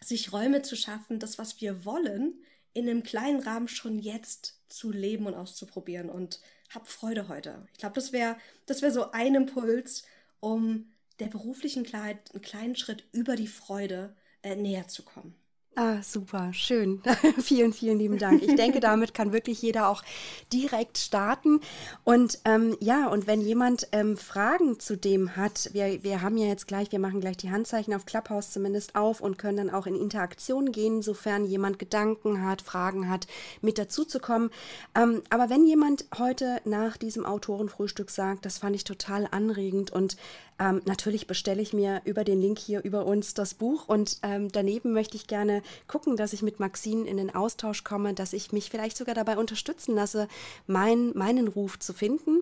sich 0.02 0.32
Räume 0.32 0.62
zu 0.62 0.76
schaffen, 0.76 1.20
das, 1.20 1.38
was 1.38 1.60
wir 1.60 1.84
wollen, 1.84 2.42
in 2.74 2.90
einem 2.90 3.04
kleinen 3.04 3.42
Rahmen 3.42 3.68
schon 3.68 4.00
jetzt 4.00 4.62
zu 4.70 4.92
leben 4.92 5.26
und 5.26 5.34
auszuprobieren. 5.34 6.10
Und 6.10 6.40
hab 6.70 6.88
Freude 6.88 7.28
heute. 7.28 7.68
Ich 7.74 7.80
glaube, 7.80 7.96
das 7.96 8.12
wäre 8.12 8.38
das 8.66 8.82
wär 8.82 8.92
so 8.92 9.12
ein 9.12 9.36
Impuls, 9.36 10.04
um 10.40 10.92
der 11.20 11.28
beruflichen 11.28 11.84
Klarheit 11.84 12.18
einen 12.34 12.42
kleinen 12.42 12.76
Schritt 12.76 13.04
über 13.12 13.36
die 13.36 13.48
Freude 13.48 14.16
äh, 14.42 14.56
näher 14.56 14.88
zu 14.88 15.04
kommen. 15.04 15.36
Ah, 15.82 16.02
super, 16.04 16.52
schön. 16.52 17.02
vielen, 17.42 17.72
vielen 17.72 18.00
lieben 18.00 18.18
Dank. 18.18 18.44
Ich 18.44 18.54
denke, 18.56 18.82
damit 18.82 19.14
kann 19.14 19.32
wirklich 19.32 19.62
jeder 19.62 19.88
auch 19.88 20.04
direkt 20.52 20.98
starten. 20.98 21.62
Und 22.04 22.38
ähm, 22.44 22.76
ja, 22.82 23.08
und 23.08 23.28
wenn 23.28 23.40
jemand 23.40 23.88
ähm, 23.94 24.18
Fragen 24.18 24.82
zu 24.82 24.98
dem 24.98 25.38
hat, 25.38 25.70
wir, 25.72 26.04
wir 26.04 26.22
haben 26.22 26.36
ja 26.36 26.48
jetzt 26.48 26.68
gleich, 26.68 26.92
wir 26.92 27.00
machen 27.00 27.22
gleich 27.22 27.38
die 27.38 27.50
Handzeichen 27.50 27.94
auf 27.94 28.06
Clubhouse 28.06 28.52
zumindest 28.52 28.96
auf 28.96 29.22
und 29.22 29.38
können 29.38 29.56
dann 29.56 29.70
auch 29.70 29.88
in 29.88 29.96
Interaktion 29.96 30.74
gehen, 30.74 31.02
sofern 31.02 31.46
jemand 31.46 31.80
Gedanken 31.80 32.44
hat, 32.44 32.62
Fragen 32.62 33.08
hat, 33.08 33.28
mit 33.62 33.78
dazu 33.78 34.04
zu 34.04 34.20
kommen. 34.20 34.50
Ähm, 34.96 35.22
aber 35.30 35.50
wenn 35.50 35.66
jemand 35.66 36.08
heute 36.18 36.60
nach 36.66 36.98
diesem 36.98 37.26
Autorenfrühstück 37.26 38.10
sagt, 38.10 38.46
das 38.46 38.58
fand 38.58 38.76
ich 38.76 38.84
total 38.84 39.30
anregend 39.32 39.92
und 39.92 40.18
ähm, 40.60 40.82
natürlich 40.86 41.28
bestelle 41.28 41.62
ich 41.62 41.74
mir 41.74 42.02
über 42.06 42.24
den 42.24 42.42
Link 42.42 42.60
hier 42.60 42.84
über 42.84 43.06
uns 43.06 43.34
das 43.34 43.54
Buch 43.54 43.88
und 43.88 44.18
ähm, 44.24 44.52
daneben 44.52 44.92
möchte 44.92 45.16
ich 45.16 45.28
gerne 45.28 45.64
gucken, 45.88 46.18
dass 46.18 46.34
ich 46.34 46.42
mit 46.42 46.60
Maxine 46.60 47.08
in 47.08 47.18
den 47.18 47.34
Austausch 47.34 47.84
komme, 47.84 48.14
dass 48.14 48.34
ich 48.34 48.52
mich 48.52 48.70
vielleicht 48.70 48.98
sogar 48.98 49.16
dabei 49.16 49.38
unterstützen 49.38 49.96
lasse, 49.96 50.28
mein, 50.68 51.12
meinen 51.16 51.48
Ruf 51.48 51.80
zu 51.80 51.94
finden. 51.94 52.42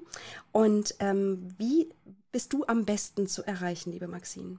Und 0.52 0.96
ähm, 1.00 1.48
wie 1.58 1.90
bist 2.32 2.54
du 2.54 2.66
am 2.68 2.86
besten 2.86 3.28
zu 3.28 3.46
erreichen, 3.46 3.92
liebe 3.92 4.08
Maxine? 4.08 4.58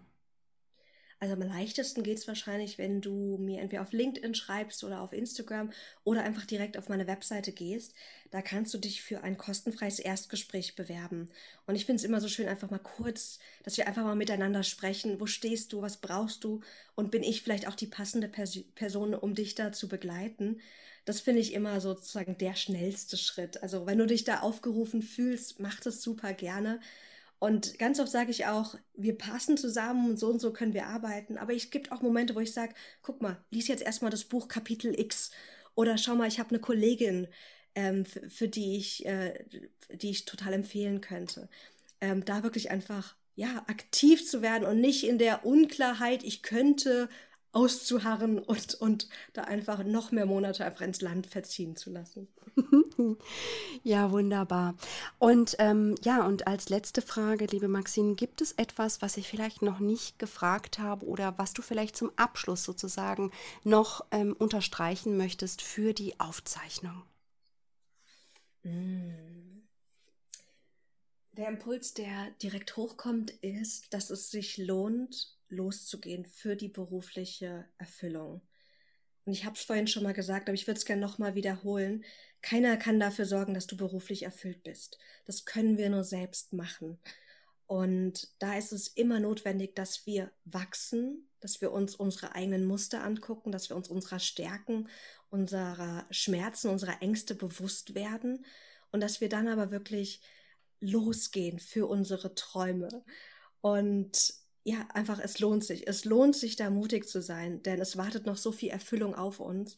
Also 1.20 1.34
am 1.34 1.42
leichtesten 1.42 2.04
geht 2.04 2.18
es 2.18 2.28
wahrscheinlich, 2.28 2.78
wenn 2.78 3.00
du 3.00 3.38
mir 3.38 3.60
entweder 3.60 3.82
auf 3.82 3.92
LinkedIn 3.92 4.36
schreibst 4.36 4.84
oder 4.84 5.00
auf 5.00 5.12
Instagram 5.12 5.72
oder 6.04 6.22
einfach 6.22 6.44
direkt 6.44 6.78
auf 6.78 6.88
meine 6.88 7.08
Webseite 7.08 7.50
gehst. 7.50 7.92
Da 8.30 8.40
kannst 8.40 8.72
du 8.72 8.78
dich 8.78 9.02
für 9.02 9.24
ein 9.24 9.36
kostenfreies 9.36 9.98
Erstgespräch 9.98 10.76
bewerben. 10.76 11.28
Und 11.66 11.74
ich 11.74 11.86
finde 11.86 11.96
es 11.96 12.04
immer 12.04 12.20
so 12.20 12.28
schön, 12.28 12.46
einfach 12.46 12.70
mal 12.70 12.78
kurz, 12.78 13.40
dass 13.64 13.76
wir 13.76 13.88
einfach 13.88 14.04
mal 14.04 14.14
miteinander 14.14 14.62
sprechen. 14.62 15.18
Wo 15.18 15.26
stehst 15.26 15.72
du? 15.72 15.82
Was 15.82 15.96
brauchst 15.96 16.44
du? 16.44 16.60
Und 16.94 17.10
bin 17.10 17.24
ich 17.24 17.42
vielleicht 17.42 17.66
auch 17.66 17.74
die 17.74 17.86
passende 17.86 18.28
Pers 18.28 18.56
Person, 18.76 19.12
um 19.14 19.34
dich 19.34 19.56
da 19.56 19.72
zu 19.72 19.88
begleiten? 19.88 20.60
Das 21.04 21.20
finde 21.20 21.40
ich 21.40 21.52
immer 21.52 21.80
sozusagen 21.80 22.38
der 22.38 22.54
schnellste 22.54 23.16
Schritt. 23.16 23.60
Also 23.62 23.86
wenn 23.86 23.98
du 23.98 24.06
dich 24.06 24.22
da 24.22 24.40
aufgerufen 24.40 25.02
fühlst, 25.02 25.58
mach 25.58 25.80
das 25.80 26.00
super 26.02 26.32
gerne. 26.32 26.80
Und 27.38 27.78
ganz 27.78 28.00
oft 28.00 28.10
sage 28.10 28.30
ich 28.30 28.46
auch, 28.46 28.74
wir 28.94 29.16
passen 29.16 29.56
zusammen 29.56 30.10
und 30.10 30.18
so 30.18 30.28
und 30.28 30.40
so 30.40 30.52
können 30.52 30.74
wir 30.74 30.86
arbeiten. 30.86 31.38
Aber 31.38 31.54
es 31.54 31.70
gibt 31.70 31.92
auch 31.92 32.02
Momente, 32.02 32.34
wo 32.34 32.40
ich 32.40 32.52
sage, 32.52 32.74
guck 33.02 33.22
mal, 33.22 33.36
lies 33.50 33.68
jetzt 33.68 33.82
erstmal 33.82 34.10
das 34.10 34.24
Buch 34.24 34.48
Kapitel 34.48 34.98
X. 34.98 35.30
Oder 35.74 35.98
schau 35.98 36.16
mal, 36.16 36.26
ich 36.26 36.40
habe 36.40 36.50
eine 36.50 36.58
Kollegin, 36.58 37.28
ähm, 37.78 38.04
für, 38.04 38.28
für, 38.28 38.48
die 38.48 38.76
ich, 38.76 39.06
äh, 39.06 39.44
die 39.92 40.10
ich 40.10 40.24
total 40.24 40.52
empfehlen 40.52 41.00
könnte. 41.00 41.48
Ähm, 42.00 42.24
da 42.24 42.42
wirklich 42.42 42.70
einfach 42.70 43.16
ja 43.36 43.64
aktiv 43.68 44.28
zu 44.28 44.42
werden 44.42 44.66
und 44.66 44.80
nicht 44.80 45.06
in 45.06 45.18
der 45.18 45.46
Unklarheit, 45.46 46.24
ich 46.24 46.42
könnte 46.42 47.08
auszuharren 47.52 48.38
und, 48.38 48.74
und 48.74 49.08
da 49.32 49.42
einfach 49.42 49.82
noch 49.84 50.12
mehr 50.12 50.26
Monate 50.26 50.64
einfach 50.64 50.82
ins 50.82 51.00
Land 51.00 51.26
verziehen 51.26 51.76
zu 51.76 51.90
lassen. 51.90 52.28
Ja, 53.84 54.10
wunderbar. 54.10 54.74
Und 55.18 55.56
ähm, 55.60 55.94
ja, 56.02 56.26
und 56.26 56.46
als 56.46 56.68
letzte 56.68 57.00
Frage, 57.00 57.46
liebe 57.46 57.68
Maxine, 57.68 58.16
gibt 58.16 58.40
es 58.40 58.52
etwas, 58.52 59.00
was 59.00 59.16
ich 59.16 59.28
vielleicht 59.28 59.62
noch 59.62 59.78
nicht 59.78 60.18
gefragt 60.18 60.78
habe 60.78 61.06
oder 61.06 61.38
was 61.38 61.52
du 61.52 61.62
vielleicht 61.62 61.96
zum 61.96 62.10
Abschluss 62.16 62.64
sozusagen 62.64 63.30
noch 63.62 64.04
ähm, 64.10 64.34
unterstreichen 64.38 65.16
möchtest 65.16 65.62
für 65.62 65.94
die 65.94 66.18
Aufzeichnung? 66.18 67.02
Mm. 68.64 69.62
Der 71.32 71.48
Impuls, 71.48 71.94
der 71.94 72.32
direkt 72.42 72.76
hochkommt, 72.76 73.30
ist, 73.30 73.94
dass 73.94 74.10
es 74.10 74.30
sich 74.30 74.58
lohnt, 74.58 75.37
loszugehen 75.48 76.26
für 76.26 76.56
die 76.56 76.68
berufliche 76.68 77.66
Erfüllung. 77.78 78.42
Und 79.24 79.32
ich 79.32 79.44
habe 79.44 79.56
es 79.56 79.62
vorhin 79.62 79.86
schon 79.86 80.04
mal 80.04 80.14
gesagt, 80.14 80.48
aber 80.48 80.54
ich 80.54 80.66
würde 80.66 80.78
es 80.78 80.86
gerne 80.86 81.02
nochmal 81.02 81.34
wiederholen. 81.34 82.04
Keiner 82.40 82.76
kann 82.76 82.98
dafür 82.98 83.26
sorgen, 83.26 83.52
dass 83.52 83.66
du 83.66 83.76
beruflich 83.76 84.22
erfüllt 84.22 84.62
bist. 84.62 84.98
Das 85.26 85.44
können 85.44 85.76
wir 85.76 85.90
nur 85.90 86.04
selbst 86.04 86.52
machen. 86.54 86.98
Und 87.66 88.28
da 88.38 88.56
ist 88.56 88.72
es 88.72 88.88
immer 88.88 89.20
notwendig, 89.20 89.76
dass 89.76 90.06
wir 90.06 90.32
wachsen, 90.46 91.28
dass 91.40 91.60
wir 91.60 91.72
uns 91.72 91.94
unsere 91.94 92.34
eigenen 92.34 92.64
Muster 92.64 93.04
angucken, 93.04 93.52
dass 93.52 93.68
wir 93.68 93.76
uns 93.76 93.88
unserer 93.88 94.18
Stärken, 94.18 94.88
unserer 95.28 96.06
Schmerzen, 96.10 96.70
unserer 96.70 97.02
Ängste 97.02 97.34
bewusst 97.34 97.94
werden 97.94 98.46
und 98.90 99.00
dass 99.00 99.20
wir 99.20 99.28
dann 99.28 99.48
aber 99.48 99.70
wirklich 99.70 100.22
losgehen 100.80 101.58
für 101.58 101.86
unsere 101.86 102.34
Träume. 102.34 103.04
Und 103.60 104.32
ja, 104.68 104.86
einfach, 104.92 105.18
es 105.18 105.38
lohnt 105.38 105.64
sich. 105.64 105.88
Es 105.88 106.04
lohnt 106.04 106.36
sich, 106.36 106.56
da 106.56 106.68
mutig 106.68 107.08
zu 107.08 107.22
sein, 107.22 107.62
denn 107.62 107.80
es 107.80 107.96
wartet 107.96 108.26
noch 108.26 108.36
so 108.36 108.52
viel 108.52 108.68
Erfüllung 108.68 109.14
auf 109.14 109.40
uns. 109.40 109.76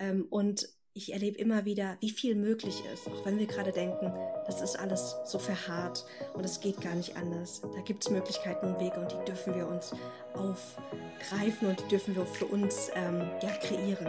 Ähm, 0.00 0.26
und 0.28 0.68
ich 0.92 1.12
erlebe 1.12 1.38
immer 1.38 1.64
wieder, 1.64 1.96
wie 2.00 2.10
viel 2.10 2.34
möglich 2.34 2.82
ist, 2.92 3.06
auch 3.06 3.24
wenn 3.24 3.38
wir 3.38 3.46
gerade 3.46 3.70
denken, 3.70 4.12
das 4.46 4.60
ist 4.60 4.76
alles 4.76 5.16
so 5.24 5.38
verharrt 5.38 6.04
und 6.34 6.44
es 6.44 6.60
geht 6.60 6.80
gar 6.80 6.96
nicht 6.96 7.16
anders. 7.16 7.62
Da 7.62 7.80
gibt 7.82 8.04
es 8.04 8.10
Möglichkeiten 8.10 8.66
und 8.66 8.80
Wege 8.80 9.00
und 9.00 9.12
die 9.12 9.24
dürfen 9.24 9.54
wir 9.54 9.68
uns 9.68 9.92
aufgreifen 10.34 11.68
und 11.68 11.80
die 11.80 11.88
dürfen 11.88 12.16
wir 12.16 12.26
für 12.26 12.46
uns 12.46 12.90
ähm, 12.94 13.20
ja, 13.40 13.50
kreieren. 13.60 14.08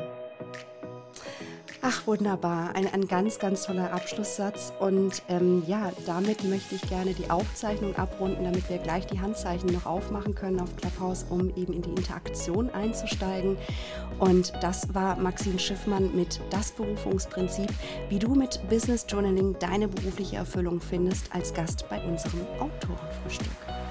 Ach, 1.87 2.07
wunderbar. 2.07 2.73
Ein, 2.73 2.91
ein 2.91 3.07
ganz, 3.07 3.37
ganz 3.37 3.67
toller 3.67 3.93
Abschlusssatz. 3.93 4.73
Und 4.79 5.21
ähm, 5.29 5.61
ja, 5.67 5.91
damit 6.07 6.43
möchte 6.43 6.73
ich 6.73 6.81
gerne 6.81 7.13
die 7.13 7.29
Aufzeichnung 7.29 7.95
abrunden, 7.95 8.43
damit 8.43 8.67
wir 8.71 8.79
gleich 8.79 9.05
die 9.05 9.19
Handzeichen 9.19 9.71
noch 9.71 9.85
aufmachen 9.85 10.33
können 10.33 10.59
auf 10.59 10.75
Clubhouse, 10.77 11.27
um 11.29 11.55
eben 11.55 11.73
in 11.73 11.83
die 11.83 11.91
Interaktion 11.91 12.71
einzusteigen. 12.71 13.55
Und 14.17 14.51
das 14.61 14.95
war 14.95 15.15
Maxine 15.17 15.59
Schiffmann 15.59 16.15
mit 16.15 16.41
Das 16.49 16.71
Berufungsprinzip, 16.71 17.69
wie 18.09 18.17
du 18.17 18.33
mit 18.33 18.67
Business 18.67 19.05
Journaling 19.07 19.55
deine 19.59 19.87
berufliche 19.87 20.37
Erfüllung 20.37 20.81
findest, 20.81 21.35
als 21.35 21.53
Gast 21.53 21.87
bei 21.87 22.03
unserem 22.03 22.41
Autorenfrühstück. 22.59 23.84